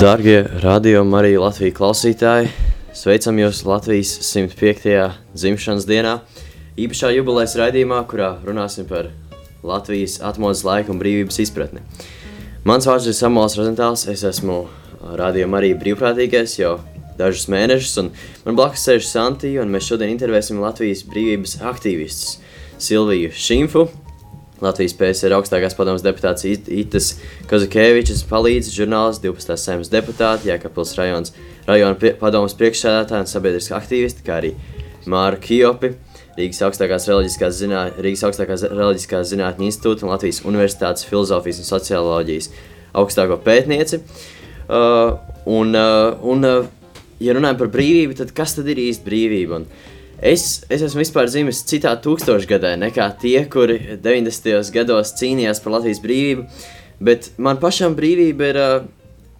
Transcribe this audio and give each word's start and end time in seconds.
Darbie 0.00 0.44
radio 0.62 1.04
Marija 1.04 1.40
Latvijas 1.40 1.74
klausītāji, 1.78 2.50
sveicam 2.92 3.38
jūs 3.40 3.62
Latvijas 3.64 4.10
105. 4.28 5.14
dzimšanas 5.32 5.86
dienā, 5.88 6.18
īpašā 6.76 7.14
jubilejas 7.14 7.56
raidījumā, 7.56 8.02
kurā 8.10 8.34
runāsim 8.44 8.88
par 8.90 9.08
Latvijas 9.64 10.18
atmodas 10.20 10.64
laiku 10.68 10.92
un 10.92 11.00
brīvības 11.00 11.40
izpratni. 11.46 11.80
Mans 12.68 12.88
vārds 12.90 13.08
ir 13.08 13.16
Samuels 13.16 13.56
Rozentāls, 13.56 14.04
es 14.12 14.24
esmu 14.26 14.64
radio 15.16 15.48
Marija 15.48 15.78
brīvprātīgais 15.80 16.58
jau 16.60 16.76
dažus 17.16 17.48
mēnešus, 17.52 17.96
un 18.02 18.12
man 18.44 18.58
blakus 18.58 18.84
sēž 18.84 19.08
Santija, 19.08 19.62
un 19.64 19.72
mēs 19.72 19.88
šodien 19.88 20.12
intervēsim 20.12 20.60
Latvijas 20.60 21.06
brīvības 21.08 21.60
aktīvistus 21.72 22.36
Silviju 22.76 23.32
Šimfu, 23.32 23.88
Latvijas 24.64 24.94
PSR 24.96 25.34
augstākās 25.36 25.74
padomas 25.76 26.04
deputāts 26.04 26.46
Itas 26.48 27.10
Kozakēvičs 27.50 28.22
palīdz 28.30 28.70
žurnālists 28.72 29.20
12. 29.24 29.56
saimnes 29.60 29.90
deputāti, 29.92 30.48
Jākapils 30.48 30.94
rajons, 30.96 31.34
rajona 31.68 32.12
padomas 32.20 32.56
priekšsēdētāji 32.56 33.26
un 33.26 33.28
sabiedriski 33.28 33.74
aktīvisti, 33.76 34.24
kā 34.24 34.38
arī 34.40 34.54
Māra 35.06 35.36
Kijopi, 35.42 35.92
Rīgas 36.38 36.62
augstākās 36.66 37.08
reliģiskās, 37.10 37.58
zinā, 37.60 37.82
Rīgas 38.00 38.24
augstākās 38.28 38.64
reliģiskās 38.70 39.28
zinātņu 39.34 39.68
institūta 39.68 40.06
un 40.06 40.14
Latvijas 40.14 40.40
Universitātes 40.48 41.04
filozofijas 41.08 41.60
un 41.60 41.68
socioloģijas 41.68 42.48
augstāko 42.96 43.36
pētnieci. 43.44 44.00
Uh, 44.66 45.18
un, 45.52 45.76
uh, 45.76 46.16
un, 46.26 46.48
uh, 46.48 47.04
ja 47.22 47.36
runājam 47.36 47.60
par 47.60 47.70
brīvību, 47.76 48.16
tad 48.18 48.32
kas 48.36 48.56
tad 48.56 48.72
ir 48.72 48.80
īsti 48.88 49.06
brīvība? 49.06 49.60
Un, 49.60 49.68
uh, 49.68 49.95
Es, 50.16 50.64
es 50.72 50.80
esmu 50.80 51.02
vispār 51.02 51.28
dzimis 51.28 51.58
citā 51.68 51.90
tūkstošgadē 52.00 52.70
nekā 52.80 53.10
tie, 53.20 53.36
kuri 53.52 53.98
90. 54.00 54.70
gados 54.72 55.12
cīnījās 55.18 55.60
par 55.60 55.74
Latvijas 55.74 56.00
brīvību, 56.00 56.44
bet 57.04 57.28
man 57.36 57.58
pašam 57.60 57.92
brīvība 57.98 58.46
ir, 58.48 58.58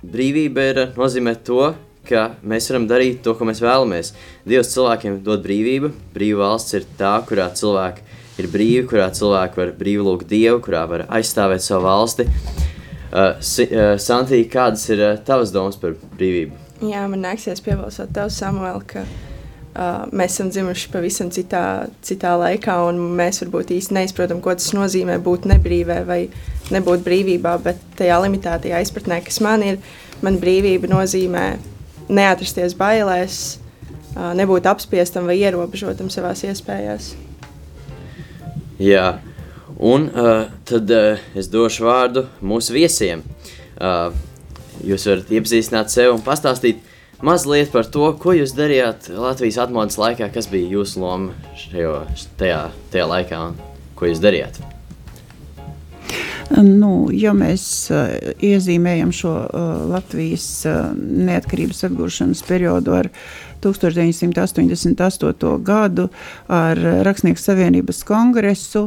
brīvība 0.04 0.66
ir 0.74 0.80
nozīmē 0.98 1.32
to, 1.46 1.70
ka 2.06 2.26
mēs 2.44 2.68
varam 2.68 2.84
darīt 2.90 3.22
to, 3.24 3.32
ko 3.38 3.48
mēs 3.48 3.62
vēlamies. 3.64 4.12
Dievs 4.44 4.74
cilvēkiem 4.74 5.22
dod 5.24 5.40
brīvību, 5.46 5.94
brīva 6.12 6.50
valsts 6.50 6.76
ir 6.76 6.84
tā, 6.98 7.14
kurā 7.24 7.48
cilvēki 7.56 8.04
ir 8.36 8.48
brīvi, 8.52 8.82
kurā 8.90 9.06
cilvēki 9.16 9.62
var 9.62 9.72
brīvi 9.78 10.04
lūgt 10.04 10.28
Dievu, 10.28 10.60
kurā 10.66 10.84
var 10.90 11.06
aizstāvēt 11.08 11.64
savu 11.64 11.88
valsti. 11.88 12.28
Uh, 13.16 13.32
uh, 13.32 13.94
Santī, 14.02 14.42
kādas 14.52 14.84
ir 14.92 15.00
uh, 15.00 15.16
tavas 15.24 15.54
domas 15.56 15.80
par 15.80 15.96
brīvību? 16.20 16.60
Jā, 16.84 17.06
man 17.08 17.24
nāksies 17.24 17.64
piebalsot 17.64 18.12
tev, 18.12 18.28
Samuel, 18.34 18.82
ka 18.84 19.06
uh, 19.06 19.25
Uh, 19.76 20.06
mēs 20.16 20.38
esam 20.38 20.48
dzimuši 20.48 20.88
pavisam 20.88 21.28
citā, 21.28 21.90
citā 22.00 22.30
laikā, 22.40 22.78
un 22.88 22.96
mēs 23.18 23.42
varbūt 23.42 23.74
īsti 23.76 23.92
neizprotam, 23.92 24.38
ko 24.40 24.54
tas 24.56 24.70
nozīmē 24.72 25.18
būt 25.20 25.44
nebrīvē 25.50 25.98
vai 26.08 26.20
nebūt 26.72 27.02
brīvībā. 27.04 27.52
Bet 27.60 27.82
tajā 27.98 28.16
limitētajā 28.24 28.80
izpratnē, 28.86 29.18
kas 29.26 29.36
man 29.44 29.66
ir, 29.66 29.76
man 30.24 30.40
brīvība 30.40 30.88
nozīmē 30.88 31.44
neatrasties 32.08 32.72
bailēs, 32.78 33.42
uh, 34.14 34.32
nebūt 34.40 34.70
apspiestam 34.72 35.28
vai 35.28 35.36
ierobežotam 35.42 36.08
savā 36.14 36.32
iespējās. 36.32 37.12
Jā, 38.80 39.06
un 39.76 40.08
uh, 40.08 40.48
tad 40.64 40.96
uh, 40.96 41.28
es 41.36 41.52
došu 41.52 41.84
vārdu 41.90 42.24
mūsu 42.40 42.78
viesiem. 42.80 43.28
Uh, 43.76 44.08
jūs 44.88 45.04
varat 45.10 45.36
iepazīstināt 45.36 45.92
sevi 45.92 46.16
un 46.16 46.24
pastāstīt, 46.24 46.80
uh, 46.80 46.95
mazliet 47.22 47.72
par 47.72 47.86
to, 47.88 48.08
ko 48.20 48.34
jūs 48.36 48.54
darījāt 48.56 49.10
Latvijas 49.12 49.58
atmodas 49.62 49.98
laikā, 50.00 50.28
kas 50.34 50.48
bija 50.52 50.76
jūsu 50.76 51.02
loma 51.02 51.52
šajo, 51.58 51.98
tajā, 52.40 52.62
tajā 52.92 53.06
laikā 53.10 53.42
un 53.50 53.60
ko 53.96 54.10
jūs 54.10 54.22
darījāt. 54.22 54.60
Nu, 56.56 57.08
ja 57.10 57.32
mēs 57.34 57.64
uh, 57.90 58.12
iezīmējam 58.44 59.10
šo 59.14 59.32
uh, 59.34 59.62
Latvijas 59.90 60.46
uh, 60.68 60.92
neatkarības 60.94 61.82
atgūšanas 61.88 62.44
periodu 62.46 62.94
ar 63.00 63.08
1988. 63.64 65.50
gadu, 65.66 66.06
ar 66.46 66.78
Rakstnieku 67.08 67.42
savienības 67.42 68.04
kongresu, 68.06 68.84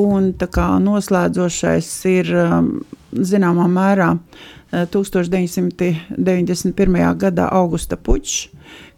un 0.00 0.32
tā 0.40 0.48
kā 0.48 0.70
noslēdzošais 0.80 1.90
ir 2.14 2.32
um, 2.46 2.72
zināmā 3.12 3.68
mērā 3.68 4.14
uh, 4.14 4.48
1991. 4.70 7.18
gadā 7.18 7.48
augusta 7.50 7.96
pučs, 7.96 8.48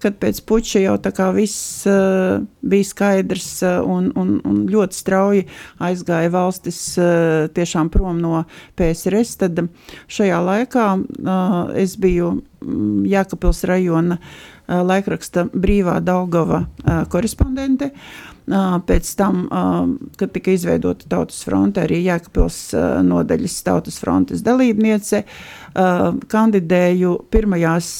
kad 0.03 0.19
pēc 0.21 0.41
puča 0.44 0.81
jau 0.83 0.99
viss 1.33 1.87
uh, 1.88 2.43
bija 2.60 2.84
skaidrs 2.84 3.62
uh, 3.65 3.81
un, 3.88 4.12
un, 4.19 4.41
un 4.44 4.69
ļoti 4.69 4.94
strauji 4.99 5.47
aizgāja 5.81 6.31
valstis 6.34 6.99
uh, 7.00 7.49
tiešām 7.55 7.88
prom 7.93 8.21
no 8.21 8.44
PSRS, 8.77 9.37
tad 9.41 9.69
šajā 10.12 10.41
laikā 10.44 11.03
es 11.81 11.97
biju 11.97 12.28
um, 12.37 13.04
Jākapils 13.09 13.65
rajona 13.69 14.16
laikraksta 14.69 15.44
brīvā 15.53 16.00
Daugava 16.04 16.66
korespondente, 17.10 17.87
uh, 17.91 17.97
Pēc 18.42 19.10
tam, 19.19 19.44
kad 20.19 20.32
tika 20.34 20.50
izveidota 20.56 21.06
Tautas 21.08 21.44
fronte, 21.47 21.84
arī 21.84 22.00
Jēkabils 22.08 22.58
nodaļas 23.06 23.58
Tautas 23.69 24.00
frontes 24.03 24.42
dalībniece, 24.42 25.22
kandidēju 26.34 27.14
pirmajās 27.30 27.92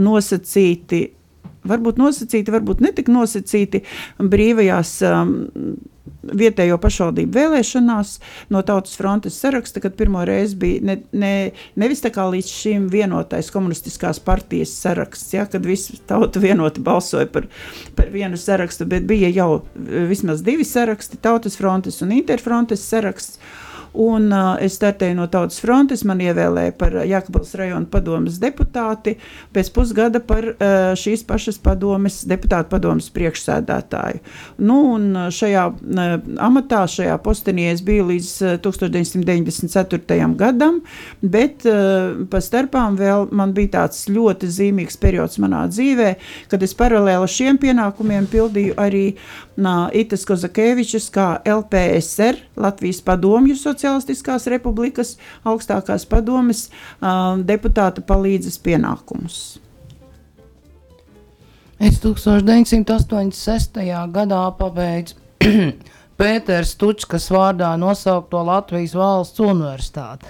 nosacīti 0.00 1.02
varbūt 1.68 2.00
nosacīti, 2.00 2.54
varbūt 2.54 2.82
netik 2.84 3.10
nosacīti 3.12 3.82
brīvajās 4.18 4.96
um, 5.10 5.36
vietējo 6.26 6.78
pašvaldību 6.82 7.34
vēlēšanās 7.36 8.12
no 8.54 8.62
Tautas 8.66 8.96
frontes 8.98 9.38
saraksta, 9.40 9.80
kad 9.82 9.96
pirmo 9.98 10.24
reizi 10.26 10.58
bija 10.60 10.82
ne, 10.86 10.96
ne, 11.12 11.32
nevis 11.78 12.02
tā 12.04 12.10
kā 12.14 12.26
līdz 12.32 12.50
šim 12.50 12.88
vienotais 12.92 13.50
komunistiskās 13.54 14.20
partijas 14.22 14.74
saraksts, 14.82 15.34
ja, 15.36 15.46
kad 15.50 15.66
visi 15.66 15.98
tauta 16.08 16.42
vienoti 16.42 16.82
balsoja 16.84 17.28
par, 17.30 17.48
par 17.98 18.10
vienu 18.14 18.38
sarakstu, 18.40 18.88
bet 18.90 19.06
bija 19.08 19.30
jau 19.34 19.50
vismaz 19.76 20.44
divi 20.46 20.66
saraksti, 20.66 21.20
Tautas 21.22 21.58
frontes 21.58 22.02
un 22.04 22.14
Interfrontes 22.16 22.84
saraksts. 22.86 23.40
Un, 23.96 24.28
uh, 24.28 24.58
es 24.60 24.74
startēju 24.76 25.16
no 25.16 25.24
Tautas 25.32 25.56
frontes, 25.62 26.02
man 26.04 26.20
ievēlēja 26.20 26.74
par 26.76 26.98
Jākabals 27.08 27.54
rajona 27.56 27.88
padomas 27.88 28.36
deputāti, 28.42 29.14
pēc 29.56 29.70
pusgada 29.72 30.20
par 30.20 30.50
uh, 30.50 30.92
šīs 30.98 31.22
pašas 31.24 31.56
padomes, 31.64 32.18
deputātu 32.28 32.68
padomas 32.74 33.08
priekšsēdētāju. 33.14 34.20
Nu, 34.68 34.76
un 34.98 35.30
šajā 35.32 35.64
uh, 35.72 36.12
amatā, 36.44 36.82
šajā 36.92 37.16
postenī 37.24 37.70
es 37.70 37.80
biju 37.86 38.10
līdz 38.10 38.28
uh, 38.44 38.58
1994. 38.66 40.28
gadam, 40.36 40.82
bet 41.22 41.64
uh, 41.64 42.20
pa 42.28 42.42
starpām 42.44 43.00
vēl 43.00 43.30
man 43.32 43.56
bija 43.56 43.78
tāds 43.78 44.04
ļoti 44.12 44.52
zīmīgs 44.58 45.00
periods 45.00 45.40
manā 45.40 45.64
dzīvē, 45.72 46.12
kad 46.52 46.68
es 46.68 46.76
paralēli 46.76 47.32
šiem 47.32 47.56
pienākumiem 47.64 48.28
pildīju 48.28 48.76
arī 48.76 49.06
uh, 49.16 49.88
Itas 49.96 50.28
Kozakēvičas 50.28 51.08
kā 51.14 51.30
LPSR, 51.48 52.44
Latvijas 52.60 53.00
padomju 53.06 53.56
sociālajā 53.56 53.85
Socialistiskās 53.86 54.48
republikas 54.50 55.12
augstākās 55.46 56.06
padomes 56.10 56.64
deputāta 57.46 58.02
palīdzes 58.02 58.58
pienākumus. 58.64 59.60
Es 61.78 62.00
1986. 62.02 63.78
gadā 64.16 64.40
pabeidzu 64.58 65.14
Pēters 66.18 66.72
Tučkas 66.80 67.28
vārdā 67.30 67.70
nosaukto 67.78 68.40
Latvijas 68.48 68.96
valsts 68.96 69.44
universitāti. 69.44 70.26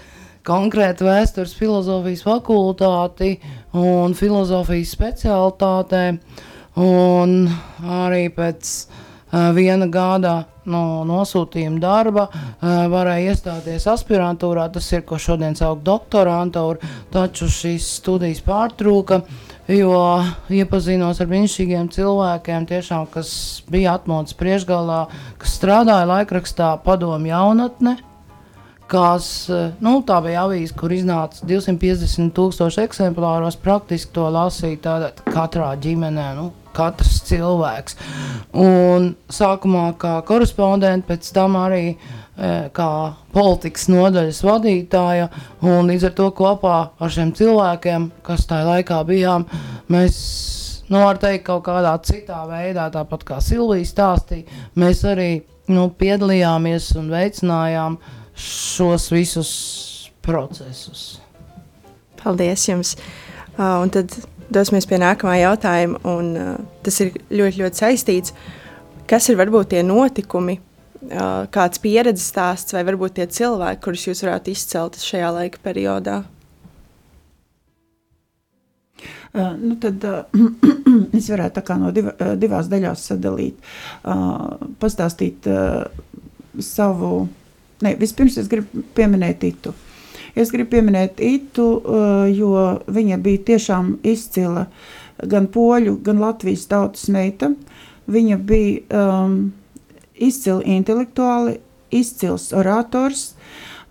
Konkrēti 0.46 1.06
vēstures 1.06 1.54
filozofijas 1.56 2.26
fakultāti 2.26 3.32
un 3.78 4.12
filozofijas 4.18 4.92
specialitātē, 4.98 6.04
un 6.82 7.36
arī 8.04 8.26
pēc 8.36 8.74
viena 9.56 9.88
gada 9.90 10.36
no 10.66 11.04
nosūtījuma 11.06 11.80
darba, 11.82 12.26
varēja 12.62 13.32
iestāties 13.32 13.86
aspirantūrā, 13.90 14.66
tas 14.74 14.88
ir, 14.92 15.04
ko 15.06 15.18
šodien 15.20 15.56
sauc 15.58 15.82
doktorantūra, 15.86 16.90
taču 17.14 17.48
šīs 17.52 17.86
studijas 18.00 18.42
pārtrūka, 18.46 19.20
jo 19.70 20.00
iepazinos 20.52 21.20
ar 21.22 21.30
brīnišķīgiem 21.30 21.90
cilvēkiem, 21.94 22.66
tiešām, 22.72 23.06
kas 23.12 23.30
bija 23.70 23.96
atmodas 23.98 24.36
priekšgalā, 24.38 25.06
kas 25.42 25.56
strādāja 25.60 26.10
laikrakstā 26.10 26.74
padomu 26.84 27.30
jaunatne, 27.30 27.96
kas, 28.90 29.28
nu, 29.82 29.98
tā 30.06 30.20
bija 30.22 30.46
avīze, 30.46 30.74
kur 30.78 30.94
iznāca 30.94 31.46
250 31.46 32.34
tūkstoši 32.36 32.84
eksemplāros, 32.86 33.58
praktiski 33.62 34.14
to 34.14 34.28
lasīja 34.30 34.82
tādā 34.84 35.10
katrā 35.26 35.72
ģimenē, 35.82 36.28
nu, 36.38 36.52
katrs 36.76 37.22
cilvēks. 37.28 37.96
Un 38.56 39.12
sākumā 39.32 39.88
kā 40.00 40.18
korespondents, 40.28 41.06
pēc 41.08 41.30
tam 41.36 41.56
arī 41.60 41.82
e, 41.92 41.96
kā 42.76 42.90
politikas 43.34 43.88
nodaļas 43.92 44.42
vadītāja, 44.46 45.30
un 45.64 45.90
līdz 45.90 46.08
ar 46.10 46.16
to 46.20 46.30
kopā 46.36 46.76
ar 47.00 47.12
šiem 47.12 47.32
cilvēkiem, 47.36 48.10
kas 48.26 48.46
tajā 48.50 48.68
laikā 48.70 49.02
bijām, 49.08 49.48
mēs, 49.92 50.20
nu, 50.90 51.02
var 51.02 51.20
teikt, 51.22 51.46
kaut 51.50 51.66
kādā 51.68 51.96
citā 52.06 52.44
veidā, 52.50 52.88
tāpat 52.94 53.26
kā 53.28 53.40
Silvija 53.44 53.88
stāstīja, 53.88 54.62
mēs 54.78 55.04
arī 55.08 55.30
nu, 55.72 55.88
piedalījāmies 55.98 56.92
un 57.00 57.10
veicinājām 57.14 58.00
šos 58.36 59.10
visus 59.14 59.52
procesus. 60.24 61.16
Paldies 62.22 62.66
jums! 62.68 62.96
Uh, 63.56 63.80
un 63.80 63.92
tad 63.92 64.12
dosimies 64.52 64.86
pie 64.88 65.00
nākamā 65.02 65.38
jautājuma, 65.40 66.00
un 66.08 66.30
uh, 66.38 66.54
tas 66.86 67.00
ir 67.04 67.12
ļoti, 67.30 67.62
ļoti 67.62 67.82
saistīts. 67.82 68.34
Kas 69.10 69.28
ir 69.30 69.38
varbūt 69.38 69.72
tie 69.74 69.82
notikumi, 69.86 70.58
uh, 70.58 71.46
kāds 71.54 71.82
pieredzes 71.82 72.30
stāsts, 72.32 72.74
vai 72.76 72.84
varbūt 72.86 73.18
tie 73.18 73.28
cilvēki, 73.38 73.82
kurus 73.84 74.06
jūs 74.08 74.24
varētu 74.26 74.54
izcelt 74.54 74.98
šajā 75.02 75.32
laika 75.40 75.62
periodā? 75.64 76.22
Uh, 79.36 79.52
nu 79.60 79.76
tad, 79.80 80.04
uh, 80.08 80.46
es 81.18 81.26
varētu 81.28 81.80
no 81.80 81.90
div, 81.92 82.08
uh, 82.14 82.36
divās 82.40 82.70
daļās 82.72 83.08
sadalīt, 83.10 83.58
uh, 84.08 84.54
pastāstīt 84.80 85.48
uh, 85.52 85.84
savu. 86.62 87.26
Ne, 87.84 87.92
vispirms 88.00 88.38
es 88.40 88.48
gribu 88.48 88.80
pieminēt 88.96 89.44
Itu. 89.44 89.74
Es 90.36 90.52
gribu 90.52 90.74
pieminēt 90.76 91.20
Itu, 91.24 91.66
uh, 91.80 92.26
jo 92.28 92.52
viņa 92.92 93.18
bija 93.24 93.44
tiešām 93.52 93.96
izcila 94.04 94.66
gan 95.24 95.48
poļu, 95.48 95.96
gan 96.04 96.20
latvijas 96.20 96.66
tautas 96.68 97.06
meita. 97.12 97.54
Viņa 98.06 98.36
bija 98.46 99.00
um, 99.00 99.38
izcila 100.12 100.60
intelektuāli, 100.62 101.56
izcils 101.90 102.50
orators. 102.52 103.30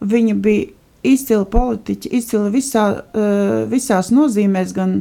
Viņa 0.05 0.35
bija 0.45 0.69
izcila 1.05 1.45
politiķa, 1.49 2.11
izcila 2.13 2.51
visā, 2.53 2.85
uh, 2.93 3.57
visās 3.71 4.11
nozīmēs, 4.13 4.73
gan 4.77 4.99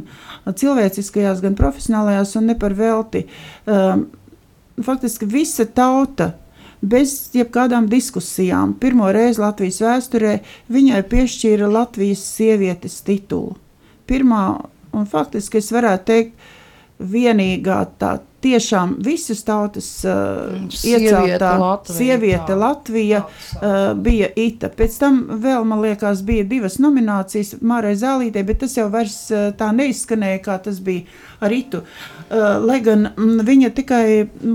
cilvēciskajās, 0.49 1.45
gan 1.45 1.57
profesionālajās, 1.57 2.35
un 2.39 2.49
ne 2.51 2.57
par 2.57 2.73
velti. 2.77 3.25
Um, 3.69 4.07
faktiski 4.81 5.29
visa 5.29 5.65
tauta 5.65 6.33
bez 6.85 7.15
jebkādām 7.35 7.89
diskusijām. 7.91 8.75
Pirmo 8.81 9.09
reizi 9.15 9.41
Latvijas 9.41 9.81
vēsturē 9.83 10.35
viņai 10.71 11.01
piešķīra 11.11 11.69
Latvijas 11.71 12.23
sievietes 12.35 13.01
titulu. 13.05 13.55
Pirmā, 14.05 14.45
un 14.93 15.09
faktiski 15.09 15.61
es 15.61 15.71
varētu 15.73 16.07
teikt, 16.11 16.51
vienīgā 16.95 17.81
tā 17.99 18.17
tiešām 18.45 18.95
visas 19.03 19.41
tautas 19.45 19.87
uh, 20.05 20.53
ieceltā 20.85 21.51
Latvija, 21.59 21.97
sieviete 21.97 22.51
tā. 22.51 22.57
Latvija 22.61 23.21
uh, 23.25 23.73
bija 23.97 24.29
Ita. 24.39 24.69
Pēc 24.69 24.99
tam 25.01 25.21
vēl, 25.41 25.65
man 25.67 25.81
liekas, 25.83 26.21
bija 26.25 26.45
divas 26.47 26.77
nominācijas 26.83 27.55
Mārai 27.65 27.95
Zālītē, 27.99 28.45
bet 28.47 28.61
tas 28.63 28.77
jau 28.77 28.87
vairs 28.93 29.17
uh, 29.33 29.49
tā 29.57 29.71
neizskanēja, 29.75 30.43
kā 30.45 30.59
tas 30.67 30.79
bija 30.83 31.07
ar 31.43 31.55
Itu. 31.55 31.81
Uh, 32.25 32.55
lai 32.65 32.79
gan 32.81 33.11
mm, 33.11 33.43
viņa 33.45 33.69
tikai 33.77 34.05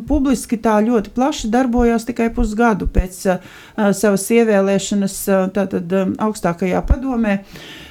publiski 0.08 0.58
tā 0.58 0.80
ļoti 0.82 1.12
plaši 1.14 1.52
darbojās 1.52 2.08
tikai 2.08 2.26
pusgadu 2.34 2.88
pēc 2.90 3.20
uh, 3.30 3.52
savas 3.94 4.24
ievēlēšanas 4.34 5.20
tātad 5.54 5.94
augstākajā 6.18 6.82
padomē. 6.88 7.38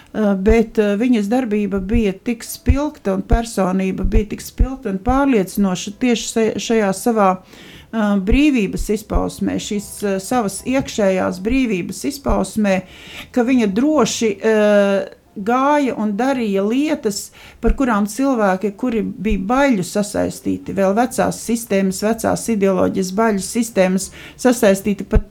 Eh, 0.10 0.30
bet 0.42 0.80
eh, 0.82 0.96
viņas 0.98 1.28
darbība 1.30 1.78
bija 1.86 2.16
tik 2.26 2.42
spilgta 2.42 3.14
un 3.14 3.22
personība 3.30 4.08
bija 4.10 4.32
tik 4.32 4.42
spilgta 4.42 4.90
un 4.90 4.98
pārliecinoša 5.06 5.94
tieši 6.02 6.48
šajā 6.58 6.94
savā 6.98 7.34
brīvības 7.90 8.84
izpausmē, 8.94 9.56
šīs 9.66 9.86
savas 10.22 10.60
iekšējās 10.70 11.40
brīvības 11.42 12.04
izpausmē, 12.06 12.76
ka 13.34 13.42
viņa 13.48 13.66
droši 13.74 14.30
uh, 14.36 15.08
gāja 15.36 15.96
un 16.00 16.16
darīja 16.20 16.64
lietas, 16.66 17.30
par 17.62 17.76
kurām 17.80 18.08
cilvēki, 18.10 18.74
kuri 18.80 19.04
bija 19.04 19.44
baļu 19.52 19.86
sasaistīti, 19.88 20.76
vēl 20.78 20.96
vecās 20.98 21.42
sistēmas, 21.46 22.02
vecās 22.06 22.48
ideoloģijas 22.56 23.12
baļu 23.18 23.44
sistēmas 23.44 24.10
sasaistīti, 24.40 25.08
pat 25.10 25.28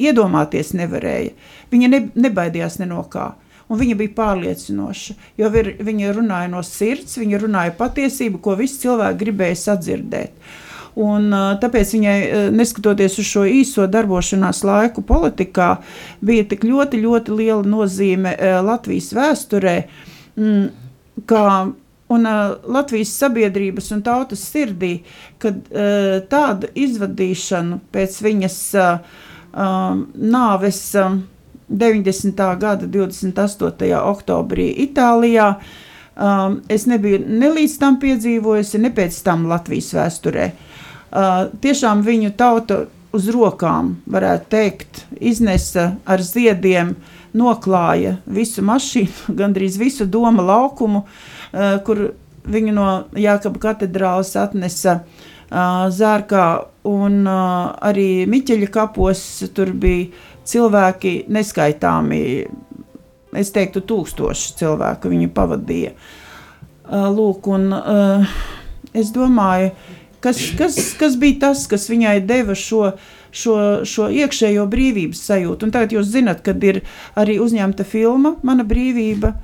iedomāties 0.00 0.72
nevarēja. 0.76 1.34
Viņa 1.72 1.90
ne, 1.92 2.04
nebaidījās 2.26 2.78
ne 2.80 2.90
no 2.92 3.02
kā 3.10 3.32
un 3.68 3.80
viņa 3.80 3.96
bija 3.98 4.14
pārliecinoša. 4.16 5.16
Jo 5.40 5.50
vir, 5.52 5.74
viņa 5.84 6.12
runāja 6.16 6.50
no 6.52 6.62
sirds, 6.66 7.16
viņa 7.20 7.40
runāja 7.44 7.74
patiesību, 7.78 8.40
ko 8.44 8.56
visi 8.60 8.82
cilvēki 8.84 9.20
gribēja 9.24 9.60
sadzirdēt. 9.62 10.36
Un, 10.94 11.26
tāpēc 11.58 11.92
viņai, 11.96 12.18
neskatoties 12.54 13.16
uz 13.18 13.26
šo 13.26 13.42
īso 13.50 13.86
darbošanās 13.90 14.62
laiku 14.62 15.02
politikā, 15.02 15.80
bija 16.22 16.44
tik 16.46 16.62
ļoti, 16.68 17.00
ļoti 17.02 17.34
liela 17.34 17.64
nozīme 17.66 18.36
Latvijas 18.62 19.10
vēsturē, 19.16 19.72
mm, 20.38 20.68
kā 21.26 21.46
un 22.14 22.28
Latvijas 22.76 23.10
sabiedrības 23.18 23.90
un 23.96 24.04
tautas 24.06 24.44
sirdī, 24.52 25.00
kad 25.42 25.64
tādu 26.30 26.70
izvadīšanu 26.78 27.80
pēc 27.90 28.18
viņas 28.22 28.58
nāves 29.54 30.82
90. 31.74 32.44
gada 32.60 32.86
28. 32.86 33.90
oktobrī 33.98 34.68
Itālijā. 34.84 35.56
Um, 36.14 36.60
es 36.70 36.84
nebiju 36.86 37.24
ne 37.26 37.48
līdz 37.50 37.72
tam 37.82 37.96
piedzīvojusi, 37.98 38.78
ne 38.78 38.92
pēc 38.94 39.16
tam 39.26 39.48
Latvijas 39.50 39.88
vēsturē. 39.96 40.44
Uh, 40.52 40.73
tiešām 41.14 42.02
viņu 42.06 42.32
tauta 42.38 42.84
uz 43.14 43.28
rokām, 43.30 43.94
varētu 44.10 44.50
teikt, 44.50 45.04
iznesa 45.22 45.92
ar 46.06 46.22
ziediem, 46.22 46.94
noklāja 47.34 48.18
visu 48.26 48.64
mašīnu, 48.66 49.34
gandrīz 49.40 49.78
visu 49.80 50.06
doma 50.06 50.42
laukumu, 50.42 51.04
kur 51.86 52.08
viņu 52.44 52.74
no 52.74 52.88
Jākaba 53.18 53.62
katedrāles 53.70 54.34
atnesa 54.36 55.00
zārkā 55.94 56.46
un 56.88 57.24
arī 57.28 58.26
Miķeļa 58.30 58.68
kapos 58.74 59.22
tur 59.54 59.70
bija 59.72 60.10
cilvēki 60.44 61.24
neskaitāmi, 61.32 62.20
es 63.38 63.50
teiktu, 63.54 63.82
tūkstoši 63.88 64.54
cilvēku 64.60 65.12
viņu 65.12 65.30
pavadīja. 65.34 65.94
Lūk, 67.14 67.48
un 67.48 67.70
es 68.94 69.12
domāju, 69.14 69.72
kas, 70.24 70.40
kas, 70.58 70.78
kas 70.98 71.18
bija 71.20 71.42
tas, 71.48 71.66
kas 71.70 71.86
viņai 71.92 72.16
deva 72.24 72.56
šo, 72.58 72.94
šo, 73.34 73.56
šo 73.88 74.08
iekšējo 74.22 74.64
brīvības 74.70 75.20
sajūtu. 75.28 75.68
Un 75.68 75.74
tagad 75.74 75.92
jūs 75.96 76.08
zinat, 76.14 76.40
kad 76.46 76.62
ir 76.64 76.80
arī 77.20 77.36
uzņemta 77.44 77.86
filma 77.88 78.36
Mana 78.46 78.64
brīvība, 78.68 79.34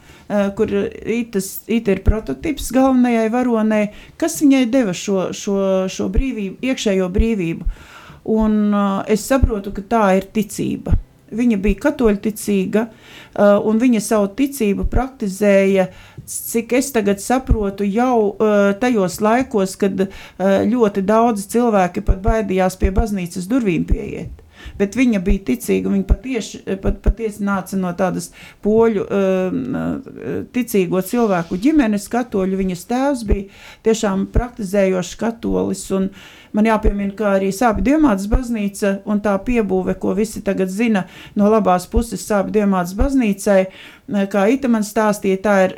kur 0.56 0.72
Itas, 1.04 1.52
Ita 1.68 1.96
ir 1.96 2.02
prototyps 2.06 2.70
galvenajai 2.74 3.28
varonei, 3.34 3.84
kas 4.20 4.40
viņai 4.42 4.64
deva 4.72 4.96
šo, 4.96 5.30
šo, 5.36 5.60
šo 5.90 6.08
brīvību, 6.12 6.60
iekšējo 6.70 7.10
brīvību. 7.12 7.70
Un 8.30 8.58
uh, 8.68 9.00
es 9.08 9.24
saprotu, 9.26 9.72
ka 9.72 9.82
tā 9.88 10.02
ir 10.18 10.26
ticība. 10.34 10.92
Viņa 11.30 11.58
bija 11.62 11.80
katoļticīga, 11.86 12.84
uh, 12.88 13.56
un 13.66 13.78
viņa 13.82 14.02
savu 14.02 14.30
ticību 14.38 14.86
praktizēja, 14.90 15.88
cik 16.26 16.74
es 16.78 16.90
tagad 16.94 17.22
saprotu, 17.22 17.86
jau 17.86 18.32
uh, 18.32 18.72
tajos 18.80 19.20
laikos, 19.24 19.76
kad 19.80 20.06
uh, 20.06 20.12
ļoti 20.66 21.06
daudzi 21.06 21.48
cilvēki 21.54 22.04
pat 22.06 22.22
baidījās 22.24 22.78
pie 22.80 22.92
baznīcas 22.94 23.48
durvīm 23.50 23.86
pieiet 23.88 24.49
bet 24.80 24.96
viņa 24.98 25.20
bija 25.24 25.44
ticīga. 25.50 25.92
Viņa 25.92 26.08
patiesi, 26.08 26.60
pat, 26.82 26.98
patiesi 27.04 27.44
nāca 27.46 27.78
no 27.80 27.92
tādas 27.98 28.30
poļu 28.64 29.06
uh, 29.06 30.42
ticīgo 30.54 31.02
cilvēku 31.06 31.58
ģimenes, 31.60 32.08
katoļu. 32.12 32.58
Viņas 32.60 32.84
tēvs 32.90 33.24
bija 33.28 33.62
tiešām 33.86 34.26
praktizējošs 34.34 35.14
katolis. 35.20 35.86
Man 36.56 36.66
jāpiemina, 36.66 37.14
ka 37.14 37.36
arī 37.36 37.52
Sāpju 37.54 37.84
Diemātas 37.86 38.26
baznīca 38.30 38.96
un 39.06 39.22
tā 39.22 39.36
piebūve, 39.46 39.94
ko 40.02 40.16
visi 40.18 40.42
tagad 40.42 40.72
zina 40.72 41.04
no 41.38 41.50
labās 41.52 41.86
puses 41.90 42.26
Sāpju 42.26 42.56
Diemātas 42.58 42.96
baznīcai, 42.98 43.60
kā 44.32 44.46
Ita 44.50 44.72
man 44.72 44.86
stāstīja, 44.86 45.42
tā 45.44 45.56
ir 45.68 45.76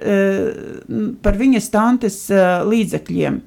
par 1.23 1.41
viņas 1.41 1.73
tantes 1.75 2.23
līdzekļiem 2.73 3.43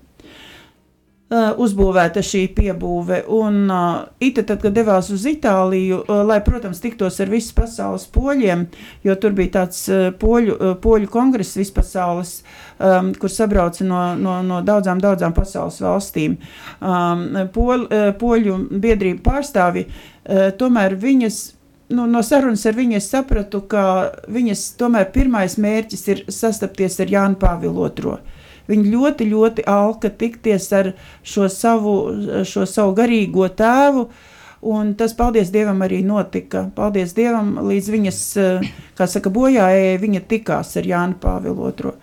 Uh, 1.25 1.55
uzbūvēta 1.57 2.21
šī 2.21 2.43
piebūve. 2.53 3.23
Un 3.33 3.63
uh, 3.73 4.03
Ita, 4.21 4.43
tad, 4.45 4.59
kad 4.61 4.75
devās 4.77 5.07
uz 5.09 5.23
Itāliju, 5.25 6.03
uh, 6.03 6.19
lai, 6.21 6.35
protams, 6.45 6.77
tiktos 6.83 7.17
ar 7.23 7.31
visu 7.33 7.49
pasaules 7.57 8.05
poļiem, 8.13 8.67
jo 9.01 9.15
tur 9.17 9.33
bija 9.33 9.55
tāds 9.55 9.79
uh, 9.89 10.11
poļu, 10.21 10.53
uh, 10.53 10.75
poļu 10.83 11.09
kongress 11.09 11.57
vispasaules, 11.57 12.35
um, 12.77 13.09
kur 13.17 13.33
sabrauca 13.33 13.87
no, 13.89 14.03
no, 14.21 14.35
no 14.45 14.61
daudzām, 14.61 15.01
daudzām 15.01 15.33
pasaules 15.33 15.81
valstīm. 15.81 16.37
Um, 16.77 17.25
poļ, 17.57 17.89
uh, 17.89 18.07
poļu 18.21 18.61
biedrību 18.85 19.25
pārstāvi, 19.25 19.87
uh, 19.89 20.51
tomēr 20.61 20.93
viņas 20.93 21.41
nu, 21.89 22.05
no 22.05 22.21
sarunas 22.21 22.69
ar 22.69 22.77
viņu 22.77 22.99
es 22.99 23.09
sapratu, 23.09 23.65
ka 23.65 23.83
viņas 24.29 24.67
tomēr 24.77 25.09
pirmais 25.09 25.57
mērķis 25.57 26.07
ir 26.13 26.25
sastapties 26.29 27.01
ar 27.01 27.17
Jānu 27.17 27.41
Pāvilu 27.41 27.89
II. 27.89 28.19
Viņi 28.69 28.93
ļoti, 28.93 29.27
ļoti 29.31 29.65
alka 29.69 30.09
tikties 30.09 30.71
ar 30.73 30.93
šo 31.25 31.49
savu, 31.51 31.97
šo 32.47 32.65
savu 32.69 32.95
garīgo 32.97 33.49
tēvu. 33.49 34.07
Un 34.65 34.95
tas, 34.97 35.13
paldies 35.13 35.51
Dievam, 35.53 35.83
arī 35.85 35.99
notika. 36.01 36.63
Paldies 36.73 37.13
Dievam, 37.13 37.51
līdz 37.67 37.89
viņas, 37.93 38.21
kā 38.97 39.05
saka, 39.09 39.29
bojājai, 39.29 39.99
viņa 40.01 40.23
tikās 40.31 40.73
ar 40.79 40.87
Jānu 40.89 41.19
Pāvilu 41.21 41.69
II. 41.69 41.93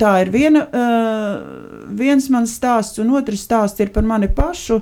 Tā 0.00 0.14
ir 0.24 0.30
viena, 0.32 0.64
uh, 0.64 1.88
viens 1.96 2.28
mans 2.32 2.52
stāsts, 2.56 3.00
un 3.00 3.12
otrs 3.16 3.44
stāsts 3.44 3.80
ir 3.84 3.92
par 3.92 4.04
mani 4.08 4.28
pašu. 4.32 4.80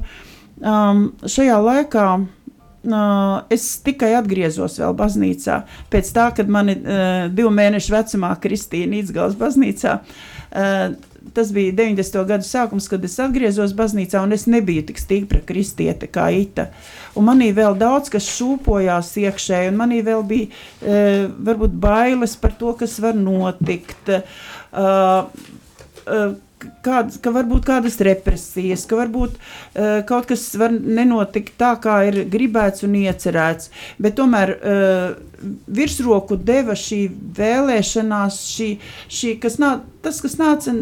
Um, 0.63 1.09
šajā 1.27 1.57
laikā 1.59 2.07
es 2.83 3.69
tikai 3.85 4.13
atgriezos 4.19 4.81
vēl 4.83 4.97
baznīcā. 4.99 5.63
Pēc 5.93 6.11
tā, 6.17 6.27
kad 6.35 6.51
mani 6.51 6.75
uh, 6.81 7.31
divu 7.31 7.53
mēnešu 7.55 7.95
vecumā 7.95 8.35
Kristīna 8.43 8.99
Īsgals 8.99 9.37
baznīcā, 9.39 9.95
uh, 10.03 11.13
tas 11.33 11.53
bija 11.55 11.73
90. 11.79 12.19
gadu 12.27 12.47
sākums, 12.47 12.89
kad 12.91 13.05
es 13.07 13.15
atgriezos 13.23 13.75
baznīcā, 13.79 14.25
un 14.27 14.35
es 14.35 14.49
nebiju 14.51 14.89
tik 14.91 14.99
stipra 14.99 15.41
kristiete 15.47 16.11
kā 16.11 16.27
Ita. 16.35 16.69
Un 17.15 17.29
manī 17.31 17.53
vēl 17.55 17.79
daudz 17.79 18.11
kas 18.13 18.27
šūpojās 18.35 19.15
iekšēji, 19.23 19.71
un 19.71 19.79
manī 19.79 20.03
vēl 20.07 20.27
bija 20.27 20.51
uh, 20.51 21.29
varbūt 21.39 21.79
bailes 21.79 22.35
par 22.41 22.57
to, 22.59 22.75
kas 22.83 22.99
var 23.05 23.15
notikt. 23.19 24.11
Uh, 24.73 25.29
uh, 26.07 26.33
kādas, 26.85 27.19
ka 27.23 27.33
varbūt 27.35 27.67
kādas 27.69 27.99
represijas, 28.05 28.87
ka 28.89 28.99
varbūt 29.01 29.37
uh, 29.37 30.01
kaut 30.09 30.29
kas 30.31 30.45
var 30.61 30.73
nenotikt 30.73 31.55
tā, 31.61 31.75
kā 31.83 31.99
ir 32.09 32.23
gribēts 32.33 32.87
un 32.87 32.97
iecerēts. 33.03 33.71
Bet 34.03 34.17
tomēr 34.21 34.55
uh, 34.57 35.15
virsroku 35.67 36.39
deva 36.39 36.77
šī 36.79 37.05
vēlēšanās, 37.39 38.43
šī, 38.57 38.73
šī, 39.11 39.37
kas 39.43 39.59
nā, 39.63 39.77
tas, 40.05 40.21
kas 40.25 40.39
nāca 40.41 40.75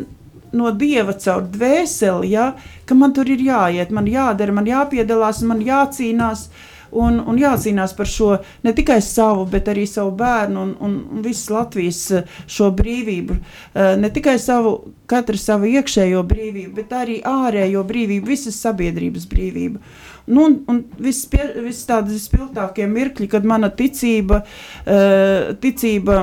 no 0.56 0.72
dieva 0.74 1.14
caur 1.14 1.46
dvēseli, 1.46 2.32
ja, 2.34 2.50
ka 2.86 2.96
man 2.98 3.14
tur 3.14 3.28
ir 3.30 3.42
jāiet, 3.46 3.92
man 3.94 4.10
jādara, 4.10 4.54
man 4.56 4.66
jāpiedalās, 4.68 5.44
man 5.46 5.62
jācīnās. 5.64 6.48
Uh, 6.50 6.66
un, 6.92 7.20
un 7.26 7.38
jācīnās 7.38 7.94
par 7.96 8.08
šo 8.10 8.30
ne 8.66 8.74
tikai 8.76 9.00
savu, 9.04 9.46
bet 9.50 9.68
arī 9.70 9.86
savu 9.88 10.12
bērnu 10.18 10.62
un, 10.62 10.74
un, 10.80 10.96
un 11.14 11.24
visas 11.24 11.50
Latvijas 11.54 12.02
eh, 12.14 12.38
šo 12.50 12.70
brīvību. 12.76 13.36
Eh, 13.36 13.94
ne 14.00 14.10
tikai 14.12 14.36
savu, 14.42 14.76
katra 15.10 15.38
savu 15.40 15.70
iekšējo 15.70 16.22
brīvību, 16.30 16.74
bet 16.76 16.94
arī 16.96 17.20
ārējo 17.26 17.84
brīvību, 17.86 18.30
visas 18.34 18.60
sabiedrības 18.62 19.28
brīvību. 19.30 19.82
Nu, 20.30 20.44
un 20.46 20.58
un 20.70 20.84
viss 21.02 21.26
vis 21.64 21.80
tādi 21.88 22.18
spilgtākie 22.20 22.86
mirkļi, 22.86 23.26
kad 23.32 23.46
mana 23.48 23.70
ticība, 23.74 24.44
uh, 24.44 25.50
ticība 25.58 26.20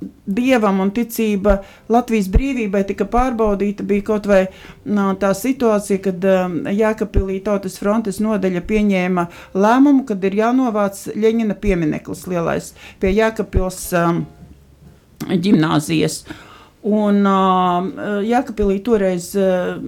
dievam 0.00 0.80
un 0.82 0.90
ticība 0.94 1.58
Latvijas 1.90 2.28
brīvībai 2.32 2.84
tika 2.88 3.06
pārbaudīta. 3.10 3.86
Bija 3.88 4.06
kaut 4.10 4.28
vai 4.30 4.42
no, 4.86 5.10
tā 5.20 5.32
situācija, 5.36 6.02
kad 6.04 6.26
Jēkabīlī 6.78 7.40
Tautas 7.46 7.78
frontes 7.80 8.20
nodeļa 8.22 8.62
pieņēma 8.68 9.28
lēmumu, 9.58 10.04
kad 10.08 10.24
ir 10.28 10.38
jānovāc 10.42 11.06
Ļeņina 11.18 11.56
piemineklis 11.62 12.26
lielais 12.30 12.74
pie 13.00 13.14
Jēkabils 13.16 13.80
um, 13.98 14.22
ģimnāzijas. 15.28 16.22
Un 16.88 17.24
uh, 17.26 18.22
Jēkabīlī 18.22 18.78
toreiz 18.86 19.32
uh, 19.36 19.80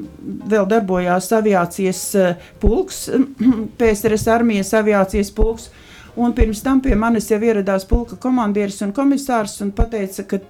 vēl 0.50 0.66
darbojās 0.72 1.30
aviācijas 1.38 2.02
uh, 2.18 2.48
pulks, 2.62 3.04
PSRS 3.78 4.26
armijas 4.32 4.74
aviācijas 4.80 5.30
pulks. 5.36 5.70
Uh, 5.70 5.86
Un 6.18 6.32
pirms 6.34 6.62
tam 6.64 6.80
pie 6.82 6.96
manis 6.98 7.28
jau 7.30 7.38
ieradās 7.38 7.86
pulka 7.86 8.18
komandieris 8.20 8.80
un 8.82 8.94
komisārs 8.94 9.60
un 9.62 9.70
teica, 9.76 10.24
ka 10.26 10.40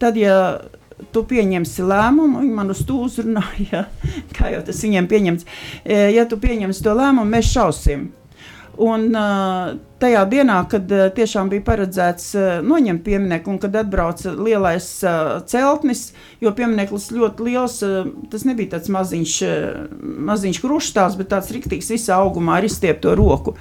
tad, 0.00 0.18
ja 0.20 0.36
tu 1.12 1.22
pieņemsi 1.28 1.86
lēmumu, 1.86 2.42
viņi 2.42 2.54
man 2.56 2.72
uz 2.72 2.84
to 2.88 3.00
uzrunāja, 3.06 3.86
kā 4.36 4.52
jau 4.54 4.62
tas 4.66 4.84
viņiem 4.84 5.08
pieņemts, 5.10 5.48
e, 5.84 5.98
ja 6.16 6.28
tu 6.28 6.40
pieņemsi 6.40 6.84
to 6.84 6.94
lēmumu, 6.96 7.28
mēs 7.36 7.52
šausim. 7.54 8.08
Un 8.76 9.06
uh, 9.16 9.70
tajā 10.02 10.22
dienā, 10.28 10.58
kad 10.68 10.90
uh, 10.92 11.06
tiešām 11.16 11.48
bija 11.48 11.64
paredzēts 11.64 12.34
noņemt 12.66 13.00
pieminiektu, 13.06 13.54
un 13.54 13.60
kad 13.62 13.78
atbrauca 13.80 14.34
lielais 14.36 14.88
celtnis, 15.48 16.10
jo 16.44 16.52
piemineklis 16.52 17.08
ļoti 17.16 17.46
liels, 17.46 17.78
tas 18.28 18.44
nebija 18.44 18.74
tāds 18.74 18.92
maziņš, 18.92 19.38
maziņš 20.28 20.60
krušstāvs, 20.60 21.16
bet 21.16 21.32
tāds 21.32 21.48
riktīgs 21.56 21.88
visā 21.94 22.20
augumā 22.20 22.58
ar 22.60 22.68
izstiepto 22.68 23.16
roku. 23.16 23.56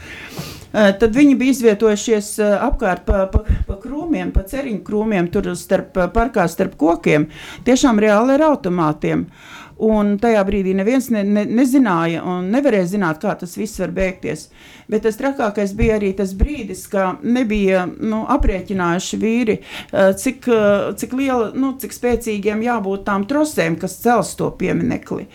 Uh, 0.76 0.92
tad 1.00 1.16
viņi 1.16 1.38
bija 1.40 1.56
izvietojušies 1.56 2.32
uh, 2.44 2.56
apkārt 2.68 3.06
pa, 3.08 3.26
pa, 3.32 3.46
pa 3.68 3.80
krūmiem, 3.80 4.34
pa 4.36 4.44
ceriņu 4.44 4.84
krūmiem, 4.84 5.32
tur 5.32 5.54
starp 5.56 5.96
parkā, 6.16 6.50
starp 6.52 6.76
kokiem, 6.80 7.30
tiešām 7.68 8.02
reāli 8.04 8.36
ar 8.36 8.50
automātiem. 8.52 9.26
Uh, 9.30 9.66
Un 9.76 10.14
tajā 10.24 10.40
brīdī 10.48 10.72
neviens 10.76 11.10
ne, 11.12 11.22
ne, 11.28 11.42
nezināja 11.44 12.22
un 12.24 12.48
nevarēja 12.54 12.94
zināt, 12.94 13.20
kā 13.20 13.34
tas 13.36 13.58
viss 13.60 13.82
var 13.82 13.92
beigties. 13.96 14.48
Bet 14.88 15.04
tas 15.04 15.20
trakākais 15.20 15.74
bija 15.76 15.98
arī 16.00 16.14
tas 16.16 16.32
brīdis, 16.38 16.86
kad 16.92 17.24
nebija 17.28 17.84
nu, 18.00 18.22
aprēķinājuši 18.32 19.20
vīri, 19.20 19.58
eh, 19.60 20.14
cik, 20.16 20.48
eh, 20.48 20.94
cik, 20.96 21.18
liela, 21.20 21.52
nu, 21.60 21.74
cik 21.82 21.92
spēcīgiem 21.92 22.64
jābūt 22.64 23.04
tām 23.10 23.28
trosēm, 23.28 23.76
kas 23.82 24.00
cels 24.00 24.32
to 24.40 24.48
pieminekli. 24.56 25.28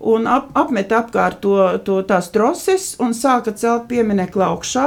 Un 0.00 0.26
ap, 0.28 0.50
apmet 0.58 0.92
apkārt 0.92 1.40
to, 1.40 1.56
to 1.84 2.02
tās 2.08 2.28
troses 2.34 2.94
un 3.00 3.14
sāka 3.16 3.54
celt 3.56 3.86
pieminiektu 3.88 4.42
augšā. 4.44 4.86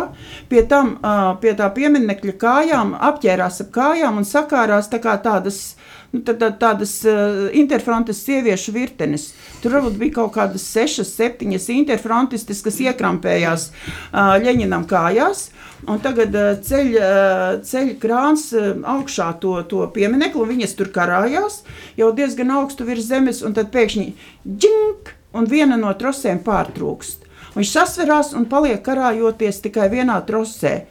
Pie, 0.50 0.62
tam, 0.70 0.98
pie 1.42 1.56
tā 1.58 1.70
pieminekļa 1.74 2.36
kājām 2.42 2.94
apģērās 3.10 3.62
ap 3.66 3.72
kājām 3.74 4.22
un 4.22 4.28
sakārās 4.28 4.92
tā 4.92 5.02
kā 5.02 5.18
tādas 5.24 5.74
nu, 6.14 6.22
tā, 6.26 6.36
tā, 6.40 6.50
tādas 6.62 6.94
uh, 7.08 7.48
interfrontes 7.58 8.22
sieviešu 8.26 8.74
virtenes. 8.76 9.30
Tur 9.64 9.78
varbūt 9.78 10.00
bija 10.02 10.18
kaut 10.20 10.34
kādas 10.38 10.66
sešas, 10.72 11.12
septiņas 11.18 11.70
interfrontistes, 11.76 12.64
kas 12.66 12.82
iekrampējās 12.86 13.70
uh, 13.70 14.36
Ļeņinam 14.44 14.88
kājās. 14.90 15.50
Un 15.88 16.02
tagad 16.04 16.36
uh, 16.36 16.52
ceļ, 16.66 16.92
uh, 16.98 17.46
ceļ 17.66 17.94
krāns 18.02 18.50
uh, 18.58 18.74
augšā 18.98 19.32
to, 19.44 19.56
to 19.72 19.86
pieminekli, 19.96 20.44
un 20.44 20.52
viņas 20.56 20.76
tur 20.80 20.92
karājās 20.96 21.62
jau 22.00 22.12
diezgan 22.16 22.52
augstu 22.58 22.88
virs 22.90 23.08
zemes, 23.08 23.42
un 23.46 23.56
tad 23.58 23.72
pēkšņi 23.76 24.12
džink, 24.44 25.16
un 25.38 25.48
viena 25.50 25.80
no 25.80 25.94
trosēm 25.96 26.44
pārtrūkst. 26.46 27.28
Viņš 27.56 27.72
sasverās 27.74 28.34
un 28.38 28.46
paliek 28.50 28.82
karājoties 28.86 29.64
tikai 29.64 29.90
vienā 29.92 30.20
trosē. 30.28 30.84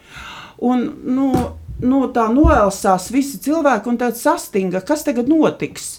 Un, 0.65 0.89
nu, 1.07 1.31
nu, 1.83 2.03
tā 2.15 2.27
noelsās 2.33 3.09
visi 3.15 3.41
cilvēki 3.43 3.91
un 3.91 3.99
tāds 4.01 4.23
sastinga, 4.25 4.83
kas 4.87 5.05
tagad 5.07 5.31
notiks. 5.31 5.99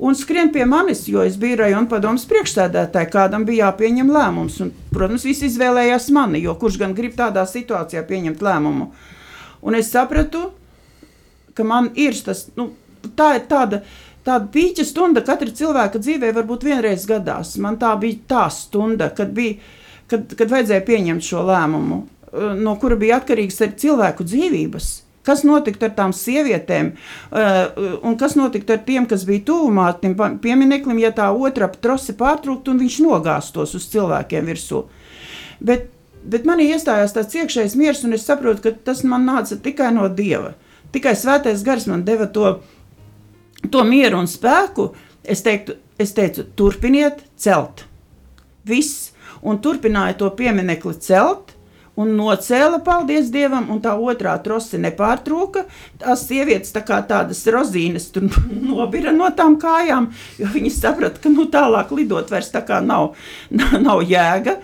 Un 0.00 0.16
skrien 0.16 0.48
pie 0.48 0.64
manis, 0.64 1.02
jo 1.12 1.20
es 1.20 1.34
biju 1.36 1.58
rajona 1.60 1.88
padomus 1.90 2.22
priekšsēdētāji, 2.30 3.10
kādam 3.12 3.44
bija 3.44 3.66
jāpieņem 3.66 4.12
lēmums. 4.14 4.54
Un, 4.64 4.70
protams, 4.94 5.26
visi 5.28 5.50
izvēlējās 5.50 6.08
mani, 6.16 6.40
jo 6.40 6.54
kurš 6.56 6.78
gan 6.80 6.94
grib 6.96 7.18
tādā 7.18 7.44
situācijā 7.44 8.00
pieņemt 8.08 8.40
lēmumu. 8.46 8.86
Un 9.60 9.76
es 9.76 9.90
sapratu, 9.92 10.46
ka 11.52 11.66
man 11.68 11.90
ir 12.00 12.16
tas, 12.24 12.46
nu, 12.56 12.70
tā 13.16 13.34
ir 13.36 13.44
tāda, 13.50 13.82
tāda 14.24 14.48
pīķa 14.54 14.86
stunda 14.88 15.20
katra 15.26 15.52
cilvēka 15.60 16.00
dzīvē, 16.00 16.32
varbūt 16.38 16.64
vienreiz 16.70 17.04
gadās. 17.08 17.58
Man 17.60 17.76
tā 17.82 17.92
bija 18.00 18.24
tā 18.30 18.46
stunda, 18.56 19.10
kad, 19.12 19.34
bija, 19.36 19.58
kad, 20.08 20.32
kad 20.32 20.48
vajadzēja 20.48 20.86
pieņemt 20.88 21.28
šo 21.28 21.44
lēmumu. 21.50 22.00
Eh, 22.32 22.54
no 22.56 22.76
kura 22.78 22.96
bija 22.96 23.18
atkarīgs 23.18 23.58
arī 23.64 23.76
cilvēku 23.84 24.24
dzīvības. 24.26 24.90
Kas 25.26 25.42
notiktu 25.44 25.84
ar 25.84 25.90
tām 25.92 26.14
sievietēm, 26.16 26.86
uh, 26.96 27.88
un 28.08 28.14
kas 28.18 28.38
notiktu 28.38 28.72
ar 28.72 28.78
tiem, 28.86 29.04
kas 29.06 29.26
bija 29.28 29.42
tuvumā 29.50 29.90
tam 30.00 30.38
piemineklim, 30.40 30.96
ja 31.02 31.10
tā 31.12 31.26
otra 31.28 31.68
trose 31.68 32.14
pārtrūktu 32.16 32.72
un 32.72 32.80
viņš 32.80 32.96
nogāztos 33.04 33.74
uz 33.76 33.84
cilvēkiem 33.92 34.48
virsū. 34.48 34.80
Bet, 35.60 35.90
bet 36.24 36.48
manī 36.48 36.70
iestājās 36.72 37.12
tāds 37.12 37.36
iekšējs 37.36 37.76
miers, 37.76 38.00
un 38.08 38.16
es 38.16 38.24
saprotu, 38.24 38.64
ka 38.64 38.72
tas 38.88 39.04
man 39.04 39.28
nāca 39.28 39.60
tikai 39.60 39.92
no 39.92 40.08
Dieva. 40.08 40.54
Tikai 40.96 41.12
svētais 41.12 41.66
gars 41.68 41.84
man 41.86 42.08
deva 42.08 42.24
to, 42.32 42.56
to 43.68 43.84
mieru 43.84 44.24
un 44.24 44.30
spēku. 44.30 44.94
Es, 45.20 45.44
teiktu, 45.44 45.76
es 46.00 46.16
teicu, 46.16 46.48
turpiniet 46.56 47.26
celt. 47.36 47.84
Viss, 48.64 49.10
un 49.44 49.60
turpināju 49.60 50.22
to 50.24 50.32
pieminekli 50.40 50.96
celt 51.04 51.49
un 52.00 52.12
nocēla, 52.18 52.80
paldies 52.84 53.30
Dievam, 53.34 53.68
un 53.72 53.80
tā 53.84 53.94
otrā 53.98 54.36
trose 54.44 54.80
nepārtrūka. 54.80 55.64
Tās 56.00 56.26
sievietes 56.28 56.74
tā 56.74 56.82
kā 56.86 57.00
tādas 57.06 57.42
rozīnes 57.50 58.10
tur 58.14 58.28
nobira 58.70 59.14
no 59.16 59.30
tām 59.36 59.58
kājām, 59.60 60.10
jo 60.40 60.50
viņi 60.54 60.74
saprata, 60.74 61.22
ka 61.22 61.32
nu, 61.32 61.48
tālāk 61.52 61.92
lidot 61.96 62.30
vairs 62.32 62.52
tā 62.54 62.64
kā 62.66 62.80
nav, 62.84 63.14
nav 63.86 64.04
jēga. 64.06 64.60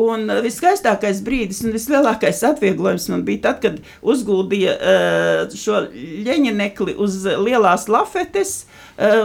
Un 0.00 0.30
viskaistākais 0.40 1.18
brīdis 1.26 1.64
un 1.66 1.74
vislielākais 1.74 2.38
atvieglojums 2.46 3.08
man 3.12 3.24
bija 3.26 3.50
tad, 3.50 3.58
kad 3.64 3.80
uzguldīja 4.06 4.76
uh, 4.78 5.56
šo 5.58 5.82
leņķinekli 5.90 6.94
uz 7.02 7.18
lielās 7.26 7.88
lafetes, 7.90 8.62
uh, 8.62 8.79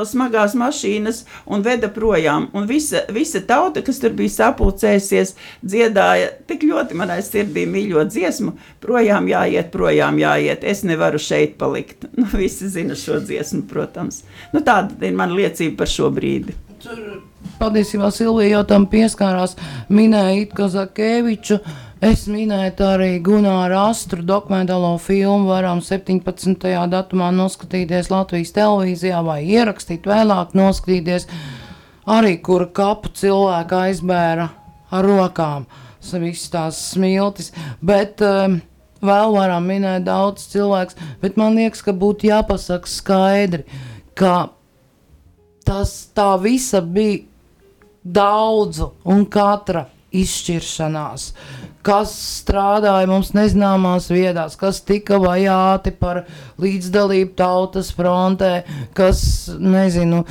smagās 0.08 0.56
mašīnas 0.58 1.24
un 1.46 1.66
veda 1.66 1.90
projām. 1.92 2.50
Un 2.56 2.68
visa, 2.70 3.04
visa 3.14 3.42
tauta, 3.46 3.84
kas 3.86 4.00
tur 4.02 4.16
bija 4.18 4.34
sapulcējusies, 4.38 5.36
dziedāja 5.66 6.32
tik 6.50 6.66
ļoti 6.68 6.98
manai 6.98 7.22
sirdī 7.26 7.66
mīļo 7.70 8.06
dziesmu, 8.10 8.56
projām 8.84 9.30
jāiet, 9.32 9.72
projām 9.76 10.20
jāiet. 10.22 10.64
Es 10.64 10.86
nevaru 10.88 11.22
šeit 11.22 11.60
palikt. 11.62 12.08
Nu, 12.16 12.30
visi 12.32 12.70
zina 12.72 12.96
šo 12.98 13.20
dziesmu, 13.22 13.66
protams. 13.70 14.22
Nu, 14.54 14.64
tāda 14.66 14.96
ir 15.06 15.18
mana 15.18 15.36
liecība 15.36 15.84
par 15.84 15.92
šo 15.92 16.08
brīdi. 16.16 16.56
Tur 16.82 17.02
patiesībā 17.60 18.10
Silvija 18.14 18.58
jau 18.58 18.64
tam 18.70 18.88
pieskārās, 18.92 19.56
minēja 19.94 20.46
Itko 20.46 20.70
Zakēviču. 20.72 21.60
Es 22.04 22.26
minēju 22.28 22.84
arī 22.84 23.22
Gunāru 23.24 23.78
Astru 23.80 24.20
dokumentālo 24.28 24.98
filmu, 25.00 25.48
varam 25.48 25.80
17. 25.80 26.68
datumā 26.92 27.30
noskatīties 27.32 28.10
Latvijas 28.12 28.52
televīzijā 28.52 29.22
vai 29.24 29.40
ierakstīt 29.48 30.04
vēlāk 30.04 30.52
noskatīties, 30.60 31.30
arī 32.04 32.36
kura 32.44 32.68
kapu 32.68 33.14
cilvēku 33.16 33.80
aizbēra 33.80 34.50
ar 34.92 35.06
rokām. 35.08 35.66
visas 36.20 36.50
tās 36.50 36.92
smiltis. 36.92 37.54
Bet, 37.82 38.22
um, 38.22 38.62
Vēl 39.06 39.34
varam 39.36 39.66
minēt 39.68 40.06
daudz 40.08 40.48
cilvēku, 40.50 40.96
bet 41.22 41.36
man 41.38 41.56
liekas, 41.56 41.84
ka 41.84 41.92
būtu 41.94 42.30
jāpasaka 42.30 42.90
skaidri, 42.90 43.66
ka 44.16 44.50
tas 45.66 46.08
tā 46.16 46.42
visa 46.42 46.82
bija 46.82 47.26
daudzu 48.02 48.94
un 49.04 49.26
katra 49.26 49.86
izšķiršanās, 50.22 51.30
kas 51.86 52.14
strādāja 52.42 53.08
mums 53.10 53.32
nezināmās 53.38 54.10
vietās, 54.14 54.58
kas 54.60 54.82
tika 54.86 55.20
vajāti 55.22 55.94
par 56.00 56.24
līdzdalību 56.62 57.36
tautas 57.38 57.92
frontē, 57.96 58.54
kas, 58.98 59.26
nezinu, 59.60 60.24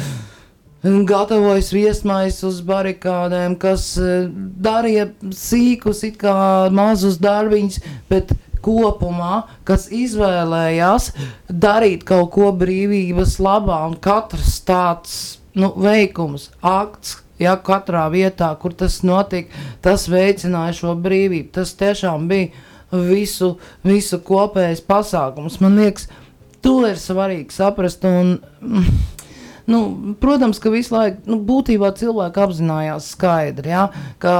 gatavojas 1.08 1.70
viesmais 1.72 2.42
uz 2.44 2.60
barikādēm, 2.66 3.56
kas 3.60 3.94
eh, 4.00 4.26
darīja 4.66 5.08
sīkus, 5.32 6.02
it 6.10 6.18
kā 6.20 6.34
mazus 6.74 7.16
darbiņus, 7.22 7.80
bet 8.10 8.34
kopumā, 8.64 9.44
kas 9.68 9.88
izvēlējās 9.92 11.10
darīt 11.48 12.04
kaut 12.08 12.32
ko 12.36 12.52
brīvības 12.56 13.38
labā, 13.44 13.82
un 13.88 13.96
katrs 14.00 14.58
tāds 14.64 15.16
nu, 15.56 15.72
veikums, 15.76 16.50
akts, 16.60 17.18
ja 17.40 17.56
katrā 17.56 18.04
vietā, 18.12 18.50
kur 18.60 18.74
tas 18.76 19.00
notika, 19.06 19.50
tas 19.84 20.06
veicināja 20.10 20.76
šo 20.80 20.94
brīvību. 21.04 21.50
Tas 21.54 21.74
tiešām 21.78 22.28
bija 22.30 22.52
visu, 22.94 23.54
visu 23.86 24.20
kopējs 24.24 24.84
pasākums. 24.86 25.60
Man 25.64 25.78
liekas, 25.80 26.08
to 26.64 26.80
ir 26.88 27.00
svarīgi 27.00 27.54
saprast. 27.54 28.04
Un, 28.06 28.38
Nu, 29.66 30.14
protams, 30.20 30.58
ka 30.60 30.68
visu 30.68 30.92
laiku 30.92 31.22
nu, 31.30 31.38
būtībā 31.40 31.88
cilvēki 31.96 32.40
apzinājās 32.44 33.06
skaidri, 33.14 33.70
ja, 33.72 33.86
ka 34.20 34.34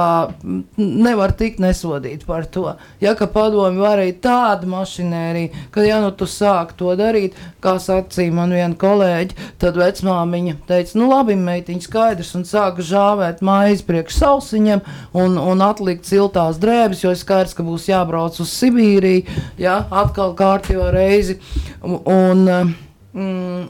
nevar 0.77 1.33
tikt 1.33 1.57
nesodīt 1.63 2.27
par 2.29 2.45
to. 2.45 2.75
Ja 3.01 3.15
ka 3.17 3.25
padomi 3.33 3.81
varēja 3.81 4.19
tādu 4.21 4.69
mašinēriju, 4.69 5.63
ka 5.73 5.85
ja 5.85 5.97
nu 6.03 6.11
tu 6.13 6.27
sāk 6.29 6.75
to 6.77 6.93
darīt, 6.99 7.33
kā 7.63 7.73
sacīja 7.81 8.35
man 8.37 8.53
viena 8.53 8.77
kolēģi, 8.77 9.47
tad 9.61 9.79
vecmāmiņa 9.81 10.59
teica, 10.69 10.99
nu 11.01 11.09
labi, 11.09 11.37
meitiņa 11.39 11.87
skaidrs, 11.87 12.35
un 12.37 12.45
sāka 12.45 12.85
žāvēt 12.85 13.41
mājas 13.45 13.81
priekš 13.87 14.19
sausiņiem 14.21 14.83
un, 15.17 15.39
un 15.41 15.63
atlikt 15.65 16.05
siltās 16.05 16.61
drēbes, 16.61 17.01
jo 17.01 17.15
ir 17.15 17.21
skaidrs, 17.21 17.57
ka 17.57 17.65
būs 17.65 17.89
jābrauc 17.89 18.37
uz 18.43 18.53
Sibīriju, 18.59 19.25
ja, 19.57 19.79
atkal 19.89 20.37
kārtībā 20.37 20.91
reizi. 20.93 21.39
Un, 21.81 21.97
un, 22.05 22.77
mm, 23.17 23.65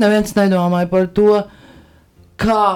neviens 0.00 0.34
nedomāja 0.36 0.88
par 0.90 1.08
to, 1.14 1.42
kā 2.38 2.68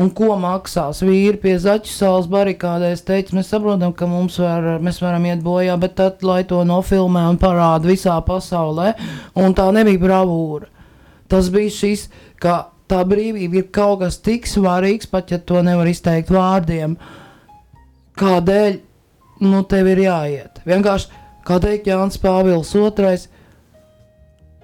un 0.00 0.10
ko 0.14 0.34
maksās 0.40 1.02
vīri 1.04 1.38
pie 1.42 1.54
zaķu 1.60 1.90
salas 1.92 2.28
barikādēs. 2.30 3.04
Teicu, 3.06 3.36
mēs 3.38 3.50
saprotam, 3.52 3.92
ka 3.96 4.08
mums 4.08 4.38
var, 4.40 4.76
mēs 4.82 5.00
varam 5.02 5.26
iet 5.28 5.42
bojā, 5.44 5.76
bet 5.80 5.96
tad, 5.98 6.24
lai 6.26 6.42
to 6.48 6.62
nofilmē 6.66 7.26
un 7.32 7.40
parāda 7.40 7.90
visā 7.90 8.16
pasaulē, 8.26 8.94
un 9.40 9.56
tā 9.56 9.66
nebija 9.74 10.02
bravūra. 10.02 10.70
Tas 11.30 11.50
bija 11.52 11.72
šis, 11.74 12.08
ka 12.42 12.70
tā 12.90 13.02
brīvība 13.06 13.60
ir 13.60 13.66
kaut 13.74 14.00
kas 14.04 14.18
tik 14.22 14.48
svarīgs, 14.50 15.10
pat 15.10 15.30
ja 15.30 15.38
to 15.38 15.62
nevar 15.62 15.90
izteikt 15.90 16.32
vārdiem, 16.34 16.96
kādēļ 18.18 18.80
nu, 19.46 19.62
tev 19.68 19.90
ir 19.92 20.04
jāiet. 20.04 20.62
Vienkārši, 20.68 21.20
kā 21.46 21.60
teikt 21.62 21.88
Jānis 21.88 22.18
Pāvils 22.20 22.72
II, 22.76 23.20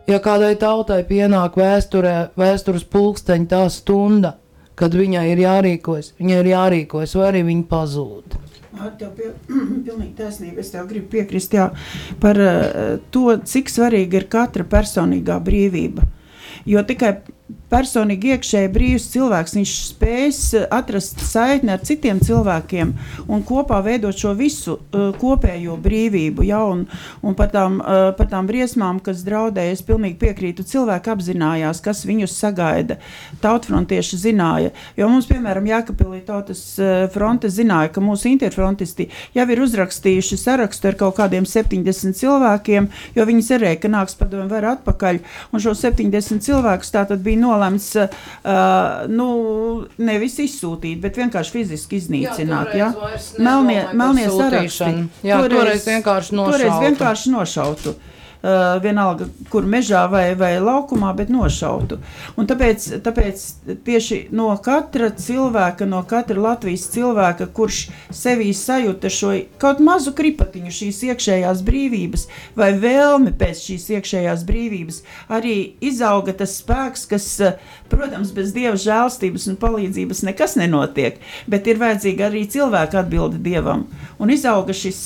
Ja 0.07 0.21
kādai 0.23 0.55
tautai 0.55 1.01
pienāk 1.07 1.57
vēsturē, 1.59 2.17
vēstures 2.39 2.85
pulksteņa 2.87 3.49
tā 3.51 3.63
stunda, 3.75 4.37
kad 4.79 4.95
viņai 4.95 5.25
ir 5.33 5.41
jārīkojas, 5.43 6.13
viņai 6.21 6.37
ir 6.43 6.51
jārīkojas, 6.53 7.15
vai 7.19 7.31
arī 7.33 7.41
viņa 7.49 7.65
pazūd. 7.71 8.37
Tev 9.01 9.11
pie, 9.17 9.33
pilnīgi 9.87 10.13
taisnība. 10.19 10.61
Es 10.63 10.71
tev 10.75 10.87
gribu 10.91 11.09
piekrist 11.17 11.57
jā, 11.57 11.71
par 12.23 12.39
uh, 12.39 12.99
to, 13.11 13.33
cik 13.49 13.73
svarīga 13.73 14.21
ir 14.21 14.29
katra 14.31 14.67
personīgā 14.69 15.41
brīvība. 15.43 16.05
Jo 16.67 16.83
tikai 16.87 17.17
personīgi 17.71 18.35
iekšēji 18.35 18.71
brīvs 18.73 19.09
cilvēks, 19.13 19.57
viņš 19.59 19.73
spēs 19.91 20.41
eh, 20.55 20.67
atrast 20.73 21.23
saikni 21.27 21.73
ar 21.75 21.83
citiem 21.87 22.21
cilvēkiem 22.23 22.93
un 23.33 23.43
kopā 23.47 23.81
veidot 23.85 24.17
šo 24.17 24.33
visu 24.39 24.77
uh, 24.77 25.09
kopējo 25.19 25.77
brīvību. 25.83 26.45
Ja, 26.47 26.63
un, 26.69 26.85
un 27.27 27.35
par, 27.39 27.51
tām, 27.53 27.79
uh, 27.81 28.11
par 28.17 28.29
tām 28.31 28.47
briesmām, 28.49 29.01
kas 29.05 29.25
draudēja, 29.27 29.75
es 29.75 29.83
pilnīgi 29.87 30.19
piekrītu. 30.21 30.65
Cilvēki 30.67 31.11
apzinājās, 31.13 31.83
kas 31.85 32.05
viņus 32.07 32.37
sagaida. 32.39 32.99
Tautfrontieši 33.43 34.19
zināja, 34.23 34.73
jo 34.99 35.09
mums, 35.11 35.29
piemēram, 35.31 35.67
Jākapilī 35.71 36.23
tautas 36.27 36.63
uh, 36.81 37.07
fronte 37.13 37.51
zināja, 37.53 37.91
ka 37.95 38.05
mūsu 38.05 38.31
interfrontisti 38.31 39.09
jau 39.37 39.47
ir 39.53 39.63
uzrakstījuši 39.67 40.39
sarakstu 40.41 40.93
ar 40.93 40.99
kaut 41.01 41.19
kādiem 41.19 41.47
70 41.49 42.17
cilvēkiem, 42.21 42.89
jo 43.17 43.27
viņi 43.29 43.47
cerēja, 43.51 43.81
ka 43.83 43.93
nāks 43.93 44.19
padomu 44.19 44.49
var 44.53 44.71
atpakaļ. 44.77 45.21
Un 45.53 45.63
šo 45.63 45.75
70 45.77 46.45
cilvēkus 46.47 46.95
tā 46.95 47.07
tad 47.11 47.25
bija 47.27 47.43
nolemts 47.67 47.97
uh, 47.97 49.07
nu, 49.09 49.87
nevis 49.99 50.39
izsūtīt, 50.43 51.01
bet 51.03 51.19
vienkārši 51.21 51.55
fiziski 51.59 52.01
iznīcināt. 52.01 52.75
Jā, 52.77 52.91
ja? 52.97 53.15
Melnie, 53.39 53.81
melnie 53.95 54.29
saraksti. 54.31 55.07
Jā, 55.27 55.41
toreiz, 55.43 55.59
toreiz 55.61 55.89
vienkārši 55.91 56.37
nošautu. 56.37 56.59
Toreiz 56.59 56.85
vienkārši 56.87 57.35
nošautu 57.35 57.97
vienalga, 58.83 59.27
kur 59.51 59.67
mežā 59.69 60.05
vai, 60.11 60.35
vai 60.39 60.55
laukumā, 60.63 61.13
bet 61.17 61.31
nošautu. 61.33 61.99
Un 62.39 62.49
tāpēc, 62.49 62.89
tāpēc 63.05 63.45
tieši 63.87 64.21
no 64.37 64.49
katra 64.63 65.11
cilvēka, 65.11 65.89
no 65.89 66.03
katra 66.09 66.41
Latvijas 66.41 66.87
cilvēka, 66.95 67.49
kurš 67.57 67.87
sevī 68.15 68.53
sajūta 68.57 69.11
šo 69.13 69.33
kaut 69.63 69.83
mazu 69.85 70.15
kripatiņu 70.17 70.75
šīs 70.79 71.03
iekšējās 71.11 71.65
brīvības 71.67 72.27
vai 72.59 72.73
vēlmi 72.81 73.35
pēc 73.39 73.65
šīs 73.71 73.89
iekšējās 73.99 74.45
brīvības, 74.49 75.03
arī 75.33 75.57
izauga 75.85 76.37
tas 76.37 76.59
spēks, 76.61 77.07
kas, 77.11 77.29
protams, 77.91 78.33
bez 78.37 78.53
dieva 78.57 78.77
žēlstības 78.81 79.47
un 79.51 79.59
palīdzības 79.61 80.23
nekas 80.29 80.57
nenotiek, 80.61 81.21
bet 81.51 81.69
ir 81.71 81.81
vajadzīga 81.83 82.29
arī 82.31 82.45
cilvēka 82.51 83.03
atbilde 83.03 83.41
dievam. 83.43 83.87
Un 84.23 84.33
izauga 84.33 84.75
šis, 84.77 85.01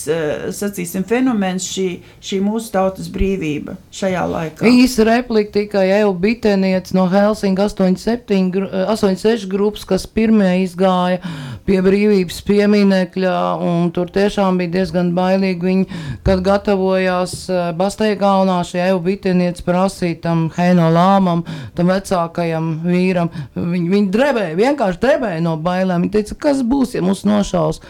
sacīsim, 0.54 1.04
fenomens, 1.08 1.66
šī, 1.66 1.88
šī 2.22 2.40
mūsu 2.44 2.70
tautas 2.74 3.10
brīvība 3.12 3.76
šajā 3.94 4.24
laikā. 4.30 4.70
Īsa 4.70 5.06
replika 5.08 5.56
tikai 5.58 5.88
Eju 5.98 6.12
Bitenieca 6.20 6.94
no 6.96 7.06
Helsinga 7.10 7.66
87, 7.68 8.66
86 8.86 9.48
grupas, 9.50 9.86
kas 9.88 10.06
pirmie 10.06 10.60
izgāja 10.64 11.18
pie 11.66 11.80
brīvības 11.84 12.40
pieminekļa, 12.46 13.34
un 13.62 13.90
tur 13.94 14.10
tiešām 14.12 14.58
bija 14.60 14.74
diezgan 14.78 15.12
bailīgi 15.16 15.66
viņi, 15.66 16.00
kad 16.26 16.42
gatavojās 16.46 17.34
eh, 17.50 17.70
Basteigaunā 17.78 18.60
šie 18.66 18.82
Eju 18.88 19.02
Bitenieca 19.04 19.66
prasīt 19.66 20.22
tam 20.24 20.48
Heino 20.56 20.88
Lāmam, 20.94 21.44
tam 21.76 21.92
vecākajam 21.92 22.69
vīram. 22.84 23.32
Viņi, 23.56 23.88
viņi 23.94 24.12
drebēja, 24.14 24.58
vienkārši 24.58 25.02
drebēja 25.02 25.42
no 25.44 25.56
bailēm. 25.60 26.06
Viņi 26.06 26.14
teica, 26.18 26.38
kas 26.46 26.62
būs, 26.66 26.94
ja 26.96 27.04
mūs 27.04 27.24
nošaus. 27.28 27.82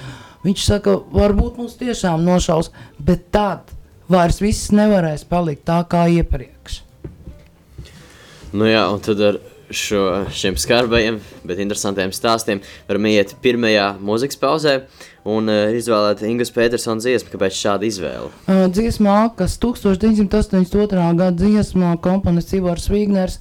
Viņš 0.45 0.64
saka, 0.64 0.97
varbūt 1.12 1.61
mums 1.61 1.77
tiešām 1.81 2.25
nošaus, 2.25 2.71
bet 2.97 3.29
tad 3.35 3.75
vairs 4.11 4.40
viss 4.40 4.73
nevarēs 4.75 5.27
palikt 5.29 5.66
tā 5.69 5.83
kā 5.90 6.07
iepriekš. 6.11 6.81
Nu 8.57 8.66
jā, 8.66 8.83
un 8.90 9.03
tad 9.05 9.21
ar 9.23 9.37
šo, 9.71 10.27
šiem 10.35 10.57
skarbajiem, 10.59 11.21
bet 11.47 11.61
interesantiem 11.62 12.12
stāstiem 12.14 12.61
varam 12.88 13.07
iet 13.11 13.37
pirmajā 13.43 13.93
mūzikas 14.03 14.40
pauzē 14.40 14.75
un 15.29 15.51
uh, 15.53 15.71
izvēlēt 15.77 16.25
Ingas 16.27 16.53
Petersona 16.55 17.03
dziesmu. 17.03 17.31
Kāpēc 17.35 17.57
šāda 17.57 17.87
izvēle? 17.87 18.31
Uh, 18.49 18.64
dziesmā, 18.73 19.19
kas 19.38 19.57
1982. 19.62 21.07
gada 21.21 21.31
dziesmā 21.37 21.95
komponists 22.03 22.57
Ivars 22.59 22.88
Vīgners 22.90 23.38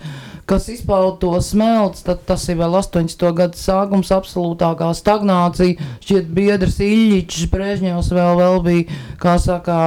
kas 0.49 0.67
izpauda 0.73 1.17
to 1.21 1.41
smelts, 1.41 2.01
tad 2.05 2.23
tas 2.25 2.47
ir 2.49 2.57
vēl 2.57 2.73
80. 2.79 3.25
gada 3.38 3.57
sākums, 3.57 4.09
absolūtākā 4.13 4.89
stagnācija. 4.97 5.89
Šķiet, 6.01 6.31
biedrs 6.33 6.79
Iļņķis, 6.81 7.49
Brežņevs 7.51 8.09
vēl, 8.17 8.31
vēl 8.39 8.57
bija, 8.65 8.99
kā 9.21 9.35
saka, 9.41 9.77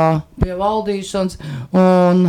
pie 0.42 0.55
valdīšanas. 0.59 1.40
Un, 1.72 2.29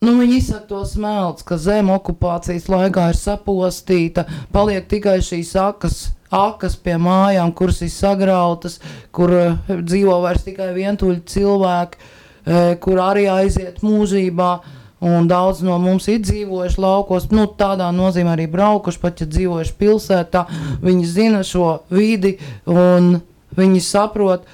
Nu, 0.00 0.14
viņi 0.16 0.38
izsaka 0.38 0.64
to 0.64 0.78
smelts, 0.88 1.44
ka 1.44 1.58
zeme 1.60 1.92
okupācijas 1.92 2.70
laikā 2.72 3.10
ir 3.10 3.18
sapostīta, 3.20 4.22
paliek 4.48 4.86
tikai 4.88 5.18
šīs 5.20 5.50
akas, 5.60 5.98
akas 6.32 6.78
pie 6.80 6.94
mājām, 6.96 7.52
kuras 7.52 7.82
ir 7.84 7.92
sagrautas, 7.92 8.78
kur 9.12 9.34
uh, 9.36 9.68
dzīvo 9.68 10.16
vairs 10.24 10.46
tikai 10.46 10.70
vientuļi 10.72 11.20
cilvēki, 11.28 12.00
uh, 12.00 12.56
kur 12.80 13.02
arī 13.10 13.26
aiziet 13.28 13.84
mūžībā. 13.84 14.48
Uh, 14.56 14.79
Un 15.00 15.28
daudz 15.28 15.62
no 15.64 15.78
mums 15.80 16.04
ir 16.12 16.18
dzīvojuši 16.20 16.80
laukos, 16.80 17.30
nu, 17.32 17.46
tādā 17.56 17.86
nozīmē 17.96 18.34
arī 18.34 18.44
braukuši, 18.52 19.00
pat 19.00 19.22
ja 19.22 19.28
dzīvojuši 19.30 19.76
pilsētā. 19.80 20.44
Viņi 20.84 21.06
zina 21.08 21.40
šo 21.46 21.78
vidi 21.88 22.34
un 22.68 23.14
viņi 23.56 23.80
saprot, 23.80 24.44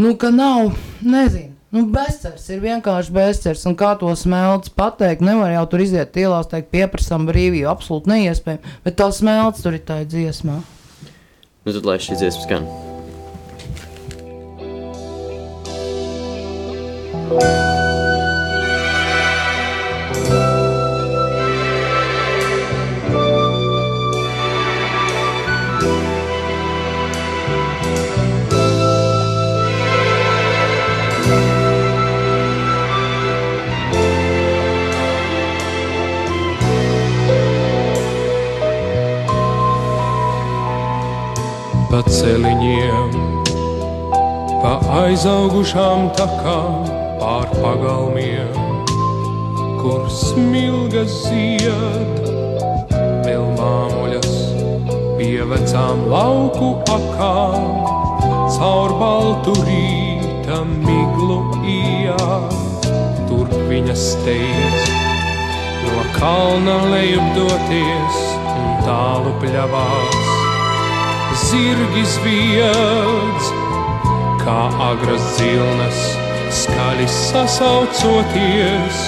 nu, 0.00 0.14
ka 0.16 0.32
nav, 0.32 0.72
nezinu. 1.04 1.52
Nu, 1.74 1.82
bezcerīgs 1.92 2.46
ir 2.54 2.62
vienkārši 2.62 3.12
bezcerīgs. 3.12 3.66
Kā 3.76 3.92
to 4.00 4.14
smelts 4.16 4.72
pateikt, 4.72 5.24
nevar 5.26 5.52
jau 5.52 5.66
tur 5.68 5.84
iziet 5.84 6.16
ielās, 6.16 6.48
teikt, 6.48 6.70
pieprasām 6.72 7.28
brīvību. 7.28 7.68
Absolūti 7.68 8.14
neiespējami. 8.14 8.76
Bet 8.86 8.96
tā 9.02 9.10
smelts 9.12 9.66
tur 9.66 9.76
ir 9.76 9.84
tajā 9.84 10.08
dziesmā. 10.14 10.60
Nu, 11.66 11.74
tad 11.74 11.84
lai 11.84 12.00
šī 12.00 12.16
dziesma 12.22 12.46
skan. 12.48 12.68
thank 17.26 17.42
you 17.42 17.75
aizaugušām 45.16 46.10
takām, 46.12 46.88
pār 47.16 47.46
pagalmiem, 47.56 48.50
kur 49.80 50.02
smilgas 50.12 51.14
zied, 51.24 52.26
vēl 53.24 53.46
māmuļas 53.56 54.34
pie 55.16 55.40
vecām 55.48 56.04
lauku 56.12 56.68
akām, 56.92 57.80
caur 58.58 58.92
baltu 59.00 59.56
rīta 59.64 60.60
miglu 60.84 61.40
ijā, 61.64 62.36
turp 63.24 63.56
viņas 63.72 64.06
steidz, 64.12 64.94
no 65.86 66.08
kalna 66.18 66.76
lejup 66.92 67.36
doties 67.40 68.24
un 68.52 68.72
tālu 68.84 69.32
pļavās. 69.40 70.34
Zirgi 71.46 72.04
zviedz, 72.18 73.55
kā 74.46 74.68
agras 74.92 75.24
zilnes, 75.40 76.02
skaļi 76.54 77.06
sasaucoties, 77.10 79.02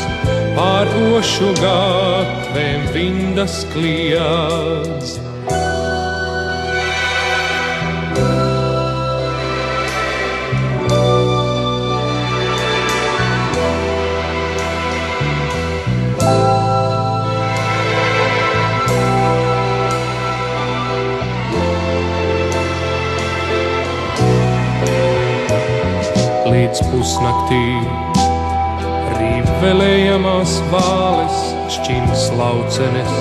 pār 0.59 0.91
ošu 1.15 1.53
gatvēm 1.61 2.91
vindas 2.97 3.61
kliedz. 3.71 5.28
Līdz 26.69 26.81
pusnaktī. 26.93 27.81
Rīvelējamās 29.17 30.53
vāles, 30.69 31.37
šķīnas 31.73 32.25
laucenes 32.37 33.15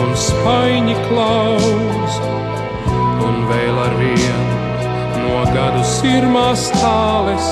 un 0.00 0.14
spaiņi 0.16 0.96
klaus, 1.10 2.14
un 3.26 3.34
vēl 3.50 3.76
ar 3.84 3.92
vienu 4.00 4.56
no 5.18 5.44
gadu 5.52 5.82
sirmās 5.84 6.62
tāles 6.78 7.48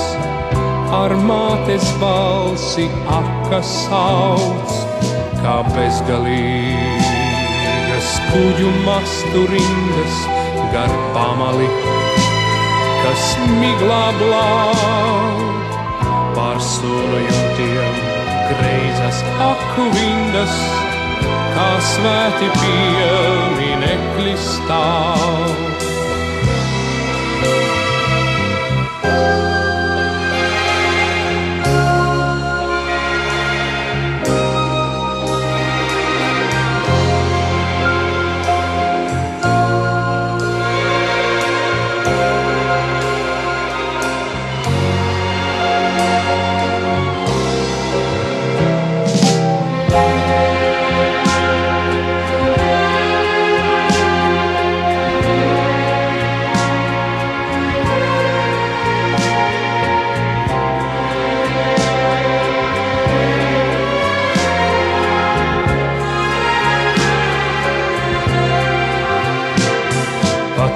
ar 0.97 1.13
mātes 1.29 1.85
balsi 2.01 2.89
akas 3.21 3.69
sauc, 3.85 4.69
kā 5.43 5.57
bezgalīgas 5.75 7.21
kuģu 8.31 8.69
mastu 8.89 9.41
rindas 9.53 10.15
gar 10.73 10.89
pamali 11.13 11.69
kas 13.01 13.25
miglā 13.59 14.03
blāv 14.19 15.41
pār 16.37 16.61
sunu 16.71 17.21
jumtiem 17.25 17.99
greizas 18.51 19.23
aku 19.47 19.87
vindas, 19.95 20.55
kā 21.55 21.69
svēti 21.91 22.51
pieminekļi 22.61 24.37
stāv. 24.47 25.71
pa 29.01 29.40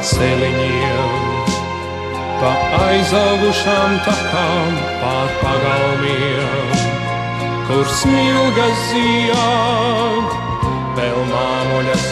celiņiem, 0.05 1.49
pa 2.41 2.51
aizaugušām 2.85 3.97
takām, 4.05 4.77
pār 5.01 5.33
pagalmiem, 5.41 6.73
kur 7.69 7.89
smilgas 7.99 8.85
zied, 8.91 10.39
vēl 10.99 11.21
māmuļas 11.33 12.07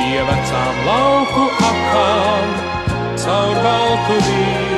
pie 0.00 0.26
vecām 0.32 0.84
lauku 0.88 1.48
akām, 1.70 2.60
caur 3.24 3.64
baltu 3.66 4.20
rīta 4.26 4.71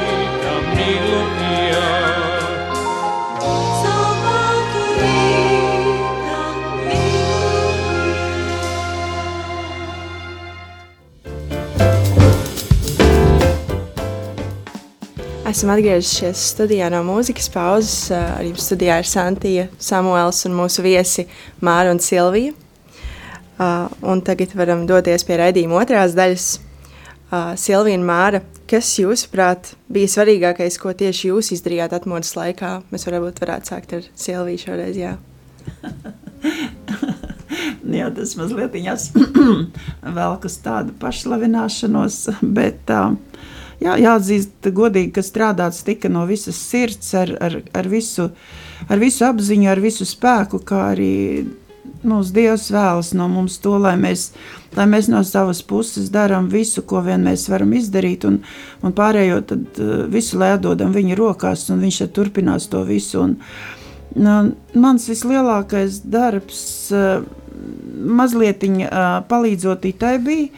Esam 15.44 15.74
atgriezušies 15.74 16.40
studijā 16.54 16.86
no 16.88 17.02
mūzikas 17.04 17.50
pauzes. 17.52 18.08
Ar 18.16 18.40
jums 18.46 18.64
studijā 18.64 18.94
ir 19.02 19.08
Santija, 19.08 19.66
Samuēls 19.76 20.38
un 20.48 20.54
mūsu 20.56 20.80
viesi 20.80 21.26
Māra 21.60 21.92
un 21.92 22.00
Silvija. 22.00 22.54
Uh, 23.54 23.92
un 24.08 24.22
tagad 24.24 24.54
varam 24.56 24.86
doties 24.88 25.26
pie 25.28 25.36
raidījuma 25.42 25.82
otrās 25.82 26.16
daļas. 26.16 26.46
Uh, 27.28 27.52
Silvija 27.60 28.00
un 28.00 28.06
Māra, 28.08 28.40
kas 28.70 28.88
jūsuprāt 28.96 29.74
bija 29.92 30.14
svarīgākais, 30.14 30.80
ko 30.80 30.96
tieši 30.96 31.28
jūs 31.28 31.52
izdarījāt 31.58 31.92
atmodas 32.00 32.32
laikā? 32.40 32.78
Mēs 32.88 33.04
varbūt 33.10 33.44
varētu 33.44 33.74
sākt 33.74 33.92
ar 33.98 34.08
Silviju 34.16 34.64
šoreiz, 34.64 34.96
jā. 34.96 35.18
Jā, 37.94 38.08
tas 38.16 38.32
mazliet 38.40 38.74
velk 40.18 40.48
uz 40.48 40.56
tādu 40.64 40.96
pašlavināšanos, 41.04 42.16
bet 42.56 42.90
uh, 42.90 43.12
jā, 43.82 43.96
jāatzīst 44.00 44.70
godīgi, 44.74 45.12
ka 45.16 45.24
strādāts 45.24 45.84
tika 45.86 46.10
no 46.12 46.24
visas 46.28 46.58
sirds, 46.60 47.12
ar, 47.18 47.34
ar, 47.40 47.58
ar, 47.74 47.90
visu, 47.90 48.30
ar 48.88 49.02
visu 49.02 49.26
apziņu, 49.28 49.68
ar 49.70 49.82
visu 49.82 50.06
spēku, 50.08 50.60
kā 50.66 50.88
arī 50.92 51.14
mūsu 52.04 52.34
Dievs 52.36 52.68
vēlas 52.72 53.12
no 53.16 53.28
mums 53.32 53.58
to, 53.62 53.76
lai 53.80 53.94
mēs, 54.00 54.30
lai 54.76 54.86
mēs 54.90 55.08
no 55.12 55.22
savas 55.26 55.62
puses 55.64 56.10
darām 56.12 56.48
visu, 56.52 56.84
ko 56.86 57.02
vien 57.04 57.24
mēs 57.24 57.46
varam 57.52 57.72
izdarīt, 57.76 58.26
un, 58.28 58.40
un 58.84 58.96
pārējo 58.96 59.40
tad 59.52 59.80
uh, 59.80 59.94
visu 60.10 60.40
lai 60.40 60.54
atdodam 60.56 60.92
viņa 60.94 61.18
rokās, 61.20 61.68
un 61.72 61.82
viņš 61.84 62.02
tad 62.04 62.14
turpinās 62.18 62.68
to 62.72 62.84
visu. 62.88 63.24
Un, 63.24 63.38
nu, 64.16 64.36
mans 64.80 65.08
vislielākais 65.10 66.02
darbs, 66.04 66.64
uh, 66.92 67.24
mazliet 67.94 68.64
uh, 68.66 69.22
palīdzot 69.28 69.86
Itai 69.88 70.18
bija, 70.22 70.48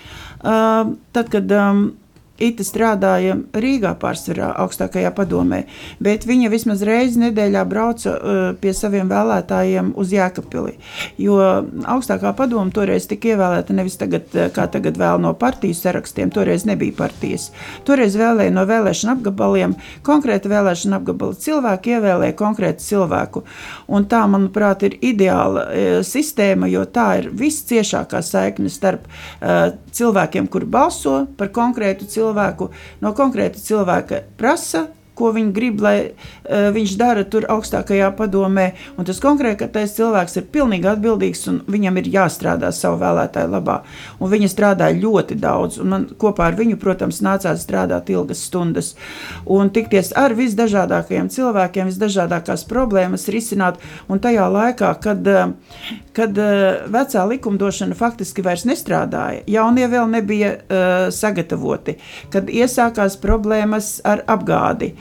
tad, 0.47 1.31
kad 1.33 1.53
um, 1.53 1.87
Ita 2.37 2.65
strādāja 2.67 3.39
Rīgā 3.57 3.95
pārsvarā 3.97 4.51
augstākajā 4.61 5.09
padomē, 5.17 5.63
bet 6.05 6.27
viņa 6.29 6.51
vismaz 6.53 6.83
reizi 6.85 7.23
nedēļā 7.23 7.63
brauca 7.69 8.13
uh, 8.13 8.41
pie 8.61 8.75
saviem 8.77 9.09
vēlētājiem 9.09 9.95
uz 9.97 10.13
Jēkabpili, 10.13 10.75
jo 11.23 11.39
augstākā 11.89 12.35
padoma 12.37 12.69
toreiz 12.77 13.09
tika 13.09 13.33
ievēlēta 13.33 13.77
nevis 13.77 13.97
tagad, 14.01 14.29
uh, 14.37 14.51
kā 14.53 14.67
tagad 14.73 15.01
vēl 15.01 15.23
no 15.25 15.33
partiju 15.39 15.79
sarakstiem, 15.79 16.33
toreiz 16.35 16.67
nebija 16.69 16.93
partijas. 16.99 17.49
Toreiz 17.89 18.19
vēlēja 18.21 18.53
no 18.53 18.67
vēlēšana 18.69 19.17
apgabaliem, 19.17 19.79
konkrēta 20.05 20.53
vēlēšana 20.53 21.01
apgabala 21.01 21.41
cilvēki 21.41 21.97
ievēlēja 21.97 22.37
konkrētu 22.37 22.85
cilvēku, 22.85 23.45
un 23.89 24.05
tā, 24.13 24.27
manuprāt, 24.29 24.85
ir 24.85 24.99
ideāla 25.01 25.65
uh, 25.71 25.89
sistēma, 26.05 26.69
jo 26.69 26.85
tā 26.85 27.09
ir 27.23 27.33
visciešākā 27.33 28.21
saikne 28.21 28.69
starp 28.73 29.09
uh, 29.09 29.73
cilvēkiem, 29.97 30.53
kuri 30.53 30.69
balso 30.69 31.23
par 31.41 31.49
konkrētu 31.57 32.05
cilvēku, 32.05 32.26
cilvēku, 32.27 32.71
no 33.03 33.13
konkrēta 33.17 33.61
cilvēka 33.63 34.23
prasa 34.39 34.87
ko 35.17 35.33
viņi 35.37 35.53
grib, 35.57 35.81
lai 35.85 35.97
uh, 36.05 36.69
viņš 36.75 36.97
dara 37.01 37.25
tur 37.25 37.49
augstākajā 37.53 38.11
padomē. 38.19 38.69
Un 38.97 39.09
tas 39.09 39.21
konkrētais 39.23 39.97
cilvēks 39.97 40.41
ir 40.41 40.49
pilnīgi 40.53 40.91
atbildīgs 40.91 41.47
un 41.51 41.61
viņam 41.71 42.01
ir 42.03 42.11
jāstrādā 42.17 42.73
savu 42.75 43.01
vēlētāju 43.03 43.53
labā. 43.53 43.81
Un 44.21 44.33
viņa 44.33 44.51
strādāja 44.53 44.99
ļoti 45.01 45.39
daudz, 45.41 45.81
un 45.83 45.93
man 45.93 46.07
kopā 46.21 46.51
ar 46.51 46.59
viņu, 46.59 46.79
protams, 46.81 47.23
nācās 47.25 47.65
strādāt 47.65 48.11
ilgas 48.13 48.45
stundas 48.47 48.95
un 49.51 49.71
tikties 49.75 50.13
ar 50.19 50.35
visdažādākajiem 50.37 51.31
cilvēkiem, 51.33 51.91
visdažādākās 51.91 52.67
problēmas 52.69 53.29
risināt. 53.33 53.81
Un 54.13 54.21
tajā 54.23 54.47
laikā, 54.53 54.93
kad, 55.03 55.29
kad 56.17 56.41
vecā 56.93 57.25
likumdošana 57.33 57.97
faktiski 57.99 58.45
vairs 58.47 58.67
nestrādāja, 58.69 59.45
jaunie 59.51 59.87
vēl 59.91 60.09
nebija 60.13 60.53
uh, 60.57 60.97
sagatavoti, 61.15 61.97
kad 62.33 62.51
iesākās 62.53 63.19
problēmas 63.23 63.97
ar 64.07 64.25
apgādi, 64.31 64.93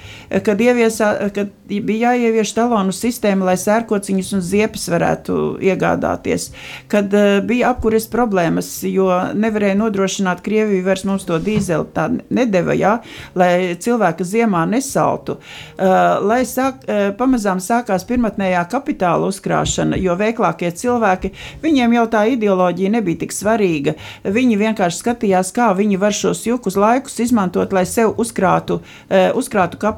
kad, 0.46 0.62
ieviesā, 0.62 1.12
kad 1.36 1.52
bija 1.68 2.12
jāievieš 2.12 2.54
talonu 2.58 2.94
sistēma, 2.96 3.48
lai 3.50 3.56
sērkociņus 3.60 4.32
un 4.38 4.44
ziepes 4.46 4.88
varētu 4.92 5.38
iegādāties, 5.66 6.50
kad 6.92 7.14
uh, 7.16 7.40
bija 7.46 7.72
apkures 7.74 8.08
problēmas, 8.12 8.70
jo 8.88 9.10
nevarēja 9.38 9.78
nodrošināt 9.80 10.44
Krieviju 10.46 10.86
vairs 10.86 11.06
mums 11.08 11.26
to 11.28 11.40
dīzeli 11.42 11.90
tā 11.96 12.08
nedeva, 12.30 12.76
ja, 12.78 12.98
lai 13.38 13.76
cilvēki 13.82 14.28
ziemā 14.28 14.66
nesaltu, 14.70 15.38
uh, 15.40 15.96
lai 16.26 16.42
sāk, 16.50 16.86
uh, 16.86 17.10
pamazām 17.18 17.62
sākās 17.64 18.08
pirmatnējā 18.10 18.66
kapitāla 18.72 19.30
uzkrāšana, 19.32 20.00
jo 20.02 20.18
veiklākie 20.20 20.72
cilvēki, 20.76 21.34
viņiem 21.66 21.98
jau 22.00 22.06
tā 22.18 22.26
ideoloģija 22.36 22.94
nebija 22.98 23.24
tik 23.26 23.36
svarīga, 23.36 23.96
viņi 24.26 24.60
vienkārši 24.62 25.02
skatījās, 25.02 25.54
kā 25.56 25.72
viņi 25.78 26.00
var 26.02 26.16
šos 26.16 26.46
jukus 26.48 26.78
laikus 26.80 27.20
izmantot, 27.24 27.74
lai 27.76 27.86
sev 27.90 28.14
uzkrātu, 28.22 28.82
uzkrātu 29.10 29.80
kapitālu. 29.82 29.95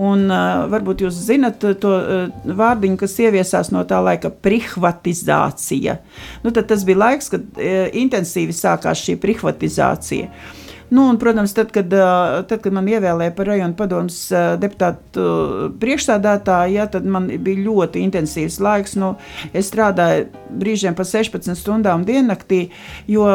Un 0.00 0.26
varbūt 0.72 1.04
jūs 1.06 1.18
zinat 1.28 1.60
to 1.82 1.92
vārdiņu, 2.44 3.00
kas 3.00 3.18
ieviesās 3.26 3.72
no 3.74 3.84
tā 3.88 4.00
laika 4.04 4.30
privatizācija. 4.30 5.98
Nu, 6.44 6.54
tas 6.54 6.86
bija 6.88 7.04
laiks, 7.06 7.30
kad 7.34 7.62
intensīvi 8.04 8.56
sākās 8.56 9.04
šī 9.06 9.18
privatizācija. 9.20 10.30
Nu, 10.90 11.08
un, 11.08 11.18
protams, 11.18 11.52
tad 11.54 11.70
kad, 11.70 11.92
tad, 12.50 12.56
kad 12.64 12.74
man 12.74 12.88
ievēlēja 12.90 13.30
par 13.36 13.46
rajonu 13.46 13.76
padomus 13.78 14.16
deputātu 14.58 15.26
priekšstādātāju, 15.78 16.74
ja, 16.74 16.88
tad 16.90 17.06
man 17.06 17.28
bija 17.30 17.62
ļoti 17.68 18.02
intensīvs 18.08 18.58
laiks. 18.58 18.96
Nu, 18.98 19.12
es 19.54 19.70
strādāju 19.70 20.26
brīžiem 20.50 20.96
pa 20.98 21.06
16 21.06 21.54
stundām 21.54 22.02
diennaktī, 22.08 22.64
jo 23.06 23.28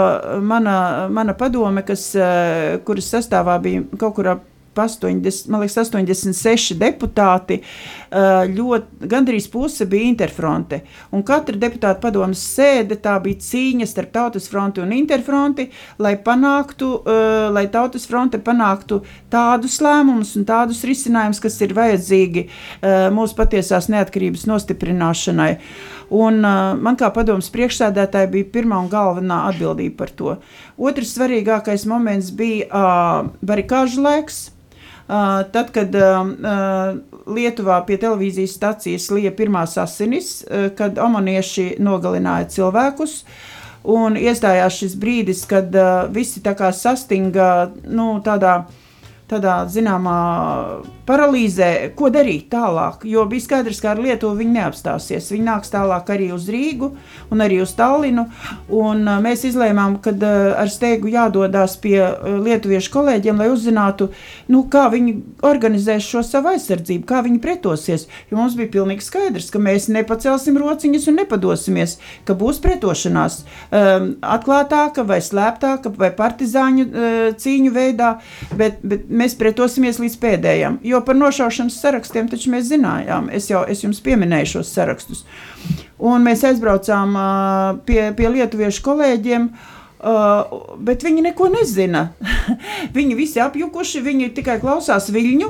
mana, 0.43 0.75
mana 1.07 1.37
padome, 1.39 1.85
kas, 1.87 2.09
kuras 2.83 3.07
sastāvā 3.15 3.55
bija 3.63 3.87
kaut 4.03 4.19
kur 4.19 4.33
ap 4.35 4.43
80, 4.79 5.49
man 5.51 5.63
liekas, 5.63 5.77
86 5.89 6.75
deputāti, 6.79 7.59
ļoti, 8.51 9.07
gandrīz 9.11 9.47
puse 9.51 9.87
bija 9.89 10.09
interfronte. 10.09 10.81
Un 11.15 11.23
katra 11.27 11.57
deputāta 11.59 11.99
padomas 12.03 12.43
sēde 12.55 12.97
tā 13.01 13.15
bija 13.23 13.41
cīņa 13.43 13.87
starp 13.89 14.13
Tautas 14.15 14.47
fronti 14.51 14.83
un 14.83 14.93
interfronti, 14.95 15.67
lai 15.99 16.15
panāktu, 16.23 16.91
lai 17.55 17.65
Tautas 17.73 18.07
fronte 18.07 18.39
panāktu 18.43 19.01
tādus 19.33 19.81
lēmumus 19.83 20.35
un 20.39 20.47
tādus 20.47 20.83
risinājumus, 20.87 21.41
kas 21.43 21.59
ir 21.65 21.75
vajadzīgi 21.75 22.47
mūsu 23.15 23.37
patiesās 23.39 23.89
neatkarības 23.91 24.47
nostiprināšanai. 24.51 25.51
Un, 26.13 26.43
uh, 26.45 26.73
man 26.77 26.97
kā 26.99 27.09
padomus 27.13 27.49
priekšsēdētāja 27.53 28.29
bija 28.33 28.49
pirmā 28.53 28.77
un 28.83 28.89
galvenā 28.91 29.45
atbildība 29.49 30.03
par 30.03 30.11
to. 30.13 30.35
Otrs 30.77 31.15
svarīgākais 31.15 31.87
moments 31.89 32.29
bija 32.35 32.67
uh, 32.69 33.31
barikāžu 33.45 34.05
laiks. 34.05 34.45
Tad, 35.07 35.67
kad 35.69 35.93
Lietuvā 37.25 37.75
pie 37.85 37.97
televīzijas 38.01 38.55
stācijas 38.57 39.09
lija 39.13 39.33
pirmās 39.37 39.75
asinis, 39.77 40.39
kad 40.77 40.97
amonieši 40.97 41.75
nogalināja 41.83 42.47
cilvēkus, 42.55 43.19
un 43.85 44.17
iestājās 44.17 44.79
šis 44.81 44.95
brīdis, 44.97 45.43
kad 45.49 45.77
visi 46.13 46.41
tā 46.45 46.55
kā 46.57 46.71
sastinga 46.73 47.51
nu, 47.85 48.15
tādā 48.25 48.63
tādā 49.29 49.63
zināmā 49.71 50.17
paralīzē, 51.05 51.69
ko 51.97 52.09
darīt 52.13 52.49
tālāk. 52.53 53.05
Jo 53.07 53.25
bija 53.29 53.45
skaidrs, 53.45 53.81
ka 53.83 53.93
ar 53.93 54.01
Lietuvu 54.01 54.39
viņi 54.39 54.57
neapstāsies. 54.57 55.29
Viņi 55.33 55.45
nāks 55.45 55.71
tālāk 55.73 56.09
arī 56.13 56.31
uz 56.35 56.47
Rīgu 56.51 56.91
un 57.33 57.43
arī 57.45 57.61
uz 57.63 57.75
Tallinu. 57.77 58.27
Un 58.73 59.05
mēs 59.23 59.45
izlēmām, 59.49 59.99
ka 60.03 60.13
ar 60.57 60.71
steigu 60.71 61.11
jādodas 61.13 61.77
pie 61.81 61.99
lietuviešu 62.45 62.91
kolēģiem, 62.93 63.41
lai 63.41 63.49
uzzinātu, 63.53 64.09
nu, 64.51 64.63
kā 64.71 64.87
viņi 64.93 65.15
organizēs 65.45 66.05
šo 66.09 66.23
savu 66.25 66.53
aizsardzību, 66.55 67.05
kā 67.09 67.21
viņi 67.25 67.41
pretosies. 67.43 68.07
Jo 68.31 68.39
mums 68.39 68.57
bija 68.57 68.73
pilnīgi 68.77 69.05
skaidrs, 69.05 69.51
ka 69.53 69.61
mēs 69.61 69.87
nepacelsim 69.93 70.57
rociņas 70.61 71.09
un 71.11 71.19
nepadosimies, 71.21 71.97
ka 72.25 72.37
būs 72.37 72.61
pretošanās 72.63 73.41
um, 73.43 74.11
atklātāka 74.25 75.05
vai 75.07 75.21
slēptāka 75.23 75.93
vai 75.99 76.11
partizāņu 76.15 76.85
uh, 76.85 77.15
cīņu 77.39 77.73
veidā, 77.75 78.15
bet, 78.57 78.81
bet 78.85 79.09
mēs 79.09 79.37
pretosimies 79.39 80.01
līdz 80.01 80.19
pēdējiem. 80.21 80.79
Jo 80.85 80.94
par 81.05 81.17
nošaušanas 81.19 81.79
sarakstiem 81.81 82.29
taču 82.31 82.53
mēs 82.53 82.69
zinājām. 82.71 83.29
Es 83.33 83.49
jau 83.51 83.65
es 83.67 83.83
jums 83.83 84.01
pieminēju 84.05 84.55
šos 84.55 84.73
sarakstus. 84.75 85.25
Un 85.99 86.23
mēs 86.25 86.43
aizbraucām 86.47 87.15
pie, 87.87 88.01
pie 88.17 88.31
lietuviešu 88.37 88.83
kolēģiem. 88.85 89.49
Uh, 89.49 89.74
Uh, 90.05 90.75
bet 90.85 91.01
viņi 91.01 91.23
neko 91.25 91.47
nezina. 91.49 92.11
viņi 92.97 93.15
visi 93.17 93.39
apjukuši, 93.41 94.03
viņi 94.05 94.27
tikai 94.37 94.59
klausās 94.61 95.07
viļņu, 95.09 95.47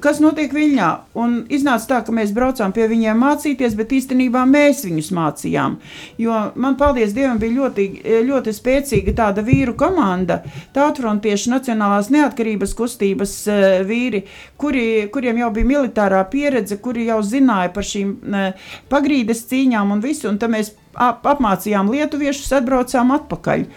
kas 0.00 0.22
notiek 0.24 0.54
viļņā. 0.56 0.86
Un 1.20 1.34
iznāca 1.52 1.90
tā, 1.90 1.98
ka 2.06 2.14
mēs 2.16 2.32
braucām 2.32 2.72
pie 2.72 2.86
viņiem 2.88 3.20
mācīties, 3.20 3.76
bet 3.76 3.92
īstenībā 3.92 4.46
mēs 4.48 4.80
viņus 4.86 5.10
mācījām. 5.12 5.76
Jo 6.24 6.38
man, 6.56 6.78
paldies 6.80 7.12
Dievam, 7.12 7.36
bija 7.42 7.58
ļoti, 7.58 7.86
ļoti 8.30 8.56
spēcīga 8.56 9.12
tāda 9.18 9.44
vīru 9.44 9.76
komanda, 9.76 10.40
tautfrontiešu 10.72 11.52
nacionālās 11.52 12.08
neatkarības 12.14 12.72
kustības 12.80 13.36
uh, 13.52 13.68
vīri, 13.84 14.24
kuri, 14.56 14.86
kuriem 15.12 15.44
jau 15.44 15.52
bija 15.52 15.72
militārā 15.74 16.24
pieredze, 16.32 16.80
kuri 16.80 17.10
jau 17.10 17.20
zināja 17.20 17.74
par 17.76 17.84
šīm 17.84 18.16
uh, 18.24 18.72
pagrīdes 18.88 19.44
cīņām 19.52 19.92
un 19.98 20.00
visu, 20.08 20.30
un 20.32 20.40
tad 20.40 20.56
mēs 20.56 20.72
ap, 20.96 21.28
apmācījām 21.28 21.92
lietuviešus, 21.92 22.56
atbraucām 22.62 23.12
atpakaļ. 23.20 23.68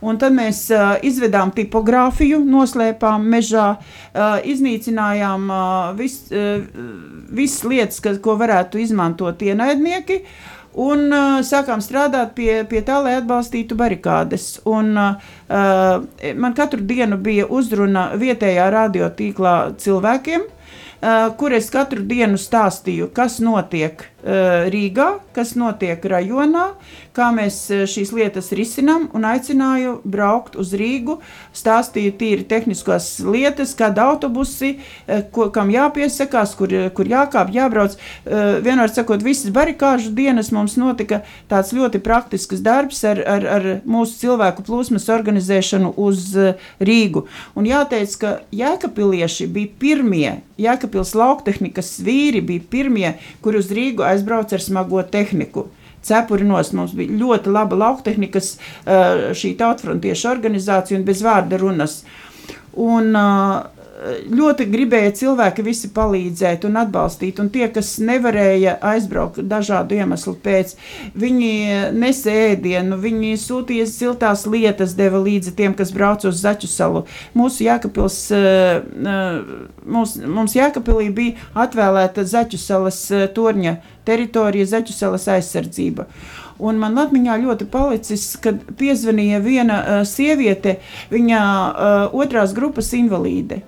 Un 0.00 0.18
tad 0.20 0.34
mēs 0.36 0.60
uh, 0.70 0.92
izvedām 1.02 1.50
tipogrāfiju, 1.54 2.38
noslēpām 2.46 3.24
mežā, 3.32 3.70
uh, 3.78 4.36
iznīcinājām 4.46 5.48
uh, 5.50 5.64
vis, 5.98 6.20
uh, 6.30 6.62
visas 7.34 7.64
lietas, 7.66 7.98
kas, 8.04 8.20
ko 8.22 8.36
varētu 8.38 8.78
izmantot 8.84 9.42
ienaidnieki. 9.42 10.20
Un 10.78 11.08
uh, 11.10 11.40
sākām 11.42 11.82
strādāt 11.82 12.36
pie, 12.36 12.62
pie 12.70 12.84
tā, 12.86 13.00
lai 13.02 13.16
atbalstītu 13.18 13.74
barikādes. 13.78 14.60
Un, 14.68 14.94
uh, 14.94 15.34
man 16.38 16.54
katru 16.54 16.84
dienu 16.86 17.18
bija 17.18 17.48
uzruna 17.50 18.12
vietējā 18.20 18.68
radiotīklā 18.70 19.56
cilvēkiem, 19.82 20.46
uh, 20.46 21.26
kur 21.40 21.56
es 21.58 21.72
katru 21.74 22.06
dienu 22.06 22.38
stāstīju, 22.38 23.10
kas 23.16 23.40
notiek 23.42 24.06
uh, 24.06 24.08
Rīgā, 24.18 25.08
kas 25.34 25.54
notiek 25.54 26.02
rajonā, 26.10 26.72
kā 27.18 27.28
mēs 27.34 27.58
eh, 27.74 27.84
šīs 27.90 28.12
lietas 28.14 28.52
risinām, 28.56 29.08
un 29.16 29.26
aicināju 29.28 29.98
braukt 30.08 30.56
uz 30.58 30.72
Rīgu, 30.78 31.18
stāstīju 31.56 32.14
tīri 32.20 32.46
tehniskās 32.48 33.10
lietas, 33.26 33.74
kāda 33.78 34.08
autobusi, 34.12 34.76
eh, 35.06 35.24
ko, 35.34 35.48
kam 35.54 35.72
jāpiesakās, 35.74 36.54
kur, 36.58 36.74
kur 36.96 37.10
jākāp, 37.10 37.52
jābrauc. 37.54 37.96
Eh, 37.98 38.58
vienmēr 38.64 38.92
sakot, 38.94 39.24
visas 39.24 39.52
barikāžu 39.54 40.12
dienas 40.14 40.52
mums 40.54 40.76
notika 40.80 41.22
tāds 41.50 41.74
ļoti 41.74 42.02
praktisks 42.04 42.62
darbs 42.64 43.02
ar, 43.08 43.22
ar, 43.26 43.48
ar 43.58 43.68
mūsu 43.88 44.18
cilvēku 44.22 44.66
plūsmas 44.66 45.08
organizēšanu 45.12 45.94
uz 45.98 46.34
Rīgu. 46.82 47.26
Un 47.58 47.66
jāteic, 47.68 48.14
ka 48.20 48.34
jēkapilieši 48.54 49.48
bija 49.52 49.74
pirmie, 49.80 50.30
jēkapils 50.58 51.14
lauktehnikas 51.18 51.96
vīri 52.04 52.42
bija 52.44 52.64
pirmie, 52.70 53.12
kur 53.42 53.58
uz 53.58 53.70
Rīgu 53.74 54.06
aizbrauca 54.12 54.56
ar 54.56 54.64
smago 54.64 55.02
tehniku 55.02 55.68
cepurinos. 56.04 56.72
Mums 56.76 56.94
bija 56.98 57.16
ļoti 57.20 57.52
laba 57.52 57.78
lauktehnikas 57.78 58.54
šī 59.38 59.54
tautfrontiešu 59.60 60.30
organizācija 60.30 60.98
un 60.98 61.06
bez 61.08 61.22
vārda 61.26 61.60
runas. 61.60 62.02
Un, 62.78 63.12
ļoti 64.30 64.66
gribēja 64.70 65.12
cilvēki 65.18 65.64
visi 65.66 65.90
palīdzēt 65.94 66.64
un 66.68 66.78
atbalstīt, 66.82 67.40
un 67.42 67.50
tie, 67.50 67.66
kas 67.72 67.96
nevarēja 68.02 68.76
aizbraukt 68.92 69.40
dažādu 69.50 69.98
iemeslu 69.98 70.36
pēc, 70.44 70.74
viņi 71.18 71.52
nesa 71.96 72.34
ēdienu, 72.52 72.98
viņi 73.02 73.34
sūtīja 73.42 73.88
siltās 73.90 74.46
lietas, 74.46 74.94
deva 74.98 75.20
līdzi 75.24 75.54
tiem, 75.58 75.74
kas 75.78 75.92
brauc 75.94 76.26
uz 76.28 76.42
Zaķu 76.44 76.70
salu. 76.70 77.04
Mūsu 77.38 77.66
Jākapils, 77.66 78.20
mums, 79.84 80.16
mums 80.22 80.58
Jākapilī 80.58 81.10
bija 81.14 81.48
atvēlēta 81.66 82.26
Zaķu 82.28 82.60
salas 82.60 83.02
torņa 83.34 83.78
teritorija, 84.08 84.68
Zeķuselas 84.68 85.28
aizsardzība. 85.36 86.08
Un 86.58 86.78
man 86.82 86.98
atmiņā 86.98 87.36
ļoti 87.44 87.68
palicis, 87.70 88.32
kad 88.42 88.58
piezvanīja 88.78 89.38
viena 89.44 89.78
uh, 89.78 90.00
sieviete, 90.08 90.78
viņa 91.12 91.40
uh, 91.40 92.16
otrās 92.18 92.54
grupas 92.56 92.90
invalīde. 92.98 93.60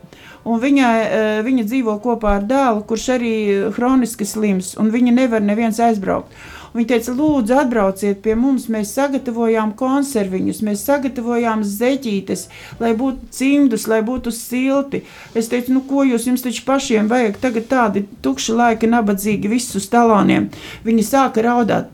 Un 0.50 0.62
viņa, 0.62 0.88
uh, 1.00 1.34
viņa 1.46 1.66
dzīvo 1.70 1.98
kopā 2.04 2.38
ar 2.40 2.48
dēlu, 2.50 2.82
kurš 2.88 3.10
arī 3.16 3.34
hroniski 3.76 4.26
slims, 4.28 4.74
un 4.80 4.90
viņa 4.94 5.14
nevar 5.22 5.44
neviens 5.44 5.78
aizbraukt. 5.82 6.34
Viņa 6.70 6.86
teica, 6.86 7.12
lūdzu, 7.18 7.54
atbrauciet 7.58 8.20
pie 8.22 8.36
mums. 8.38 8.68
Mēs 8.70 8.92
sagatavojām 8.94 9.72
konserviņus, 9.78 10.60
mēs 10.66 10.84
sagatavojām 10.86 11.64
zeķītes, 11.66 12.46
lai 12.82 12.92
būtu 12.98 13.30
cimdus, 13.34 13.88
lai 13.90 14.00
būtu 14.06 14.30
silti. 14.34 15.02
Es 15.34 15.50
teicu, 15.50 15.74
nu, 15.74 15.82
ko 15.88 16.04
jūs 16.06 16.28
jums 16.30 16.46
taču 16.46 16.62
pašiem 16.68 17.10
vajag? 17.10 17.40
Tagad 17.42 17.66
tādi 17.72 18.04
tukši 18.22 18.54
laiki, 18.54 18.90
nabadzīgi, 18.92 19.50
visus 19.50 19.90
taloniem. 19.90 20.46
Viņi 20.86 21.06
sāka 21.10 21.42
raudāt. 21.46 21.90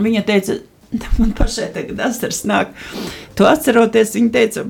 Viņa 0.00 0.24
teica, 0.24 0.60
man 1.20 1.36
pašai 1.36 1.68
tagad 1.76 2.00
asars 2.08 2.46
nāk. 2.48 2.72
Tu 3.36 3.44
atceroties, 3.44 4.16
viņa 4.16 4.32
teica, 4.32 4.64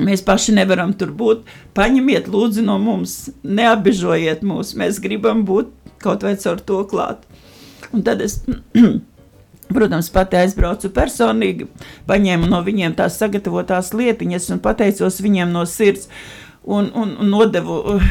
Mēs 0.00 0.22
paši 0.24 0.54
nevaram 0.56 0.94
tur 0.96 1.10
būt. 1.12 1.44
Paņemiet, 1.76 2.30
lūdzu, 2.32 2.64
no 2.64 2.78
mums, 2.80 3.26
neapbežojiet 3.44 4.40
mūs. 4.46 4.72
Mēs 4.80 5.00
gribam 5.04 5.42
būt 5.44 5.68
kaut 6.02 6.24
vai 6.24 6.32
caur 6.40 6.62
to 6.64 6.80
klāt. 6.88 7.26
Un 7.92 8.04
tad 8.06 8.22
es, 8.24 8.38
protams, 9.76 10.08
pati 10.14 10.38
aizbraucu 10.40 10.88
personīgi, 10.96 11.68
paņēmu 12.08 12.48
no 12.48 12.62
viņiem 12.64 12.96
tās 12.96 13.18
sagatavotās 13.20 13.92
lietiņas 13.92 14.48
un 14.54 14.62
pateicos 14.64 15.20
viņiem 15.20 15.52
no 15.52 15.66
sirds 15.68 16.08
un, 16.64 16.88
un, 16.96 17.12
un 17.20 17.32
nodevu 17.34 17.78
uh, 17.92 18.10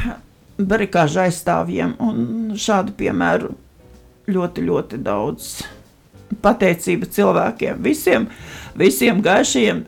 barikāžu 0.61 1.23
aizstāvjiem. 1.25 1.95
Un 1.97 2.57
šādu 2.61 2.93
piemēru 2.99 3.55
ļoti, 4.31 4.67
ļoti 4.69 5.01
daudz. 5.01 5.53
Pateicība 6.41 7.09
cilvēkiem, 7.11 7.81
visiem, 7.83 8.29
visiem 8.79 9.19
gaišajiem, 9.25 9.81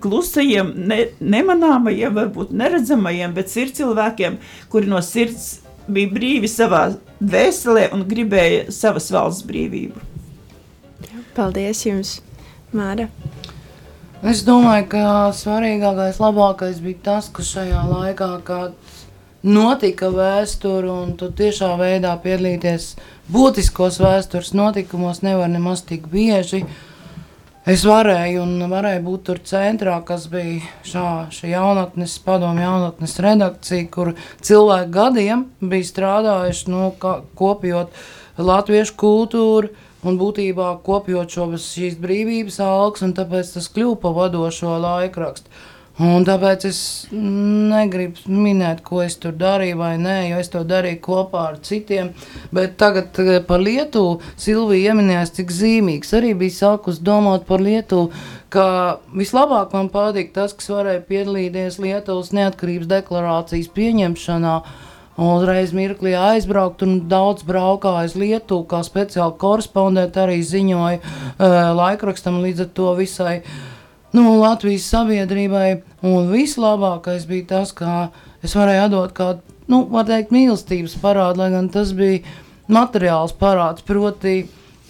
klusajiem, 0.00 0.72
ne, 0.88 0.98
nemanāmajiem, 1.20 2.14
varbūt 2.16 2.52
neredzamajiem, 2.56 3.34
bet 3.36 3.54
ir 3.60 3.72
cilvēkiem, 3.76 4.38
kuri 4.72 4.90
no 4.90 5.00
sirds 5.04 5.58
bija 5.88 6.12
brīvi 6.12 6.48
savā 6.50 6.88
dvēselē 7.20 7.88
un 7.96 8.04
gribēja 8.08 8.68
savas 8.74 9.10
valsts 9.12 9.46
brīvību. 9.48 10.04
Paldies 11.36 11.84
jums, 11.86 12.18
Māra! 12.74 13.08
Es 14.26 14.42
domāju, 14.42 14.88
ka 14.96 15.02
svarīgākais, 15.36 16.18
labākais 16.18 16.80
bija 16.82 17.04
tas, 17.12 17.28
ka 17.30 17.44
šajā 17.46 17.84
laikā, 17.86 18.32
kad 18.44 18.74
notika 19.46 20.08
vēsture, 20.10 20.90
un 20.90 21.14
tu 21.20 21.28
tiešā 21.30 21.70
veidā 21.78 22.16
piedalīties 22.24 22.96
būtiskos 23.30 24.00
vēstures 24.02 24.50
notikumos, 24.58 25.22
nevar 25.22 25.52
nemaz 25.52 25.84
tik 25.86 26.10
bieži. 26.10 26.64
Uh, 26.64 26.87
es 27.68 27.84
varēju 27.84 28.44
un 28.44 28.68
varēju 28.70 29.02
būt 29.04 29.24
tur 29.28 29.40
centrā, 29.46 29.98
kas 30.06 30.28
bija 30.32 30.62
šā, 30.88 31.08
šī 31.34 31.52
jaunatnes, 31.52 32.14
padomu 32.24 32.64
jaunatnes 32.64 33.18
redakcija, 33.24 33.88
kur 33.92 34.14
cilvēki 34.44 34.94
gadiem 34.94 35.44
bija 35.60 35.90
strādājuši, 35.90 36.70
nu, 36.72 36.88
ka, 37.00 37.18
kopjot 37.38 37.92
latviešu 38.38 38.96
kultūru, 38.98 39.72
un 40.06 40.18
būtībā 40.20 40.70
kopjot 40.86 41.34
šo 41.34 41.48
šīs 41.58 41.98
brīvības 42.00 42.60
algas, 42.64 43.04
un 43.04 43.16
tāpēc 43.18 43.56
tas 43.56 43.68
kļuva 43.74 43.98
pa 44.04 44.14
vadošo 44.22 44.78
laikrakstu. 44.82 45.50
Un 45.98 46.22
tāpēc 46.22 46.62
es 46.68 46.80
negribu 47.10 48.30
minēt, 48.30 48.84
ko 48.86 49.00
es 49.02 49.16
tur 49.18 49.32
darīju, 49.34 49.80
vai 49.80 49.96
nē, 49.98 50.18
jo 50.28 50.36
es 50.38 50.50
to 50.52 50.60
darīju 50.62 51.00
kopā 51.02 51.40
ar 51.48 51.56
citiem. 51.66 52.12
Bet 52.54 52.76
tagad 52.78 53.18
eh, 53.18 53.40
par 53.42 53.58
Lietuvu 53.58 54.20
Silvija 54.38 54.92
ieminējās, 54.92 55.32
cik 55.40 55.50
zīmīgs 55.50 56.14
arī 56.14 56.36
bija 56.38 56.54
sākus 56.54 57.00
domāt 57.02 57.48
par 57.48 57.64
Lietuvu. 57.66 58.12
Ka 58.54 58.66
vislabāk 59.10 59.74
man 59.74 59.90
patīk 59.90 60.30
tas, 60.36 60.54
kas 60.54 60.70
varēja 60.70 61.02
piedalīties 61.08 61.80
Lietuvas 61.82 62.30
neatkarības 62.36 62.90
deklarācijas 62.92 63.72
pieņemšanā. 63.74 64.52
Uzreiz 65.18 65.72
mirklī 65.74 66.12
aizbraukt, 66.14 66.84
un 66.86 67.08
daudz 67.10 67.42
braukāja 67.42 68.06
uz 68.06 68.14
Lietuvu, 68.14 68.68
kā 68.70 68.84
speciāli 68.86 69.34
korespondenti 69.42 70.22
arī 70.22 70.38
ziņoja 70.46 71.00
uh, 71.02 71.58
laikrakstam 71.74 72.38
līdz 72.44 72.68
ar 72.68 72.70
to 72.78 72.92
visai 73.00 73.34
uh, 73.40 73.58
nu, 74.16 74.24
Latvijas 74.40 74.88
sabiedrībai. 74.92 75.80
Un 76.06 76.28
vislabākais 76.32 77.26
bija 77.28 77.48
tas, 77.54 77.72
ka 77.76 78.10
es 78.44 78.54
varēju 78.56 78.84
atdot 78.86 79.14
kādu, 79.16 79.56
nu, 79.70 79.82
var 79.92 80.06
teikt, 80.08 80.32
mīlestības 80.34 80.96
parādu, 81.02 81.42
lai 81.42 81.50
gan 81.54 81.70
tas 81.72 81.92
bija 81.96 82.22
materiāls 82.70 83.34
parāds. 83.38 83.84
Proti, 83.86 84.42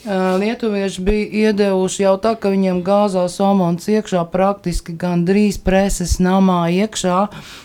Lietuvieši 0.07 1.03
bija 1.03 1.49
iedevuši 1.51 2.05
jau 2.05 2.13
tā, 2.23 2.37
ka 2.39 2.53
viņiem 2.53 2.85
gāzās 2.87 3.35
omons 3.43 3.89
iekšā, 3.91 4.21
praktiski 4.31 4.95
gandrīz 4.95 5.59
preses 5.59 6.21
namā 6.23 6.61
iekšā. 6.71 7.17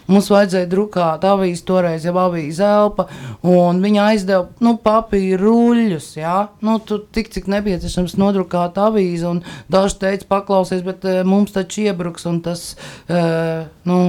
Mums 0.09 0.31
vajadzēja 0.33 0.69
drukāt 0.71 1.27
avīzi, 1.29 1.61
toreiz 1.67 2.07
jau 2.07 2.15
avīzi 2.23 2.65
elpa, 2.65 3.05
un 3.45 3.83
viņa 3.85 4.07
aizdeva, 4.09 4.47
nu, 4.65 4.73
papīra 4.81 5.37
ruļļus, 5.43 6.09
jā. 6.17 6.35
Nu, 6.65 6.79
tu 6.81 6.97
tik, 7.05 7.29
cik 7.35 7.51
nepieciešams 7.53 8.17
nodrukāt 8.17 8.81
avīzi, 8.81 9.29
un 9.29 9.43
daži 9.71 10.01
teica, 10.01 10.31
paklausies, 10.33 10.81
bet 10.81 11.05
mums 11.29 11.53
taču 11.53 11.85
iebruks, 11.85 12.25
un 12.25 12.41
tas, 12.41 12.71
uh, 13.13 13.69
nu, 13.85 13.99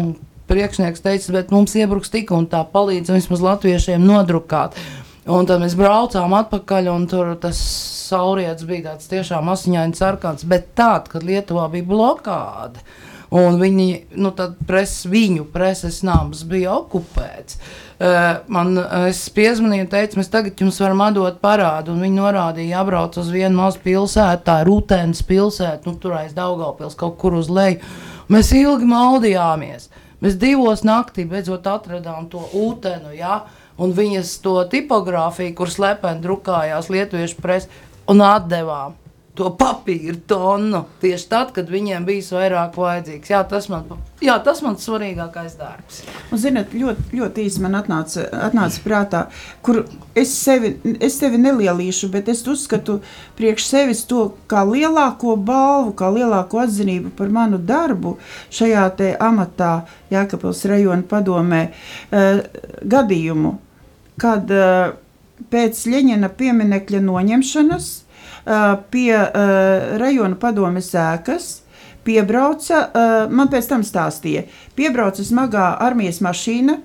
priekšnieks 0.48 1.04
teica, 1.04 1.36
bet 1.36 1.52
mums 1.52 1.76
iebruks 1.76 2.12
tik 2.12 2.32
un 2.32 2.48
tā 2.48 2.64
palīdz 2.72 3.12
vismaz 3.12 3.44
latviešiem 3.44 4.00
nodrukāt. 4.00 4.80
Un 5.24 5.46
tad 5.48 5.62
mēs 5.62 5.76
braucām 5.76 6.34
atpakaļ, 6.36 6.88
un 6.92 7.06
tur 7.08 7.30
tas 7.40 7.60
saulrietis 8.10 8.66
bija 8.68 8.90
tāds 8.90 9.10
tiešām 9.10 9.48
asiņains 9.52 10.00
sarkans. 10.02 10.46
Bet 10.48 10.72
tad, 10.78 11.08
kad 11.12 11.26
Lietuvā 11.26 11.66
bija 11.72 11.88
blokāde, 11.88 12.84
un 13.34 13.58
viņi, 13.60 13.88
nu, 14.20 14.34
pres, 14.68 15.00
viņu 15.10 15.48
preses 15.54 16.02
nams 16.06 16.44
bija 16.48 16.76
okupēts, 16.78 17.58
Uh, 17.94 18.40
man 18.50 18.74
es 19.06 19.20
piezvanīju, 19.30 19.84
teicu, 19.92 20.18
mēs 20.18 20.26
tagad 20.26 20.58
jums 20.58 20.80
varam 20.82 20.98
atdot 21.04 21.36
parādu. 21.38 21.94
Viņi 21.94 22.18
norādīja, 22.18 22.80
jābrauc 22.80 23.14
uz 23.22 23.28
vienu 23.30 23.54
mazu 23.60 23.78
pilsētu, 23.84 24.42
tā 24.48 24.56
ir 24.60 24.66
Rūtēnas 24.66 25.20
pilsēta, 25.28 25.86
nu, 25.86 25.94
tur 26.02 26.16
aiz 26.18 26.34
Daugavpils 26.34 26.98
kaut 26.98 27.14
kur 27.20 27.36
uz 27.38 27.46
leju. 27.46 27.78
Mēs 28.34 28.50
ilgi 28.58 28.88
maldījāmies. 28.90 29.86
Mēs 30.24 30.34
divos 30.42 30.82
naktī 30.82 31.22
beidzot 31.30 31.68
atradām 31.70 32.26
to 32.32 32.42
ūtenu, 32.64 33.14
ja? 33.14 33.44
un 33.78 33.94
viņas 33.94 34.36
to 34.42 34.56
tipogrāfiju, 34.70 35.54
kur 35.54 35.70
slepeni 35.70 36.22
drukājās 36.24 36.90
lietuviešu 36.90 37.40
presē, 37.42 37.70
un 38.10 38.22
atdevām 38.24 39.00
to 39.34 39.48
papīra 39.58 40.14
tonu 40.30 40.84
tieši 41.02 41.26
tad, 41.30 41.50
kad 41.56 41.70
viņiem 41.70 42.04
bija 42.06 42.36
vairāk 42.36 42.76
vajadzīgs. 42.78 43.32
Jā, 43.32 43.40
tas 43.50 43.66
man, 43.70 43.88
jā, 44.22 44.36
tas 44.46 44.60
man 44.62 44.76
svarīgākais 44.78 45.56
darbs. 45.58 46.02
Un, 46.30 46.38
zinot, 46.38 46.74
ļoti, 46.78 47.08
ļoti 47.18 47.46
īsi 47.48 47.64
man 47.64 47.74
atnāca, 47.80 48.28
atnāca 48.46 48.84
prātā, 48.84 49.24
kur 49.66 49.82
es 50.18 50.36
sevi, 50.38 50.76
es 51.02 51.18
sevi 51.18 51.42
nelielīšu, 51.42 52.12
bet 52.14 52.30
es 52.30 52.44
uzskatu 52.46 53.00
priekš 53.38 53.66
sevis 53.72 54.04
to 54.10 54.28
kā 54.50 54.62
lielāko 54.68 55.34
balvu, 55.34 55.96
kā 55.98 56.12
lielāko 56.14 56.62
atzinību 56.62 57.10
par 57.18 57.34
manu 57.34 57.58
darbu 57.58 58.16
šajā 58.54 58.88
te 58.98 59.14
amatā 59.18 59.80
Jākapils 60.14 60.62
rajona 60.70 61.02
padomē 61.10 61.64
uh, 61.72 62.44
gadījumu, 62.86 63.56
kad 64.22 64.54
uh, 64.54 64.94
pēc 65.52 65.84
Ļeņina 65.90 66.30
pieminekļa 66.38 67.02
noņemšanas 67.04 67.90
pie 68.92 69.12
rajona 70.00 70.36
padomes 70.40 70.90
ēkas. 71.00 71.46
Piebrauca, 72.04 72.82
man 73.32 73.48
pēc 73.48 73.70
tam 73.70 73.80
stāstīja, 73.80 74.42
piebrauca 74.76 75.24
smagā 75.24 75.70
armijas 75.80 76.18
mašīna, 76.24 76.76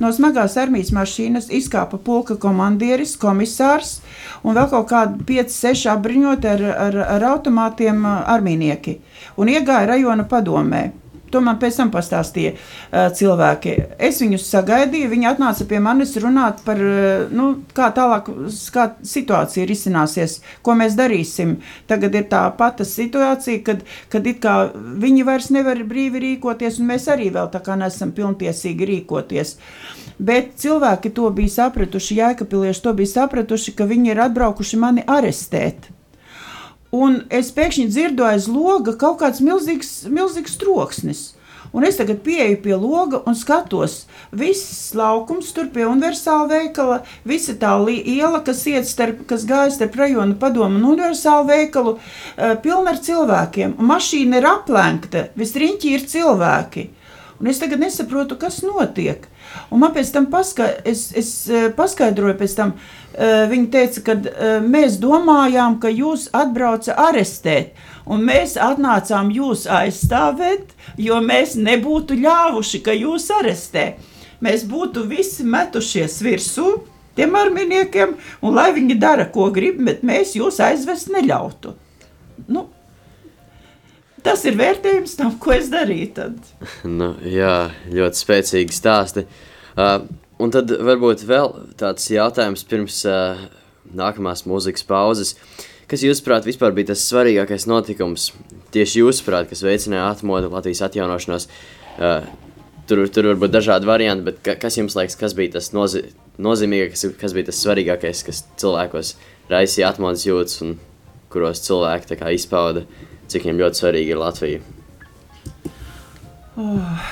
No 0.00 0.08
smagās 0.10 0.56
armijas 0.58 0.90
mašīnas 0.90 1.46
izkāpa 1.54 2.00
pulka 2.02 2.34
komandieris, 2.42 3.12
komisārs 3.20 4.00
un 4.42 4.56
vēl 4.58 4.66
kaut 4.72 4.88
kādi 4.90 5.22
5, 5.28 5.54
6 5.54 5.86
apbruņoti 5.92 6.50
ar, 6.50 6.64
ar, 6.86 6.98
ar 7.14 7.26
automātiem 7.28 8.02
armijnieki 8.10 8.96
un 9.38 9.52
iegāja 9.54 9.92
rajona 9.92 10.26
padomē. 10.26 10.82
To 11.34 11.42
man 11.42 11.58
pēc 11.58 11.80
tam 11.80 11.90
pastāstīja 11.90 12.52
uh, 12.54 13.08
cilvēki. 13.18 13.74
Es 13.98 14.20
viņus 14.22 14.46
sagaidīju, 14.52 15.10
viņi 15.10 15.30
atnāca 15.32 15.66
pie 15.66 15.80
manis 15.82 16.14
runāt 16.22 16.62
par 16.66 16.78
uh, 16.78 17.24
nu, 17.34 17.48
kā 17.74 17.88
tālāk 17.96 18.30
kā 18.74 18.86
situācija 19.02 19.66
risināsies, 19.66 20.38
ko 20.62 20.76
mēs 20.78 20.94
darīsim. 20.98 21.56
Tagad 21.90 22.14
ir 22.14 22.28
tā 22.30 22.44
pati 22.54 22.86
situācija, 22.86 23.64
kad, 23.66 23.82
kad 24.12 24.30
viņi 25.02 25.26
vairs 25.26 25.50
nevar 25.54 25.82
brīvi 25.88 26.22
rīkoties, 26.28 26.78
un 26.78 26.92
mēs 26.92 27.08
arī 27.10 27.32
vēl 27.34 27.50
tā 27.50 27.62
kā 27.64 27.74
nesam 27.80 28.14
pilntiesīgi 28.14 28.88
rīkoties. 28.92 29.56
Bet 30.18 30.54
cilvēki 30.62 31.10
to 31.16 31.26
bija 31.34 31.56
sapratuši, 31.56 32.20
jēkapilieši 32.20 32.86
to 32.86 32.94
bija 32.94 33.14
sapratuši, 33.16 33.74
ka 33.74 33.90
viņi 33.90 34.14
ir 34.14 34.22
atbraukuši 34.28 34.78
mani 34.78 35.06
arestēt. 35.10 35.90
Un 36.94 37.22
es 37.32 37.50
pēkšņi 37.54 37.88
dzirdu 37.90 38.26
aiz 38.28 38.46
loga 38.50 38.94
kaut 38.98 39.18
kāds 39.22 39.40
milzīgs, 39.42 40.04
milzīgs 40.12 40.58
troksnis. 40.60 41.32
Un 41.74 41.82
es 41.82 41.96
tagad 41.98 42.20
pieeju 42.22 42.60
pie 42.62 42.76
loga 42.78 43.18
un 43.26 43.34
skatos, 43.34 44.04
viss 44.30 44.92
laukums 44.94 45.48
tur 45.56 45.72
pie 45.74 45.88
universāla 45.90 46.46
veikala, 46.52 47.00
visa 47.26 47.56
tā 47.58 47.72
iela, 47.90 48.44
kas, 48.46 48.62
starp, 48.86 49.24
kas 49.26 49.42
gāja 49.48 49.72
starp 49.74 49.98
rajonu 49.98 50.38
padomu 50.38 50.78
un 50.78 50.86
universālu 50.92 51.48
veikalu, 51.48 51.96
uh, 51.98 52.54
pilna 52.62 52.94
ar 52.94 53.00
cilvēkiem. 53.02 53.74
Un 53.74 53.90
mašīna 53.90 54.38
ir 54.38 54.46
aplenkta, 54.52 55.24
visriņķi 55.34 55.96
ir 55.96 56.06
cilvēki. 56.14 56.88
Un 57.40 57.50
es 57.50 57.58
tagad 57.58 57.82
nesaprotu, 57.82 58.38
kas 58.38 58.62
notiek. 58.62 59.26
Un 59.70 59.82
man 59.82 59.94
pēc 59.94 60.12
tam 60.14 60.28
paska 60.32 60.68
es, 60.86 61.08
es 61.16 61.30
eh, 61.50 61.68
paskaidroju, 61.76 62.36
pēc 62.38 62.56
tam 62.58 62.72
uh, 62.74 63.44
viņi 63.50 63.68
teica, 63.74 64.04
ka 64.06 64.16
uh, 64.20 64.56
mēs 64.62 64.98
domājām, 65.02 65.78
ka 65.82 65.92
jūs 65.92 66.28
atbrauca 66.34 66.96
arestēt. 67.08 67.74
Un 68.04 68.24
mēs 68.26 68.58
atnācām 68.60 69.30
jūs 69.32 69.64
aizstāvēt, 69.70 70.74
jo 71.00 71.20
mēs 71.24 71.54
nebūtu 71.56 72.18
ļāvuši, 72.20 72.82
ka 72.84 72.96
jūs 72.96 73.30
arestē. 73.38 73.94
Mēs 74.44 74.66
būtu 74.68 75.06
visi 75.08 75.46
metušies 75.48 76.18
virsū 76.24 76.68
tiem 77.16 77.36
arminiekiem, 77.38 78.16
un 78.42 78.56
lai 78.58 78.70
viņi 78.76 78.98
dara, 79.00 79.28
ko 79.30 79.48
grib, 79.54 79.78
bet 79.86 80.02
mēs 80.06 80.34
jūs 80.36 80.58
aizvest 80.60 81.12
neļautu. 81.14 81.74
Nu, 82.50 82.66
tas 84.24 84.44
ir 84.48 84.56
vērtējums 84.58 85.16
tam, 85.18 85.34
ko 85.40 85.54
es 85.56 85.70
darīju. 85.72 86.10
Tad. 86.16 86.38
Nu, 86.88 87.12
jā, 87.28 87.70
ļoti 87.92 88.20
spēcīgi 88.20 88.76
stāsti. 88.76 89.26
Uh, 89.74 90.06
un 90.42 90.54
tad 90.54 90.70
varbūt 90.70 91.26
vēl 91.28 91.52
tāds 91.80 92.08
jautājums 92.12 92.64
pirms 92.70 93.02
uh, 93.10 93.44
nākamās 93.94 94.46
mūzikas 94.48 94.86
pauzes. 94.88 95.34
Kas 95.90 96.02
jūsuprāt 96.06 96.46
vispār 96.48 96.72
bija 96.76 96.92
tas 96.94 97.04
svarīgākais 97.10 97.68
notikums, 97.68 98.30
tieši 98.74 99.02
jūsuprāt, 99.02 99.50
kas 99.50 99.62
veicināja 99.66 100.08
atmodu 100.14 100.48
Latvijas 100.54 100.82
atjaunošanos? 100.88 101.48
Uh, 101.98 102.24
tur, 102.88 103.04
tur 103.12 103.32
var 103.32 103.42
būt 103.44 103.54
dažādi 103.54 103.88
varianti, 103.88 104.26
bet 104.30 104.40
ka, 104.46 104.56
kas 104.64 104.80
jums 104.80 104.96
liekas, 104.98 105.18
kas 105.20 105.36
bija 105.36 105.58
tas 105.58 105.72
nozi 105.76 106.06
nozīmīgākais, 106.42 107.12
kas 107.20 107.34
bija 107.36 107.46
tas 107.50 107.60
svarīgākais, 107.62 108.24
kas 108.26 108.40
cilvēkos 108.58 109.12
raisīja 109.52 109.92
atmodas 109.92 110.24
jūtas 110.26 110.64
un 110.64 110.72
kuros 111.30 111.60
cilvēki 111.62 112.16
izpauda 112.34 112.82
uh, 112.82 113.02
cik 113.32 113.46
viņam 113.46 113.62
ļoti 113.64 113.80
svarīgi 113.80 114.14
ir 114.14 114.20
Latvija? 114.20 114.64
Oh, 116.54 117.08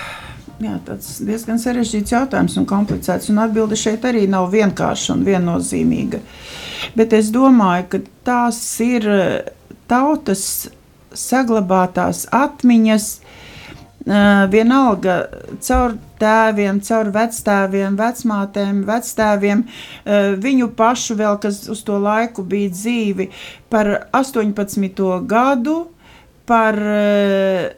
jā, 0.62 0.76
tas 0.86 1.08
ir 1.20 1.32
diezgan 1.32 1.58
sarežģīts 1.62 2.14
jautājums 2.14 2.58
un 2.60 2.68
komplicēts. 2.70 3.30
Un 3.32 3.42
atbilde 3.42 3.78
šeit 3.78 4.04
arī 4.08 4.28
nav 4.30 4.50
vienkārša 4.52 5.16
un 5.16 5.24
viennozīmīga. 5.26 6.22
Bet 6.98 7.14
es 7.16 7.30
domāju, 7.34 7.88
ka 7.90 8.02
tās 8.26 8.62
ir 8.82 9.08
tautas 9.90 10.44
saglabātās 11.12 12.26
atmiņas, 12.32 13.08
vienalga 14.50 15.16
caur 15.62 15.94
tēviem, 16.18 16.80
caur 16.82 17.10
vectēviem, 17.14 17.96
vecmātēm, 17.98 18.82
vectēviem, 18.88 19.62
viņu 20.42 20.68
pašu 20.78 21.16
vēl, 21.18 21.38
kas 21.42 21.64
uz 21.70 21.82
to 21.86 21.98
laiku 22.02 22.42
bija 22.42 22.72
dzīvi, 22.74 23.28
par 23.70 24.08
18. 24.12 25.02
gadu 25.26 25.76
par 26.46 26.78
eh, 26.78 27.70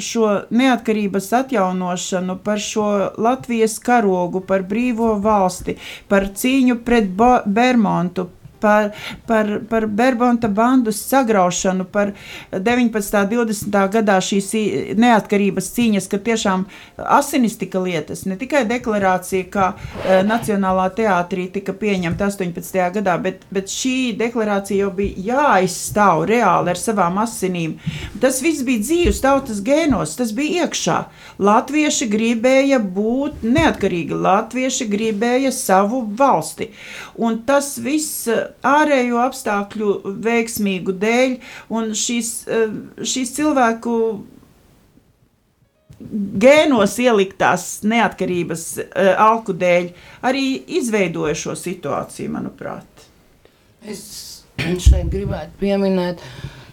šo 0.00 0.32
neatkarības 0.50 1.32
atjaunošanu, 1.40 2.38
par 2.44 2.60
šo 2.60 2.88
Latvijas 3.18 3.78
karogu, 3.84 4.40
par 4.40 4.64
brīvo 4.68 5.14
valsti, 5.22 5.76
par 6.08 6.30
cīņu 6.36 6.80
pret 6.84 7.10
Bermontu, 7.46 8.30
par, 8.60 8.90
par, 9.26 9.52
par 9.70 9.86
Berbonta 9.86 10.48
bandu 10.48 10.92
sagraušanu, 10.92 11.84
par 11.84 12.12
19. 12.52 13.20
un 13.22 13.30
20. 13.30 13.78
gadā 13.94 14.18
šīs 14.24 14.50
neatkarības 15.00 15.70
cīņas, 15.76 16.08
ka 16.10 16.20
tiešām 16.28 16.66
asinis 17.18 17.56
tika 17.60 17.80
lietas, 17.82 18.24
ne 18.28 18.36
tikai 18.40 18.64
deklarācija, 18.68 19.48
kā 19.52 19.70
e, 19.72 20.20
Nacionālā 20.26 20.88
teātrī 20.96 21.48
tika 21.52 21.74
pieņemta 21.76 22.28
18. 22.30 22.80
gadā, 22.98 23.16
bet, 23.22 23.44
bet 23.52 23.72
šī 23.72 24.12
deklarācija 24.20 24.84
jau 24.84 24.92
bija 24.96 25.26
jāizstāv 25.30 26.24
reāli 26.30 26.74
ar 26.74 26.80
savām 26.80 27.20
asinīm. 27.22 27.76
Tas 28.22 28.40
viss 28.44 28.64
bija 28.66 28.84
dzīves 28.84 29.22
tautas 29.24 29.62
gēnos, 29.64 30.16
tas 30.18 30.34
bija 30.36 30.66
iekšā. 30.66 30.98
Latvieši 31.40 32.08
gribēja 32.10 32.80
būt 32.82 33.44
neatkarīgi, 33.46 34.16
latvieši 34.26 34.88
gribēja 34.90 35.52
savu 35.54 36.02
valsti. 36.18 36.70
Un 37.20 37.40
tas 37.46 37.74
viss 37.80 38.28
ārējo 38.66 39.20
apstākļu 39.24 39.94
veiksmīgu 40.24 40.96
dēļ 41.00 41.38
un 41.76 41.94
šīs, 41.96 42.34
eh, 42.48 42.76
šīs 43.00 43.34
cilvēku 43.38 43.96
gēnos 46.00 46.96
ieliktās 47.02 47.66
neatkarības 47.88 48.64
uh, 48.80 49.10
alku 49.20 49.54
dēļ 49.56 49.90
arī 50.26 50.44
izveidoja 50.80 51.36
šo 51.36 51.56
situāciju, 51.58 52.32
manuprāt. 52.32 53.04
Es 53.84 54.02
šeit 54.60 55.10
gribētu 55.12 55.60
pieminēt, 55.60 56.22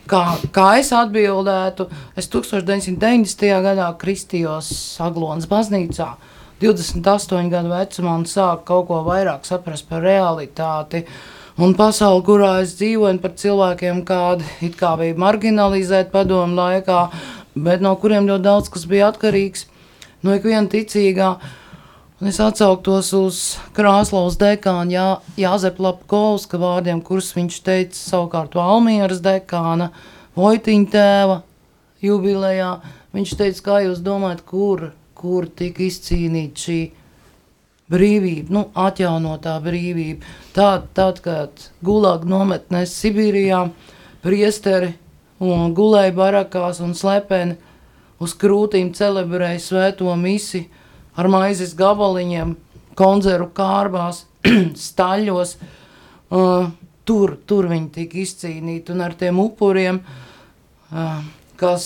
kā, 0.10 0.24
kā 0.56 0.70
es 0.80 0.94
atbildētu. 0.96 1.90
Es 2.20 2.32
1990. 2.32 3.52
gadā 3.68 3.92
kristījos 4.00 4.72
Aglonas 5.04 5.50
baznīcā. 5.52 6.14
28 6.58 7.52
gadu 7.52 7.70
vecumā 7.70 8.16
un 8.18 8.24
sāku 8.26 8.64
kaut 8.66 8.88
ko 8.88 9.04
vairāk 9.06 9.44
saprast 9.46 9.86
par 9.92 10.02
realitāti. 10.02 11.04
Uh, 11.04 11.37
Un 11.58 11.72
pasauli, 11.74 12.22
kurā 12.22 12.52
es 12.62 12.76
dzīvoju, 12.78 13.18
par 13.18 13.32
cilvēkiem, 13.42 14.04
kādi 14.06 14.68
kā 14.78 14.92
bija 15.00 15.16
marginalizēti 15.18 16.12
padomu 16.14 16.54
laikā, 16.54 16.98
bet 17.58 17.82
no 17.82 17.96
kuriem 17.98 18.28
ļoti 18.30 18.46
daudz 18.46 18.70
kas 18.70 18.84
bija 18.86 19.08
atkarīgs 19.10 19.64
no 20.22 20.36
ikviena 20.38 20.70
ticīgā. 20.70 21.32
Un 22.22 22.30
es 22.30 22.38
atsauktos 22.42 23.10
uz 23.18 23.40
Krāslaus 23.74 24.38
dekāna 24.38 24.94
Jā, 24.94 25.08
Jāzepa 25.38 25.88
Lapkovska 25.88 26.62
vārdiem, 26.62 27.02
kurus 27.02 27.32
viņš 27.34 27.58
teica 27.66 27.98
savukārt 27.98 28.54
Valmieras 28.58 29.24
dekāna 29.26 29.90
Vojtiņa 30.38 30.94
tēva 30.94 31.42
jubilejā. 32.06 32.72
Viņš 33.18 33.34
teica, 33.42 33.66
kā 33.66 33.82
jūs 33.88 34.06
domājat, 34.06 34.46
kur, 34.46 34.92
kur 35.18 35.50
tika 35.50 35.88
izcīnīta 35.90 36.68
šī 36.68 36.80
brīvība, 37.92 38.52
nu, 38.54 38.64
atjaunotā 38.76 39.58
brīvība. 39.64 40.26
Tad, 40.56 40.90
tad 40.98 41.22
kad 41.24 41.68
gulāga 41.86 42.28
nometnēs 42.30 42.96
Sibīrijā, 43.00 43.64
priesteri 44.24 44.94
un 45.44 45.74
gulēja 45.78 46.16
barakās 46.18 46.82
un 46.84 46.96
slepeni 46.98 47.58
uz 48.24 48.34
krūtīm 48.38 48.92
celebrēja 48.98 49.62
svēto 49.62 50.14
misi 50.20 50.66
ar 51.18 51.30
maizes 51.32 51.76
gabaliņiem, 51.78 52.56
konzervu 52.98 53.52
kārbās, 53.58 54.26
staļos. 54.88 55.56
Uh, 56.28 56.70
tur, 57.08 57.38
tur 57.48 57.70
viņi 57.72 57.92
tika 58.02 58.20
izcīnīti 58.20 58.92
un 58.92 59.04
ar 59.06 59.14
tiem 59.16 59.40
upuriem, 59.40 60.02
uh, 60.04 61.22
kas 61.60 61.86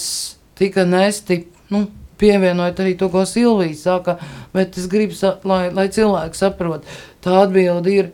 tika 0.58 0.88
nesti, 0.88 1.44
nu, 1.70 1.86
pievienojot 2.22 2.82
arī 2.84 2.96
to, 3.00 3.10
ko 3.12 3.26
Silvija 3.28 3.78
saka, 3.78 4.18
bet 4.54 4.78
es 4.78 4.88
gribu, 4.92 5.18
lai, 5.50 5.64
lai 5.74 5.88
cilvēki 5.94 6.38
saprot, 6.38 6.88
tā 7.24 7.42
atbildi 7.44 7.96
ir, 8.04 8.12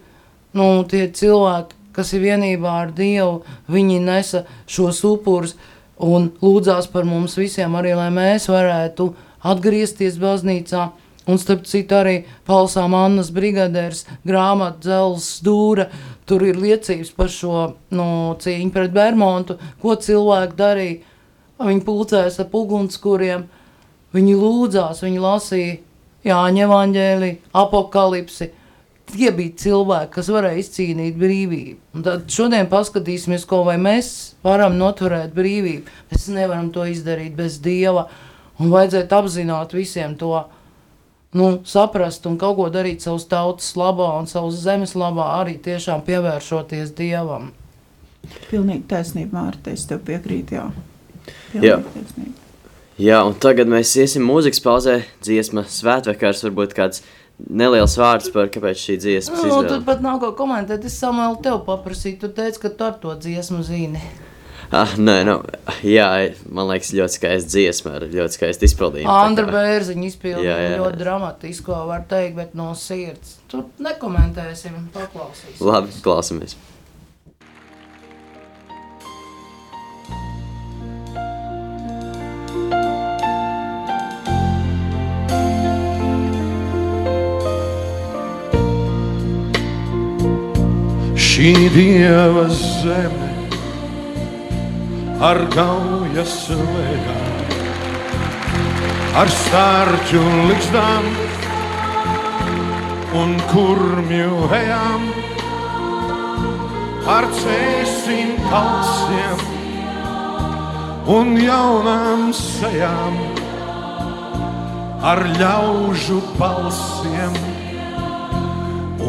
nu, 0.58 0.70
tie 0.90 1.08
cilvēki, 1.12 1.76
kas 1.98 2.14
ir 2.14 2.24
vienībā 2.28 2.76
ar 2.84 2.94
Dievu, 2.96 3.42
viņi 3.74 4.00
nesa 4.06 4.46
šos 4.70 5.04
upurus 5.08 5.58
un 5.98 6.32
lūdzās 6.42 6.90
par 6.94 7.08
mums 7.10 7.38
visiem 7.40 7.76
arī, 7.78 7.96
lai 7.98 8.12
mēs 8.14 8.48
varētu 8.54 9.12
atgriezties 9.48 10.20
baznīcā, 10.22 10.88
Un, 11.28 11.36
starp 11.36 11.66
citu, 11.68 11.92
arī 11.98 12.22
Paulsām 12.48 12.94
Annas 12.96 13.34
brigadērs 13.36 14.06
grāmata 14.28 14.80
Dzels 14.86 15.42
Dūra, 15.44 15.90
tur 16.24 16.46
ir 16.48 16.56
liecības 16.56 17.12
par 17.18 17.28
šo 17.32 17.64
nu, 17.92 18.08
cīņu 18.40 18.72
pret 18.72 18.94
Bermontu, 18.96 19.58
ko 19.82 19.98
cilvēki 20.00 20.56
darīja. 20.56 21.16
Viņi 21.60 21.84
pulcēs 21.84 22.40
ap 22.40 22.56
ugunskuriem, 22.56 23.44
Viņi 24.16 24.38
lūdzās, 24.40 25.04
viņi 25.04 25.20
lasīja 25.22 25.76
Jāņa 26.28 26.64
evaņģēli, 26.66 27.34
apokalipsi. 27.56 28.50
Tie 29.08 29.30
bija 29.32 29.56
cilvēki, 29.62 30.12
kas 30.18 30.30
varēja 30.34 30.60
izcīnīt 30.60 31.16
brīvību. 31.20 31.78
Un 31.96 32.04
tad 32.04 32.26
šodien 32.32 32.68
paskatīsimies, 32.68 33.46
ko 33.48 33.62
vai 33.68 33.78
mēs 33.80 34.10
varam 34.44 34.76
noturēt 34.80 35.32
brīvību. 35.36 35.94
Mēs 36.12 36.28
nevaram 36.36 36.72
to 36.76 36.84
izdarīt 36.92 37.38
bez 37.38 37.62
Dieva. 37.64 38.08
Un 38.60 38.74
vajadzētu 38.74 39.16
apzināt 39.16 39.76
visiem 39.78 40.18
to, 40.20 40.34
nu, 41.38 41.48
saprast 41.64 42.28
un 42.28 42.36
kaut 42.42 42.58
ko 42.58 42.66
darīt 42.74 43.06
savas 43.06 43.28
tautas 43.32 43.70
labā 43.80 44.10
un 44.18 44.28
savas 44.28 44.58
zemes 44.66 44.98
labā, 44.98 45.30
arī 45.38 45.56
tiešām 45.64 46.04
pievēršoties 46.08 46.92
Dievam. 46.98 47.54
Pilnīgi 48.50 48.84
taisnība, 48.92 49.38
Mārta, 49.40 49.72
es 49.78 49.88
tev 49.88 50.04
piekrītu, 50.10 50.58
jā. 50.60 50.68
Pilnīgi 51.54 51.72
jā. 51.72 51.80
taisnība. 51.94 52.47
Jā, 52.98 53.22
un 53.28 53.36
tagad 53.38 53.70
mēs 53.70 53.92
iesim 54.02 54.26
mūzikas 54.26 54.62
pauzē. 54.66 55.00
Dziesma 55.22 55.68
svētvekars, 55.70 56.42
varbūt 56.48 56.74
kāds 56.78 57.04
neliels 57.38 57.94
vārds 58.00 58.32
par 58.34 58.50
kāpēc 58.54 58.80
šī 58.82 58.96
dziesma 59.04 59.38
ir. 59.44 59.52
Nu, 59.52 59.60
tur 59.70 59.84
pat 59.86 60.02
nav 60.02 60.18
ko 60.24 60.32
komentēt. 60.38 60.88
Es 60.90 60.98
Samuēl 60.98 61.38
tev 61.46 61.62
paprasīju, 61.68 62.24
tu 62.24 62.32
teici, 62.40 62.64
ka 62.64 62.74
tu 62.74 62.88
ar 62.88 62.98
to 63.04 63.14
dziesmu 63.14 63.62
zini. 63.68 64.02
Ah, 64.74 64.98
nē, 65.00 65.22
nu, 65.24 65.36
jā, 65.88 66.08
man 66.52 66.68
liekas, 66.68 66.90
ļoti 66.98 67.16
skaista 67.16 67.54
dziesma 67.54 67.94
ar 68.00 68.06
ļoti 68.12 68.36
skaistu 68.36 68.68
izpildījumu. 68.68 69.14
Andra 69.14 69.46
Bērziņa 69.48 70.08
izpildīja 70.10 70.58
ļoti 70.82 71.00
dramatisko, 71.00 71.78
var 71.88 72.04
teikt, 72.10 72.36
bet 72.42 72.58
no 72.58 72.74
sirds. 72.76 73.38
Tur 73.48 73.70
nekomentēsim, 73.80 74.90
paklausīsim. 74.98 75.62
Labi, 75.64 75.94
klausamies. 76.04 76.58
Šī 91.38 91.52
dieva 91.70 92.48
zeme 92.50 93.28
ar 95.22 95.38
gaujas 95.54 96.32
lēgām, 96.50 97.52
ar 99.22 99.30
stārķu 99.30 100.22
likstām 100.50 101.06
un 103.22 103.36
kurmju 103.52 104.48
ejām, 104.58 105.06
ar 107.18 107.30
cēsim 107.38 108.34
kalsiem 108.48 109.46
un 111.20 111.38
jaunām 111.44 112.34
sejām, 112.40 113.22
ar 115.14 115.22
ļaužu 115.38 116.18
balsiem 116.42 117.40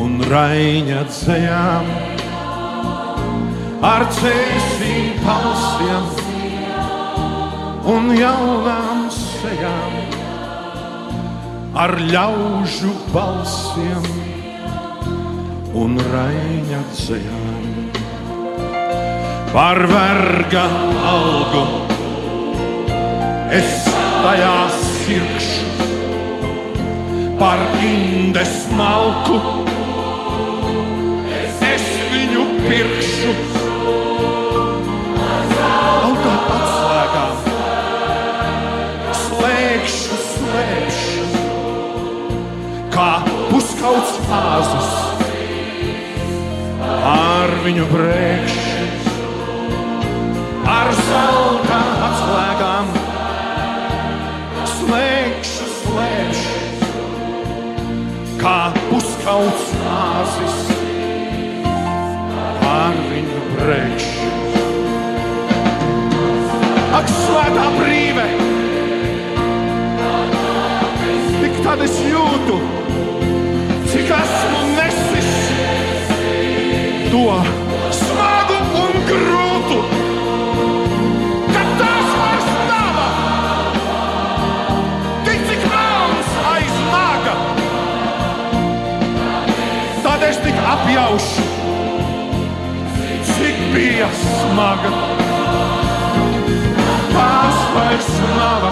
un 0.05 0.20
raiņa 0.29 1.03
dzējām 1.09 2.18
ar 3.85 4.03
cēsīm 4.11 5.18
palsiem 5.22 6.07
un 7.89 8.09
jaunām 8.18 9.05
sejām, 9.14 9.93
ar 11.79 11.95
ļaužu 12.11 12.91
balsiem 13.12 14.09
un 15.79 15.95
raiņa 16.11 16.81
dzējām. 16.91 17.68
Par 19.53 19.81
verga 19.89 20.64
algu 21.12 21.62
es 23.55 23.87
tajā 23.95 24.57
sirkšu, 24.83 25.87
par 27.39 27.62
indes 27.79 28.59
malku 28.74 29.39
es 31.70 31.87
viņu 32.11 32.45
pirkšu. 32.66 33.58
Puskauts 43.79 44.16
āzus, 44.35 44.95
ar 46.83 47.53
viņu 47.62 47.85
brēkšu, 47.93 48.87
ar 50.66 50.89
zelta 50.99 51.79
atslēgām, 52.09 52.89
slēgšu, 54.72 55.68
slēgšu, 55.76 56.57
kā 58.41 58.57
puskauts 58.89 59.70
āzus, 59.93 60.59
ar 62.72 62.99
viņu 63.12 63.45
brēkšu. 63.53 64.33
Ak, 66.99 67.14
svētā 67.14 67.70
brīve! 67.79 68.26
Tik 71.39 71.62
tad 71.62 71.87
es 71.87 71.95
jūtu, 72.03 72.59
to 77.11 77.25
smagu 77.95 78.57
un 78.77 78.97
grūtu, 79.09 79.79
ka 81.55 81.63
tās 81.81 82.11
vairs 82.21 82.49
nav. 82.69 82.99
Tik 85.27 85.47
cik 85.49 85.63
melns 85.73 86.33
aiz 86.53 86.75
naga, 86.93 87.35
tad 90.05 90.27
es 90.29 90.41
tik 90.45 90.59
apjaušu, 90.73 91.47
cik 93.31 93.63
bija 93.73 94.11
smaga. 94.25 94.93
Tās 97.15 97.65
vairs 97.77 98.13
nav. 98.37 98.69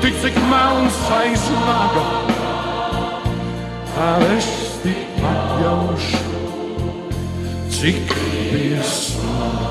Tik 0.00 0.16
cik 0.24 0.40
melns 0.48 0.98
aiz 1.20 1.44
naga, 1.66 2.06
tad 3.92 4.26
es 4.32 4.48
tik 4.86 5.22
atjaušu, 5.34 6.27
cik 7.80 8.14
bija 8.52 8.82
smaga. 8.82 9.68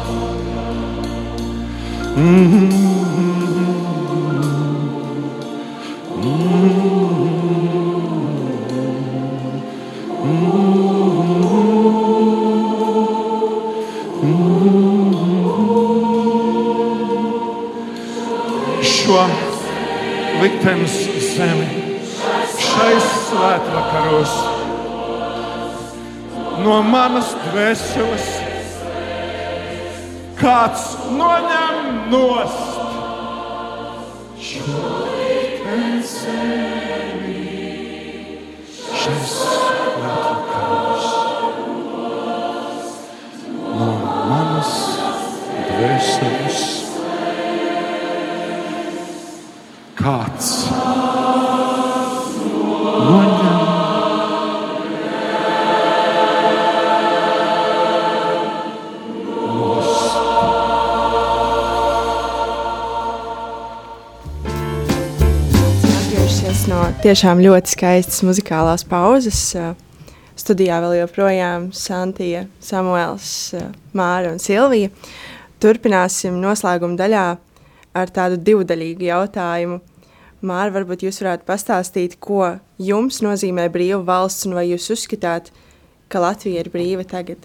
Šo 18.84 19.26
liktenes 20.42 20.96
zemi 21.36 21.68
šais 22.56 23.10
svētvakaros 23.28 24.38
no 26.64 26.80
manas 26.84 27.37
dvēseles 27.52 28.32
kāds 30.38 30.88
noņem 31.18 31.86
nost. 32.14 32.67
Atgriežamies 66.48 66.70
no 66.72 67.02
tiešām 67.04 67.42
ļoti 67.44 67.72
skaistas 67.74 68.22
muzikālās 68.24 68.86
pauzes. 68.88 69.40
Uh, 69.52 69.74
Studijā 70.40 70.78
vēl 70.80 70.94
joprojām 71.02 71.66
Santija, 71.76 72.46
Samuēls, 72.64 73.32
uh, 73.58 73.66
Māra 73.92 74.32
un 74.32 74.40
Silvija. 74.40 74.94
Turpināsim 75.60 76.38
noslēguma 76.40 76.96
daļā 77.02 77.26
ar 78.00 78.14
tādu 78.16 78.40
divdaļīgu 78.40 79.10
jautājumu. 79.10 79.82
Māra, 80.48 80.72
varbūt 80.78 81.04
jūs 81.10 81.20
varētu 81.20 81.44
pastāstīt, 81.52 82.16
ko 82.24 82.54
jums 82.80 83.20
nozīmē 83.28 83.68
brīva 83.68 84.00
valsts 84.08 84.48
un 84.48 84.56
vai 84.56 84.70
jūs 84.70 84.88
uzskatāt, 84.96 85.52
ka 86.08 86.24
Latvija 86.24 86.64
ir 86.64 86.72
brīva 86.72 87.04
tagad? 87.04 87.44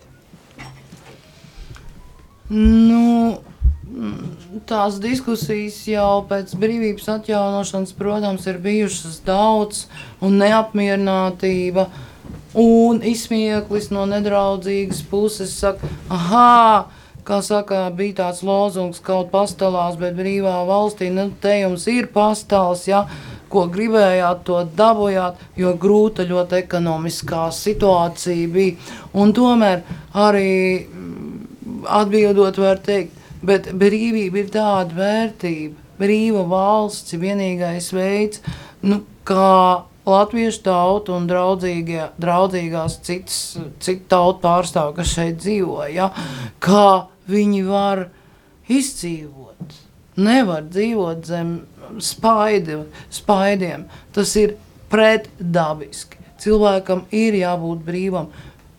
Nu, 2.54 3.42
tās 4.68 4.96
diskusijas 5.02 5.76
jau 5.88 6.22
pēc 6.28 6.54
brīvības 6.58 7.08
atjaunošanas, 7.16 7.92
protams, 7.98 8.46
ir 8.48 8.60
bijušas 8.62 9.20
daudz 9.26 9.86
un 10.24 10.38
neapmierinātība. 10.42 11.88
Un 12.58 13.00
izsmieklis 13.08 13.88
no 13.94 14.04
nedraudzīgas 14.08 15.00
puses 15.08 15.54
saka, 15.56 15.88
ah, 16.12 16.90
kā 17.24 17.38
saka, 17.44 17.86
bija 17.96 18.18
tāds 18.20 18.42
lozungs, 18.44 19.00
kaut 19.00 19.30
pastāvās, 19.32 19.96
bet 20.00 20.16
brīvā 20.18 20.58
valstī, 20.68 21.08
nu, 21.12 21.30
te 21.40 21.54
jums 21.62 21.86
ir 21.88 22.10
pastāvs, 22.12 22.84
ja, 22.90 23.06
ko 23.52 23.64
gribējāt, 23.72 24.44
to 24.48 24.60
dabūjāt, 24.76 25.40
jo 25.60 25.72
grūta 25.80 26.28
ļoti 26.28 26.60
ekonomiskā 26.60 27.46
situācija 27.56 28.52
bija. 28.52 28.76
Un 29.16 29.32
tomēr 29.36 29.82
arī 30.12 30.52
mm, 30.84 31.82
atbildot, 32.00 32.60
var 32.60 32.80
teikt, 32.84 33.21
bet 33.46 33.70
brīvība 33.78 34.42
ir 34.42 34.52
tāda 34.54 34.98
vērtība. 34.98 35.88
Brīva 36.02 36.42
valsts 36.50 37.14
ir 37.14 37.22
vienīgais 37.22 37.92
veids, 37.94 38.42
nu, 38.82 39.02
kā 39.28 39.84
latviešu 40.08 40.64
tauta 40.66 41.14
un 41.14 41.28
draudzīgās 41.30 42.96
citas, 43.06 43.38
citu 43.82 44.08
tautu 44.10 44.42
pārstāvji, 44.42 44.96
kas 44.98 45.12
šeit 45.14 45.38
dzīvo, 45.42 45.84
ja, 45.92 46.08
kā 46.62 47.06
viņi 47.30 47.62
var 47.68 48.08
izdzīvot. 48.72 49.78
Nevar 50.22 50.66
dzīvot 50.68 51.22
zem 51.24 51.54
spaidi, 52.02 52.82
spaidiem. 53.12 53.86
Tas 54.12 54.34
ir 54.36 54.56
pretdabiski. 54.92 56.18
Cilvēkam 56.42 57.06
ir 57.14 57.38
jābūt 57.38 57.84
brīvam. 57.86 58.32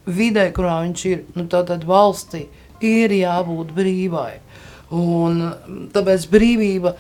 Vidē, 0.04 0.50
kurā 0.54 0.82
viņš 0.84 1.06
ir, 1.10 1.24
nu, 1.38 1.48
tātad 1.50 1.86
valstī, 1.88 2.46
ir 2.84 3.14
jābūt 3.16 3.72
brīvai. 3.76 4.43
Un 4.94 5.42
tāpēc 5.94 6.30
brīvība 6.30 6.94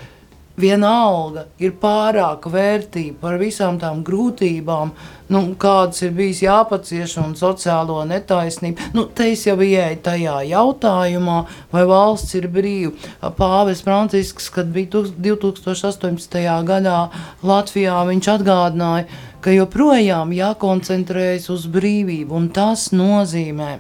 vienalga 0.59 1.47
ir 1.61 1.73
pārāka 1.81 2.49
vērtība 2.53 3.17
par 3.23 3.39
visām 3.41 3.79
tām 3.81 4.03
grūtībām, 4.05 4.91
nu, 5.33 5.41
kādas 5.57 6.03
ir 6.05 6.13
bijis 6.13 6.43
jāpacieš 6.43 7.15
un 7.23 7.33
sociālo 7.37 8.03
netaisnību. 8.09 8.91
Nu, 8.93 9.07
te 9.09 9.31
es 9.33 9.47
jau 9.47 9.57
ieeju 9.57 10.01
tajā 10.05 10.35
jautājumā, 10.51 11.39
vai 11.73 11.85
valsts 11.89 12.37
ir 12.37 12.49
brīva. 12.53 12.93
Pāvis 13.37 13.81
Francisks, 13.85 14.51
kad 14.53 14.69
bija 14.73 15.03
2018. 15.17 16.37
gadā 16.69 16.99
Latvijā, 17.41 17.97
viņš 18.11 18.29
atgādināja, 18.37 19.09
ka 19.43 19.53
joprojām 19.53 20.35
jākoncentrējas 20.37 21.49
uz 21.53 21.65
brīvību, 21.71 22.37
un 22.37 22.47
tas 22.53 22.91
nozīmē, 22.95 23.73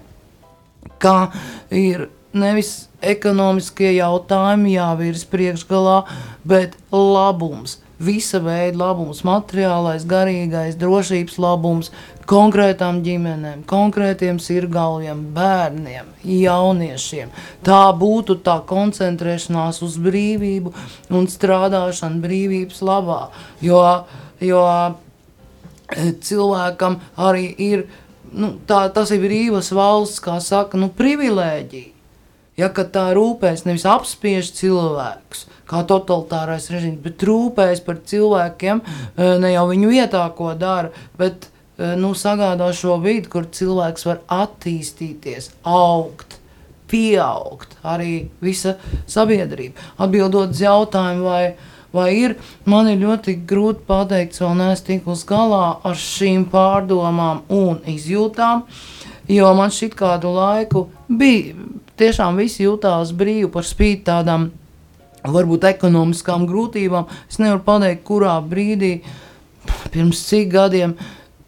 ka 0.99 1.29
ir 1.69 2.09
nevis 2.33 2.87
ekonomiskie 3.03 3.93
jautājumi 3.97 4.75
jāvirs 4.77 5.25
priekšgalā, 5.29 6.03
bet 6.47 6.77
labums. 6.91 7.79
Visa 8.03 8.41
veida 8.43 8.75
labums, 8.81 9.21
materiālais, 9.23 10.03
garīgais, 10.09 10.75
drošības 10.75 11.37
labums 11.39 11.91
konkrētām 12.27 12.99
ģimenēm, 13.05 13.61
konkrētiem 13.69 14.39
sirgāliem, 14.43 15.21
bērniem, 15.35 16.09
jauniešiem. 16.27 17.31
Tā 17.63 17.83
būtu 17.99 18.39
tā 18.43 18.57
koncentrēšanās 18.67 19.79
uz 19.85 19.95
brīvību 20.03 20.73
un 21.15 21.29
strādāšana 21.31 22.19
brīvības 22.23 22.83
labā. 22.83 23.21
Jo, 23.63 23.79
jo 24.41 24.65
eh, 24.67 26.11
cilvēkam 26.19 26.99
arī 27.15 27.47
ir, 27.69 27.87
nu, 28.33 28.55
tā, 28.67 28.87
tas 28.91 29.13
ir 29.15 29.23
brīvas 29.23 29.71
valsts, 29.75 30.23
kā 30.23 30.41
saka, 30.43 30.81
nu, 30.81 30.91
privilēģija 30.97 31.92
Ja 32.59 32.69
tā 32.69 33.07
rūpēs 33.17 33.65
nevis 33.65 33.85
apspiež 33.89 34.51
cilvēkus, 34.53 35.47
kā 35.69 35.81
totalitārais 35.89 36.69
režīms, 36.69 37.01
bet 37.01 37.25
rūpēs 37.25 37.81
par 37.85 37.97
cilvēkiem, 38.05 38.81
eh, 39.17 39.37
ne 39.41 39.53
jau 39.55 39.65
viņu 39.71 39.89
vietā, 39.89 40.21
ko 40.37 40.53
dara, 40.53 40.91
bet 41.17 41.49
eh, 41.79 41.95
nu, 41.97 42.13
sagādā 42.13 42.69
šo 42.73 42.99
vidi, 43.01 43.25
kur 43.25 43.49
cilvēks 43.49 44.05
var 44.05 44.21
attīstīties, 44.29 45.49
augt, 45.65 46.37
pieaugt, 46.93 47.73
arī 47.81 48.29
visa 48.39 48.77
sabiedrība. 49.09 49.73
Atbildot 49.97 50.53
uz 50.53 50.61
jautājumu, 50.61 51.25
vai, 51.25 51.55
vai 51.89 52.09
ir, 52.19 52.35
man 52.69 52.91
ir 52.91 53.01
ļoti 53.01 53.39
grūti 53.49 53.87
pateikt, 53.87 54.37
vēl 54.37 54.53
neesmu 54.61 54.91
tikus 54.91 55.25
galā 55.25 55.79
ar 55.81 55.97
šīm 55.97 56.45
pārdomām 56.53 57.47
un 57.49 57.81
izjūtām, 57.89 58.67
jo 59.25 59.53
man 59.57 59.73
šit 59.73 59.97
kādu 59.97 60.35
laiku 60.37 60.91
bija 61.09 61.55
tiešām 61.99 62.37
visi 62.39 62.65
jutās 62.65 63.13
brīvi 63.15 63.49
par 63.53 63.67
spīti 63.67 64.05
tādām 64.09 64.49
varbūt 65.23 65.67
ekonomiskām 65.69 66.47
grūtībām. 66.49 67.07
Es 67.29 67.39
nevaru 67.39 67.63
pateikt, 67.65 68.03
kurā 68.07 68.35
brīdī, 68.43 68.97
pirms 69.93 70.23
cik 70.27 70.51
gadiem, 70.53 70.97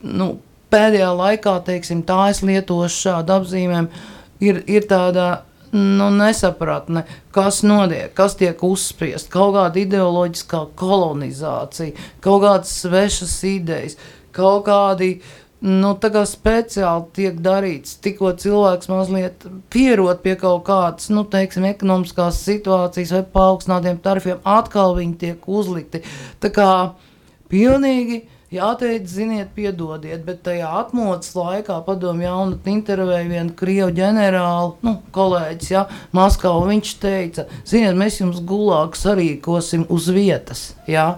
nu, 0.05 0.35
pēdējā 0.71 1.11
laikā, 1.15 1.57
teiksim, 1.67 2.05
tā 2.07 2.29
es 2.31 2.41
lietošu 2.45 3.01
šādu 3.01 3.35
apzīmēm, 3.39 3.89
ir, 4.43 4.61
ir 4.71 4.87
tāda 4.89 5.27
nu, 5.75 6.09
nesapratne, 6.15 7.03
kas 7.35 7.61
notiek, 7.67 8.13
kas 8.15 8.37
tiek 8.39 8.61
uzspiest, 8.63 9.31
kaut 9.33 9.57
kāda 9.57 9.81
ideoloģiskā 9.81 10.61
kolonizācija, 10.79 12.05
kaut 12.23 12.45
kādas 12.45 12.77
svešas 12.85 13.35
idejas, 13.49 13.97
kaut 14.35 14.65
kādi 14.69 15.17
uh, 15.17 15.44
nu, 15.65 15.95
tā 15.97 16.11
kā 16.13 16.21
speciāli 16.29 17.07
tiek 17.15 17.39
darīts, 17.43 17.97
tikko 18.03 18.35
cilvēks 18.41 18.89
mazliet 18.91 19.47
pierod 19.73 20.21
pie 20.21 20.35
kaut 20.39 20.65
kādas, 20.67 21.09
nu, 21.13 21.25
teiksim, 21.25 21.65
ekonomiskās 21.71 22.43
situācijas 22.45 23.15
vai 23.15 23.23
paaugstinātiem 23.33 23.99
tarifiem, 24.05 24.39
atkal 24.45 24.95
viņi 24.99 25.19
tiek 25.25 25.49
uzlikti. 25.49 26.03
Tā 26.43 26.51
kā 26.53 26.69
pilnīgi 27.49 28.21
jāteic, 28.53 29.07
ziniet, 29.09 29.51
piedodiet, 29.57 30.21
bet 30.27 30.43
tajā 30.45 30.69
atmodas 30.83 31.33
laikā 31.35 31.79
padomu 31.87 32.25
jaunatni 32.25 32.75
intervēja 32.77 33.27
vienu 33.29 33.55
krievu 33.57 33.91
ģenerālu, 33.97 34.75
nu, 34.85 34.97
kolēģis, 35.15 35.71
ja, 35.73 35.85
Maskavu, 36.15 36.67
viņš 36.69 36.93
teica, 37.01 37.47
ziniet, 37.67 37.97
mēs 37.97 38.21
jums 38.21 38.41
gulāks 38.45 39.05
arī 39.09 39.33
kosim 39.41 39.87
uz 39.89 40.11
vietas, 40.13 40.67
ja, 40.89 41.15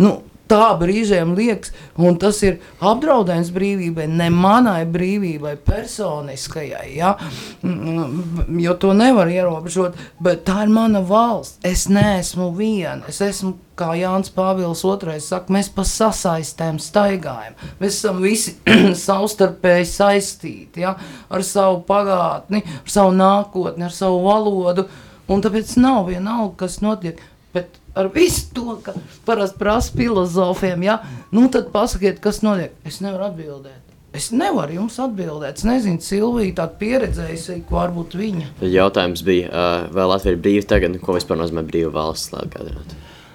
nu, 0.00 0.18
tā 0.50 0.66
brīžiem 0.80 1.34
liekas, 1.38 1.72
un 2.00 2.18
tas 2.20 2.40
ir 2.46 2.58
apdraudējums 2.82 3.52
brīvībai, 3.54 4.06
ne 4.10 4.28
manai 4.34 4.82
brīvībai, 4.90 5.54
personiskajai. 5.66 6.86
Ja? 6.96 7.14
Mm, 7.62 8.60
jo 8.62 8.76
to 8.80 8.92
nevar 8.96 9.30
ierobežot, 9.30 9.98
bet 10.22 10.44
tā 10.48 10.64
ir 10.66 10.74
mana 10.74 11.02
valsts. 11.06 11.60
Es 11.66 11.86
neesmu 11.92 12.50
viena. 12.56 13.04
Es 13.10 13.20
esmu, 13.24 13.54
kā 13.80 13.92
Jānis 13.96 14.32
Pāvils 14.34 14.84
II 14.84 15.20
saka, 15.24 15.52
mēs 15.54 15.70
pa 15.74 15.86
sasaistēm 15.88 16.80
staigājam. 16.82 17.56
Mēs 17.80 18.00
esam 18.00 18.20
visi 18.24 18.56
savstarpēji 19.06 19.88
saistīti 19.88 20.84
ja? 20.84 20.96
ar 21.30 21.46
savu 21.46 21.82
pagātni, 21.88 22.64
ar 22.82 22.96
savu 22.98 23.14
nākotni, 23.16 23.86
ar 23.86 23.94
savu 23.94 24.24
valodu. 24.26 24.88
Un 25.30 25.42
tāpēc 25.44 25.76
nav 25.78 26.08
vienalga, 26.10 26.56
kas 26.64 26.80
notiek. 26.82 27.20
Bet 27.54 27.79
ar 27.94 28.10
visu 28.14 28.48
to, 28.54 28.78
ka 28.84 28.94
parasti 29.26 29.58
prasa 29.60 29.94
filozofiem, 29.96 30.82
ja? 30.86 30.98
nu 31.34 31.48
tad 31.52 31.70
pasakiet, 31.74 32.20
kas 32.22 32.42
notiek. 32.46 32.74
Es 32.86 33.00
nevaru 33.04 33.30
atbildēt. 33.30 33.86
Es 34.16 34.32
nevaru 34.34 34.74
jums 34.80 34.96
atbildēt. 34.98 35.60
Es 35.60 35.66
nezinu, 35.66 36.02
Silvija, 36.02 36.56
tāda 36.62 36.74
pieredzējusi, 36.80 37.60
ko 37.68 37.78
varbūt 37.78 38.16
viņa. 38.18 38.48
Jautājums 38.66 39.22
bija, 39.26 39.68
vai 39.94 40.08
Latvija 40.10 40.34
ir 40.34 40.42
brīva 40.42 40.66
tagad, 40.72 40.98
ko 41.02 41.14
vispār 41.14 41.38
nozīmē 41.38 41.62
brīva 41.68 41.92
valsts? 41.94 42.34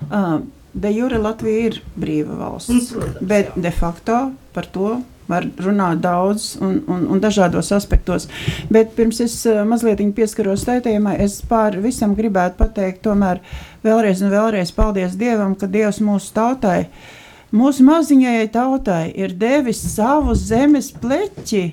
Uh, 0.09 0.41
de 0.75 0.91
jure 0.91 1.21
Latvija 1.23 1.71
ir 1.71 1.81
brīva 1.95 2.35
valsts, 2.41 2.91
Protams, 2.91 3.21
bet 3.23 3.53
jā. 3.53 3.67
de 3.69 3.75
facto 3.75 4.19
par 4.55 4.67
to 4.71 4.97
var 5.31 5.47
runāt 5.63 6.03
daudz 6.03 6.51
un, 6.61 6.81
un, 6.91 7.07
un 7.15 7.21
dažādos 7.23 7.71
aspektos. 7.73 8.27
Bet 8.69 8.91
pirms 8.99 9.23
es 9.23 9.39
uh, 9.47 9.63
mazliet 9.65 10.03
pieskaros 10.17 10.67
tēmai, 10.67 11.15
es 11.23 11.39
pār 11.49 11.79
visam 11.81 12.13
gribētu 12.19 12.59
pateikt, 12.59 13.01
tomēr 13.07 13.39
vēlreiz 13.85 14.23
un 14.25 14.33
vēlreiz 14.33 14.73
paldies 14.75 15.15
Dievam, 15.19 15.53
ka 15.55 15.69
Dievs 15.69 16.01
mūsu 16.03 16.33
tautai, 16.35 16.87
mūsu 17.55 17.85
maziņajai 17.85 18.51
tautai 18.53 19.03
ir 19.13 19.35
devis 19.37 19.83
savu 19.93 20.35
zemes 20.37 20.91
pleķi 21.01 21.65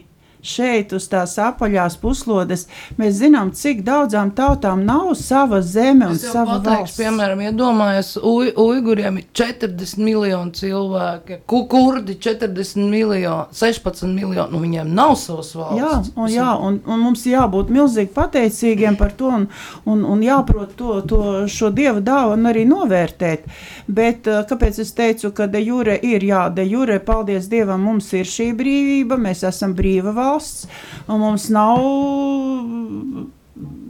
šeit 0.42 0.92
uz 0.96 1.06
tās 1.10 1.36
apaļās 1.38 1.96
puslodes, 2.02 2.66
mēs 2.98 3.14
zinām, 3.20 3.52
cik 3.54 3.84
daudzām 3.86 4.32
tautām 4.34 4.82
nav 4.86 5.12
sava 5.18 5.62
zeme 5.62 6.08
un 6.10 6.18
sava 6.18 6.58
pateikšu, 6.58 6.82
valsts. 6.82 6.98
Piemēram, 6.98 7.44
iedomājies, 7.46 8.10
uj, 8.18 8.50
uiguriem 8.58 9.20
ir 9.22 9.28
40 9.38 10.02
miljoni 10.02 10.54
cilvēki, 10.58 11.38
kurdi 11.46 12.18
40 12.18 12.90
miljoni, 12.90 13.54
16 13.54 14.10
miljoni, 14.10 14.48
nu 14.50 14.62
viņiem 14.62 14.90
nav 14.94 15.14
savas 15.20 15.52
valsts. 15.54 15.78
Jā, 15.78 15.92
un, 16.16 16.30
jā 16.32 16.48
un, 16.58 16.80
un 16.90 17.06
mums 17.06 17.22
jābūt 17.28 17.70
milzīgi 17.72 18.10
pateicīgiem 18.16 18.98
par 18.98 19.14
to 19.18 19.30
un, 19.30 19.46
un, 19.86 20.02
un 20.02 20.26
jāprot 20.26 20.74
to, 20.76 20.98
to 21.06 21.22
šo 21.50 21.70
dieva 21.70 22.02
dāvanu 22.02 22.50
arī 22.50 22.66
novērtēt. 22.66 23.46
Bet 23.86 24.26
uh, 24.26 24.42
kāpēc 24.48 24.82
es 24.82 24.90
teicu, 24.98 25.30
ka 25.36 25.46
de 25.50 25.62
jure 25.62 25.94
ir, 26.02 26.26
jā, 26.26 26.48
de 26.54 26.66
jure, 26.66 26.98
paldies 27.02 27.46
Dievam, 27.52 27.82
mums 27.86 28.10
ir 28.16 28.26
šī 28.28 28.50
brīvība, 28.58 29.18
mēs 29.20 29.44
esam 29.46 29.76
brīva 29.78 30.10
valsts 30.16 30.31
valsts, 30.32 30.66
un 31.06 31.22
mums 31.22 31.48
nav 31.52 31.78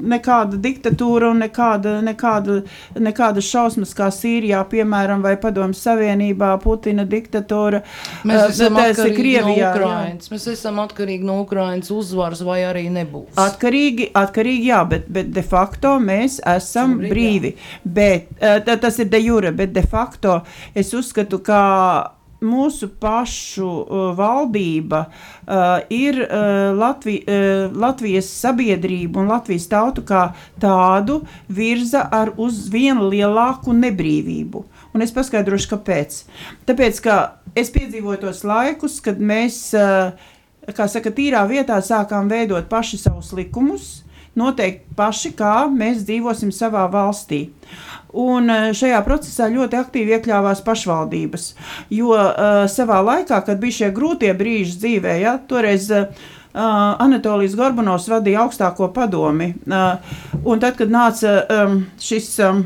nekāda 0.03 0.59
diktatūra 0.61 1.30
un 1.32 1.43
nekāda, 1.45 1.95
nekāda, 2.05 2.59
nekāda 2.99 3.43
šausmas 3.45 3.95
kā 3.97 4.09
Sīrijā, 4.12 4.62
piemēram, 4.70 5.22
vai 5.24 5.36
Padomju 5.40 5.78
Savienībā, 5.78 6.51
Putina 6.62 7.05
diktatūra. 7.09 7.82
Mēs 8.28 8.57
esam 8.57 8.80
atkarīgi 8.82 9.18
Krievijā, 9.18 9.70
no 9.70 9.82
Ukrainas. 9.84 10.28
Jā. 10.28 10.34
Mēs 10.34 10.47
esam 10.55 10.80
atkarīgi 10.82 11.28
no 11.28 11.38
Ukrainas 11.45 11.93
uzvaras 11.95 12.43
vai 12.47 12.62
arī 12.66 12.88
nebūs. 12.93 13.30
Atkarīgi, 13.40 14.11
atkarīgi 14.18 14.72
jā, 14.72 14.82
bet, 14.90 15.07
bet 15.12 15.30
de 15.34 15.45
facto 15.47 15.95
mēs 16.03 16.40
esam 16.57 16.97
Šobrīd, 16.99 17.12
brīvi. 17.14 17.55
Jā. 17.55 17.86
Bet, 18.01 18.34
tas 18.82 18.99
ir 18.99 19.12
de 19.12 19.22
jure, 19.22 19.55
bet 19.57 19.74
de 19.76 19.86
facto 19.86 20.40
es 20.74 20.90
uzskatu, 20.99 21.38
ka 21.47 21.62
mūsu 22.43 22.88
pašu 23.01 23.68
uh, 23.68 24.03
valdība 24.18 25.05
uh, 25.07 25.80
ir 25.93 26.18
uh, 26.24 26.72
Latvi, 26.76 27.20
uh, 27.22 27.72
Latvijas 27.72 28.28
sabiedrību 28.43 29.22
un 29.22 29.32
Latvijas 29.32 29.68
tautu 29.70 30.05
kā 30.07 30.28
tādu 30.62 31.20
virza 31.49 32.05
ar 32.12 32.34
uz 32.36 32.66
vienu 32.72 33.09
lielāku 33.12 33.74
nebrīvību. 33.76 34.64
Un 34.93 35.05
es 35.05 35.14
paskaidrošu, 35.14 35.70
kāpēc. 35.72 36.22
Tāpēc, 36.68 37.03
ka 37.05 37.18
es 37.59 37.72
piedzīvoju 37.72 38.24
tos 38.26 38.43
laikus, 38.49 39.01
kad 39.05 39.20
mēs, 39.22 39.64
uh, 39.78 40.12
kā 40.74 40.88
saka, 40.90 41.14
tīrā 41.14 41.47
vietā 41.51 41.80
sākām 41.82 42.30
veidot 42.32 42.68
paši 42.70 43.01
savus 43.01 43.32
likumus, 43.36 44.03
noteikt 44.38 44.86
paši, 44.97 45.32
kā 45.36 45.66
mēs 45.68 46.05
dzīvosim 46.09 46.53
savā 46.55 46.86
valstī. 46.93 47.47
Un 48.12 48.50
eh, 48.52 48.68
šajā 48.76 49.00
procesā 49.06 49.48
ļoti 49.48 49.78
aktīvi 49.80 50.16
iekļāvās 50.18 50.60
pašvaldības. 50.66 51.48
Jo 51.92 52.12
uh, 52.12 52.64
savā 52.68 53.00
laikā, 53.04 53.38
kad 53.46 53.60
bija 53.60 53.78
šie 53.78 53.90
grūtie 53.96 54.34
brīži 54.36 54.76
dzīvē, 54.82 55.14
ja, 55.22 55.38
toreiz 55.48 55.88
uh, 55.96 56.28
Anatolijas 56.52 57.56
Gorbanovs 57.56 58.10
vadīja 58.12 58.44
augstāko 58.44 58.90
padomi. 58.92 59.54
Uh, 59.64 59.96
un 60.44 60.60
tad, 60.60 60.76
kad 60.80 60.92
nāca 60.92 61.40
um, 61.48 61.82
šis. 62.00 62.36
Um, 62.44 62.64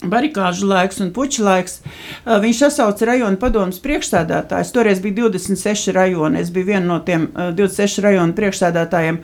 barikāžu 0.00 0.64
laiks 0.64 0.96
un 1.04 1.10
puķu 1.12 1.42
laiks, 1.44 1.74
uh, 1.84 2.38
viņš 2.40 2.62
sasauca 2.62 3.10
rajonu 3.10 3.36
padomus 3.36 3.82
priekšstādātājus. 3.84 4.72
Toreiz 4.72 5.02
bija 5.04 5.26
26 5.26 5.92
rajoni, 5.92 6.40
es 6.40 6.48
biju 6.54 6.70
viena 6.70 6.86
no 6.86 6.96
tiem 7.04 7.28
uh, 7.34 7.50
26 7.52 8.00
rajonu 8.06 8.36
priekšstādātājiem. 8.38 9.20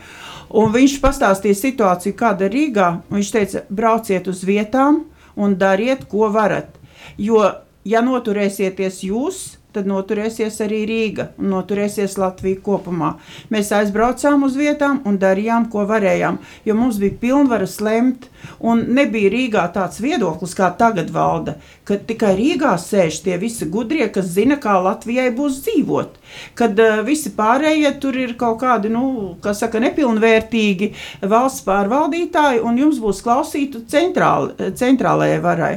Un 0.61 0.75
viņš 0.77 0.99
pastāstīja 1.01 1.57
situāciju, 1.59 2.15
kāda 2.21 2.47
ir 2.47 2.55
Rīgā. 2.55 2.91
Viņš 3.09 3.33
teica, 3.33 3.65
brauciet 3.73 4.29
uz 4.29 4.45
vietām 4.47 5.07
un 5.37 5.57
dariet, 5.61 6.07
ko 6.11 6.31
varat. 6.35 6.73
Jo, 7.21 7.45
ja 7.87 8.03
noturēsieties 8.05 9.03
jūs, 9.07 9.43
tad 9.77 9.89
noturēsies 9.91 10.57
arī 10.65 10.83
Rīga 10.89 11.31
un 11.37 11.51
noturēsies 11.53 12.17
Latvija 12.21 12.63
kopumā. 12.65 13.13
Mēs 13.53 13.73
aizbraucām 13.77 14.47
uz 14.47 14.57
vietām 14.57 15.03
un 15.09 15.19
darījām, 15.21 15.69
ko 15.73 15.85
varējām, 15.89 16.41
jo 16.65 16.77
mums 16.79 17.01
bija 17.03 17.19
pilnvaras 17.21 17.77
lemt, 17.85 18.31
un 18.61 18.85
nebija 18.97 19.31
Rīgā 19.35 19.67
tāds 19.75 20.01
viedoklis, 20.01 20.55
kā 20.57 20.71
tagad 20.79 21.13
valda, 21.13 21.57
ka 21.85 21.99
tikai 22.09 22.33
Rīgā 22.39 22.73
sēž 22.81 23.21
tie 23.27 23.37
visi 23.43 23.69
gudrie, 23.69 24.07
kas 24.13 24.33
zina, 24.37 24.57
kā 24.63 24.79
Latvijai 24.83 25.29
būs 25.37 25.61
dzīvot. 25.67 26.17
Kad 26.59 26.81
uh, 26.83 27.03
visi 27.07 27.33
pārējie 27.37 27.93
tur 28.01 28.17
ir 28.19 28.37
kaut 28.41 28.61
kādi, 28.63 28.91
nu, 28.93 29.37
kas 29.45 29.61
saka, 29.65 29.83
nepilnvērtīgi 29.85 30.93
valsts 31.29 31.67
pārvaldītāji, 31.69 32.65
un 32.65 32.81
jums 32.81 33.01
būs 33.03 33.23
klausītu 33.27 33.85
centrāl, 33.93 34.53
centrālajai 34.79 35.41
varai. 35.45 35.75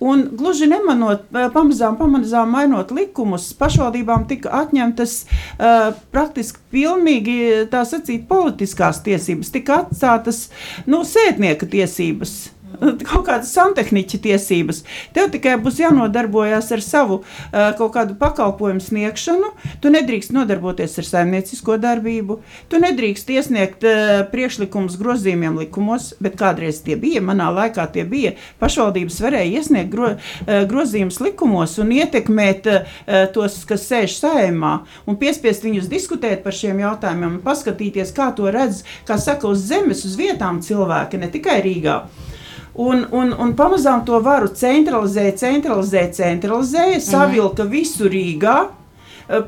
Un 0.00 0.22
gluži 0.32 0.66
nemanot, 0.66 1.26
eh, 1.34 1.48
pamazām, 1.52 1.98
pamazām 2.00 2.54
mainot 2.54 2.92
likumus, 2.96 3.50
pašvaldībām 3.60 4.24
tika 4.30 4.48
atņemtas 4.62 5.16
uh, 5.24 5.90
praktiski 6.14 6.62
pilnīgi 6.72 7.36
tā 7.72 7.82
sacīt 7.84 8.24
politiskās 8.30 9.02
tiesības, 9.04 9.52
tika 9.52 9.82
atstātas 9.84 10.46
nu, 10.88 11.02
sētnieka 11.04 11.68
tiesības. 11.68 12.38
Kaut 12.80 13.26
kādas 13.28 13.52
santehniķa 13.54 14.20
tiesības. 14.24 14.82
Tev 15.16 15.30
tikai 15.34 15.56
būs 15.60 15.80
jānodarbojas 15.82 16.70
ar 16.74 16.82
savu 16.84 17.20
kaut 17.52 17.92
kādu 17.94 18.16
pakalpojumu 18.20 18.82
sniegšanu. 18.84 19.52
Tu 19.82 19.92
nedrīkst 19.92 20.34
nodarboties 20.36 20.98
ar 21.00 21.08
saimniecisko 21.08 21.76
darbību, 21.80 22.38
tu 22.72 22.80
nedrīkst 22.82 23.30
iesniegt 23.34 23.84
priekšlikumus 24.32 24.98
grozījumiem 25.00 25.58
likumos, 25.60 26.12
bet 26.22 26.38
kādreiz 26.40 26.80
tie 26.84 26.96
bija, 27.00 27.22
manā 27.24 27.50
laikā 27.54 27.86
tie 27.94 28.06
bija. 28.08 28.34
Pašvaldības 28.62 29.20
varēja 29.24 29.60
iesniegt 29.60 29.92
gro, 29.92 30.14
grozījumus 30.46 31.20
likumos 31.24 31.76
un 31.82 31.92
ietekmēt 31.96 32.68
tos, 33.34 33.60
kas 33.68 33.86
sēž 33.90 34.16
saimā, 34.20 34.74
un 35.08 35.20
piespiest 35.20 35.66
viņus 35.66 35.90
diskutēt 35.90 36.44
par 36.44 36.56
šiem 36.56 36.80
jautājumiem 36.82 37.38
un 37.38 37.44
paskatīties, 37.44 38.14
kā 38.16 38.30
to 38.36 38.50
redz, 38.52 38.84
kā 39.08 39.18
saka, 39.20 39.50
uz 39.50 39.66
zemes, 39.68 40.04
uz 40.08 40.16
vietām 40.20 40.62
cilvēki, 40.64 41.20
ne 41.20 41.30
tikai 41.32 41.60
Rīgā. 41.64 41.96
Un, 42.74 43.02
un, 43.10 43.32
un 43.34 43.54
pamazām 43.58 44.04
to 44.06 44.20
varu 44.22 44.50
centralizēt, 44.54 45.40
centralizēt, 45.42 46.14
centralizēt, 46.14 47.02
savilka 47.02 47.66
visu 47.66 48.06
Rīgā. 48.10 48.58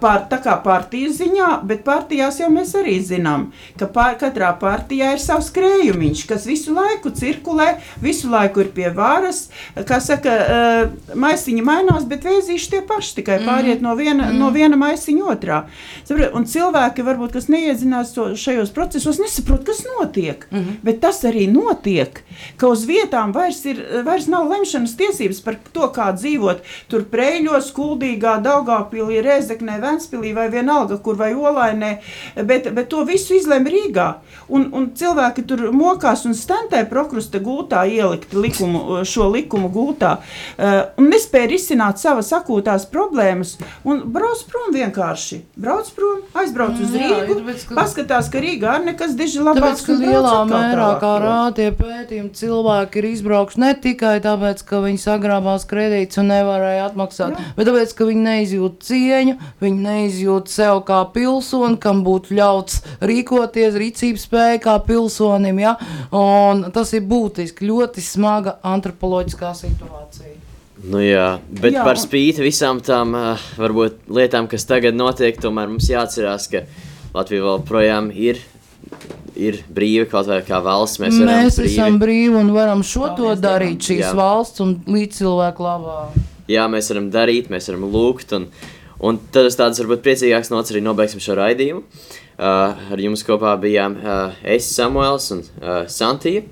Pār, 0.02 0.26
tā 0.30 0.38
kā 0.42 0.54
partijas 0.62 1.16
ziņā, 1.18 1.48
bet 1.66 1.82
partijās 1.86 2.38
jau 2.38 2.48
mēs 2.52 2.74
arī 2.78 2.98
zinām, 3.02 3.48
ka 3.80 3.88
pār, 3.90 4.14
katrā 4.20 4.52
partijā 4.60 5.12
ir 5.16 5.22
savs 5.22 5.50
krējumiņš, 5.54 6.24
kas 6.30 6.46
visu 6.46 6.74
laiku 6.76 7.10
cirkulē, 7.10 7.72
visu 8.02 8.30
laiku 8.30 8.62
ir 8.62 8.70
pie 8.76 8.90
varas. 8.94 9.48
Kā 9.88 9.98
saka, 10.02 10.36
uh, 10.38 11.14
maisiņi 11.18 11.64
mainās, 11.66 12.06
bet 12.08 12.26
vēzīši 12.28 12.70
tie 12.74 12.82
paši 12.86 13.16
tikai 13.18 13.40
pāriet 13.46 13.82
no 13.82 13.96
viena, 13.98 14.28
mm. 14.30 14.38
no 14.38 14.50
viena 14.54 14.78
maisiņa 14.78 15.26
otrā. 15.34 15.62
Un 16.32 16.46
cilvēki, 16.48 17.04
varbūt, 17.06 17.34
kas 17.36 17.48
neiezinās 17.52 18.14
šajos 18.14 18.72
procesos, 18.74 19.20
nesaprot, 19.22 19.64
kas 19.66 19.82
notiek. 19.88 20.46
Mm 20.50 20.58
-hmm. 20.58 20.78
Bet 20.82 21.00
tas 21.00 21.22
arī 21.24 21.48
notiek, 21.50 22.22
ka 22.56 22.68
uz 22.68 22.86
vietām 22.86 23.32
vairs, 23.34 23.64
ir, 23.64 23.82
vairs 24.04 24.26
nav 24.26 24.48
lemšanas 24.48 24.96
tiesības 24.96 25.40
par 25.40 25.56
to, 25.72 25.88
kā 25.96 26.12
dzīvot. 26.14 26.62
Tur 26.88 27.04
prēļos, 27.12 27.72
kuldīgā, 27.72 28.38
Daugāpilī, 28.42 29.22
Rezeknē, 29.22 29.71
Ventspilī 29.82 30.34
vai 30.36 30.48
vienalga, 30.52 30.98
kur 31.02 31.16
vai 31.16 31.32
Olainē, 31.34 31.92
bet, 32.44 32.68
bet 32.74 32.88
to 32.92 33.04
visu 33.08 33.34
izlem 33.38 33.64
Rīgā. 33.68 34.08
Un, 34.52 34.68
un 34.76 34.90
cilvēki 34.98 35.44
tur 35.48 35.68
mokās 35.72 36.26
un 36.28 36.34
stentē 36.36 36.82
prokrusta 36.90 37.40
gultā 37.42 37.84
ielikt 37.88 38.34
likumu, 38.36 39.00
šo 39.08 39.28
likumu 39.32 39.70
gultā 39.72 40.16
uh, 40.18 40.82
un 41.00 41.08
nespēja 41.12 41.48
risināt 41.52 42.02
savas 42.02 42.32
akūtās 42.36 42.86
problēmas 42.92 43.54
un 43.88 44.02
brauc 44.12 44.42
prom 44.50 44.72
vienkārši. 44.74 45.40
Brauc 45.62 45.88
prom, 45.96 46.20
aizbrauc 46.42 46.80
uz 46.82 46.92
jā, 46.96 47.06
Rīgu, 47.06 47.38
tāpēc, 47.40 47.64
ka- 47.68 47.78
paskatās, 47.78 48.28
ka 48.32 48.42
Rīgā 48.42 48.76
ir 48.80 48.86
nekas 48.90 49.16
diži 49.18 49.40
labāks. 49.44 49.82
Tāpēc, 49.82 49.86
ka 49.86 49.98
lielā 50.02 50.34
mērā, 50.50 50.88
kā 51.02 51.12
rādīja 51.22 51.74
pētījumi, 51.78 52.32
cilvēki 52.42 53.00
ir 53.02 53.08
izbraukuši 53.12 53.62
ne 53.62 53.72
tikai 53.86 54.14
tāpēc, 54.24 54.62
ka 54.68 54.82
viņi 54.84 55.00
sagrābās 55.02 55.66
kredītus 55.70 56.20
un 56.22 56.30
nevarēja 56.32 56.88
atmaksāt, 56.90 57.36
Jā. 57.38 57.52
bet 57.56 57.68
tāpēc, 57.70 57.94
ka 57.98 58.08
viņi 58.08 58.24
neizjūt 58.26 58.78
cieņu, 58.88 59.36
viņi 59.62 59.86
neizjūt 59.86 60.52
sev 60.52 60.82
kā 60.88 61.00
pilsoni, 61.14 61.78
kam 61.82 62.02
būtu 62.06 62.36
ļauts 62.38 62.82
rīkoties, 63.00 63.78
rīcības 63.78 64.28
spēja 64.28 64.60
kā 64.66 64.76
pilsonim. 64.86 65.62
Ja? 65.62 65.76
Un 66.10 66.66
tas 66.74 66.92
ir 66.96 67.06
būtiski, 67.08 67.68
ļoti 67.70 68.04
smaga 68.04 68.58
antropoloģiskā 68.74 69.54
situācija. 69.58 70.38
Nu, 70.82 70.98
jā, 70.98 71.36
bet 71.46 71.76
Jā, 71.76 71.84
par 71.86 71.98
spīti 72.00 72.42
visām 72.42 72.80
tām 72.82 73.12
uh, 73.14 73.42
varbūt 73.60 74.08
lietām, 74.10 74.48
kas 74.50 74.66
tagad 74.66 74.96
notiek, 74.98 75.36
tomēr 75.38 75.70
mums 75.70 75.86
jāatcerās, 75.86 76.48
ka 76.50 76.64
Latvija 77.14 77.44
joprojām 77.44 78.08
ir, 78.10 78.40
ir 79.38 79.60
brīva 79.70 80.08
kaut 80.10 80.26
vai 80.32 80.40
kā 80.46 80.58
valsts. 80.64 80.98
Mēs, 81.02 81.20
Mēs 81.22 81.60
brīvi, 81.60 81.70
esam 81.70 82.00
brīvi 82.02 82.34
un 82.40 82.50
varam 82.56 82.82
šo 82.82 83.12
to 83.12 83.28
Paldies 83.28 83.44
darīt 83.44 83.88
šīs 83.92 84.04
Jā. 84.08 84.12
valsts 84.18 84.64
un 84.64 84.74
līdz 84.90 85.20
cilvēku 85.20 85.66
labā. 85.68 85.98
Jā, 86.50 86.66
mēs 86.72 86.90
varam 86.90 87.10
darīt, 87.14 87.52
mēs 87.52 87.70
varam 87.70 87.86
lūgt. 87.92 88.34
Un, 88.40 88.48
un 89.02 89.18
tad 89.34 89.48
uz 89.50 89.58
tādas 89.58 89.80
varbūt 89.82 90.04
priecīgākas 90.04 90.52
nots 90.52 90.72
arī 90.72 90.82
nobeigsim 90.84 91.22
šo 91.22 91.36
raidījumu. 91.38 91.82
Uh, 92.32 92.92
ar 92.94 93.02
jums 93.02 93.24
kopā 93.26 93.54
bijām 93.62 93.98
uh, 94.00 94.38
es, 94.42 94.70
Samuēls 94.74 95.30
un 95.36 95.42
uh, 95.44 95.82
Santija. 95.90 96.46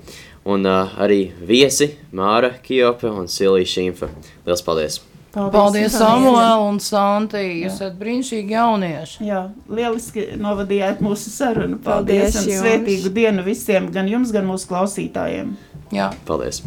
Un 0.51 0.65
uh, 0.65 0.95
arī 1.01 1.27
viesi 1.47 1.93
Māra 2.17 2.55
Kijope 2.65 3.11
un 3.13 3.29
Silvija 3.29 3.69
Šīmfa. 3.69 4.09
Lielas 4.47 4.65
paldies! 4.65 5.01
Paldies, 5.31 5.95
Samuēl 5.95 6.65
un 6.67 6.81
Santi. 6.83 7.43
Jūs 7.63 7.77
esat 7.77 7.95
brīnišķīgi 8.01 8.57
jaunieši. 8.57 9.23
Jā, 9.29 9.45
lieliski 9.71 10.27
novadījāt 10.41 11.03
mūsu 11.05 11.31
sarunu. 11.31 11.79
Paldies 11.85 12.33
Paldies, 12.35 12.41
un 12.43 12.51
jums. 12.51 12.63
svētīgu 12.65 13.15
dienu 13.15 13.47
visiem, 13.47 13.91
gan 13.95 14.11
jums, 14.11 14.35
gan 14.35 14.49
mūsu 14.51 14.73
klausītājiem. 14.73 15.55
Jā. 15.95 16.11
Paldies! 16.27 16.65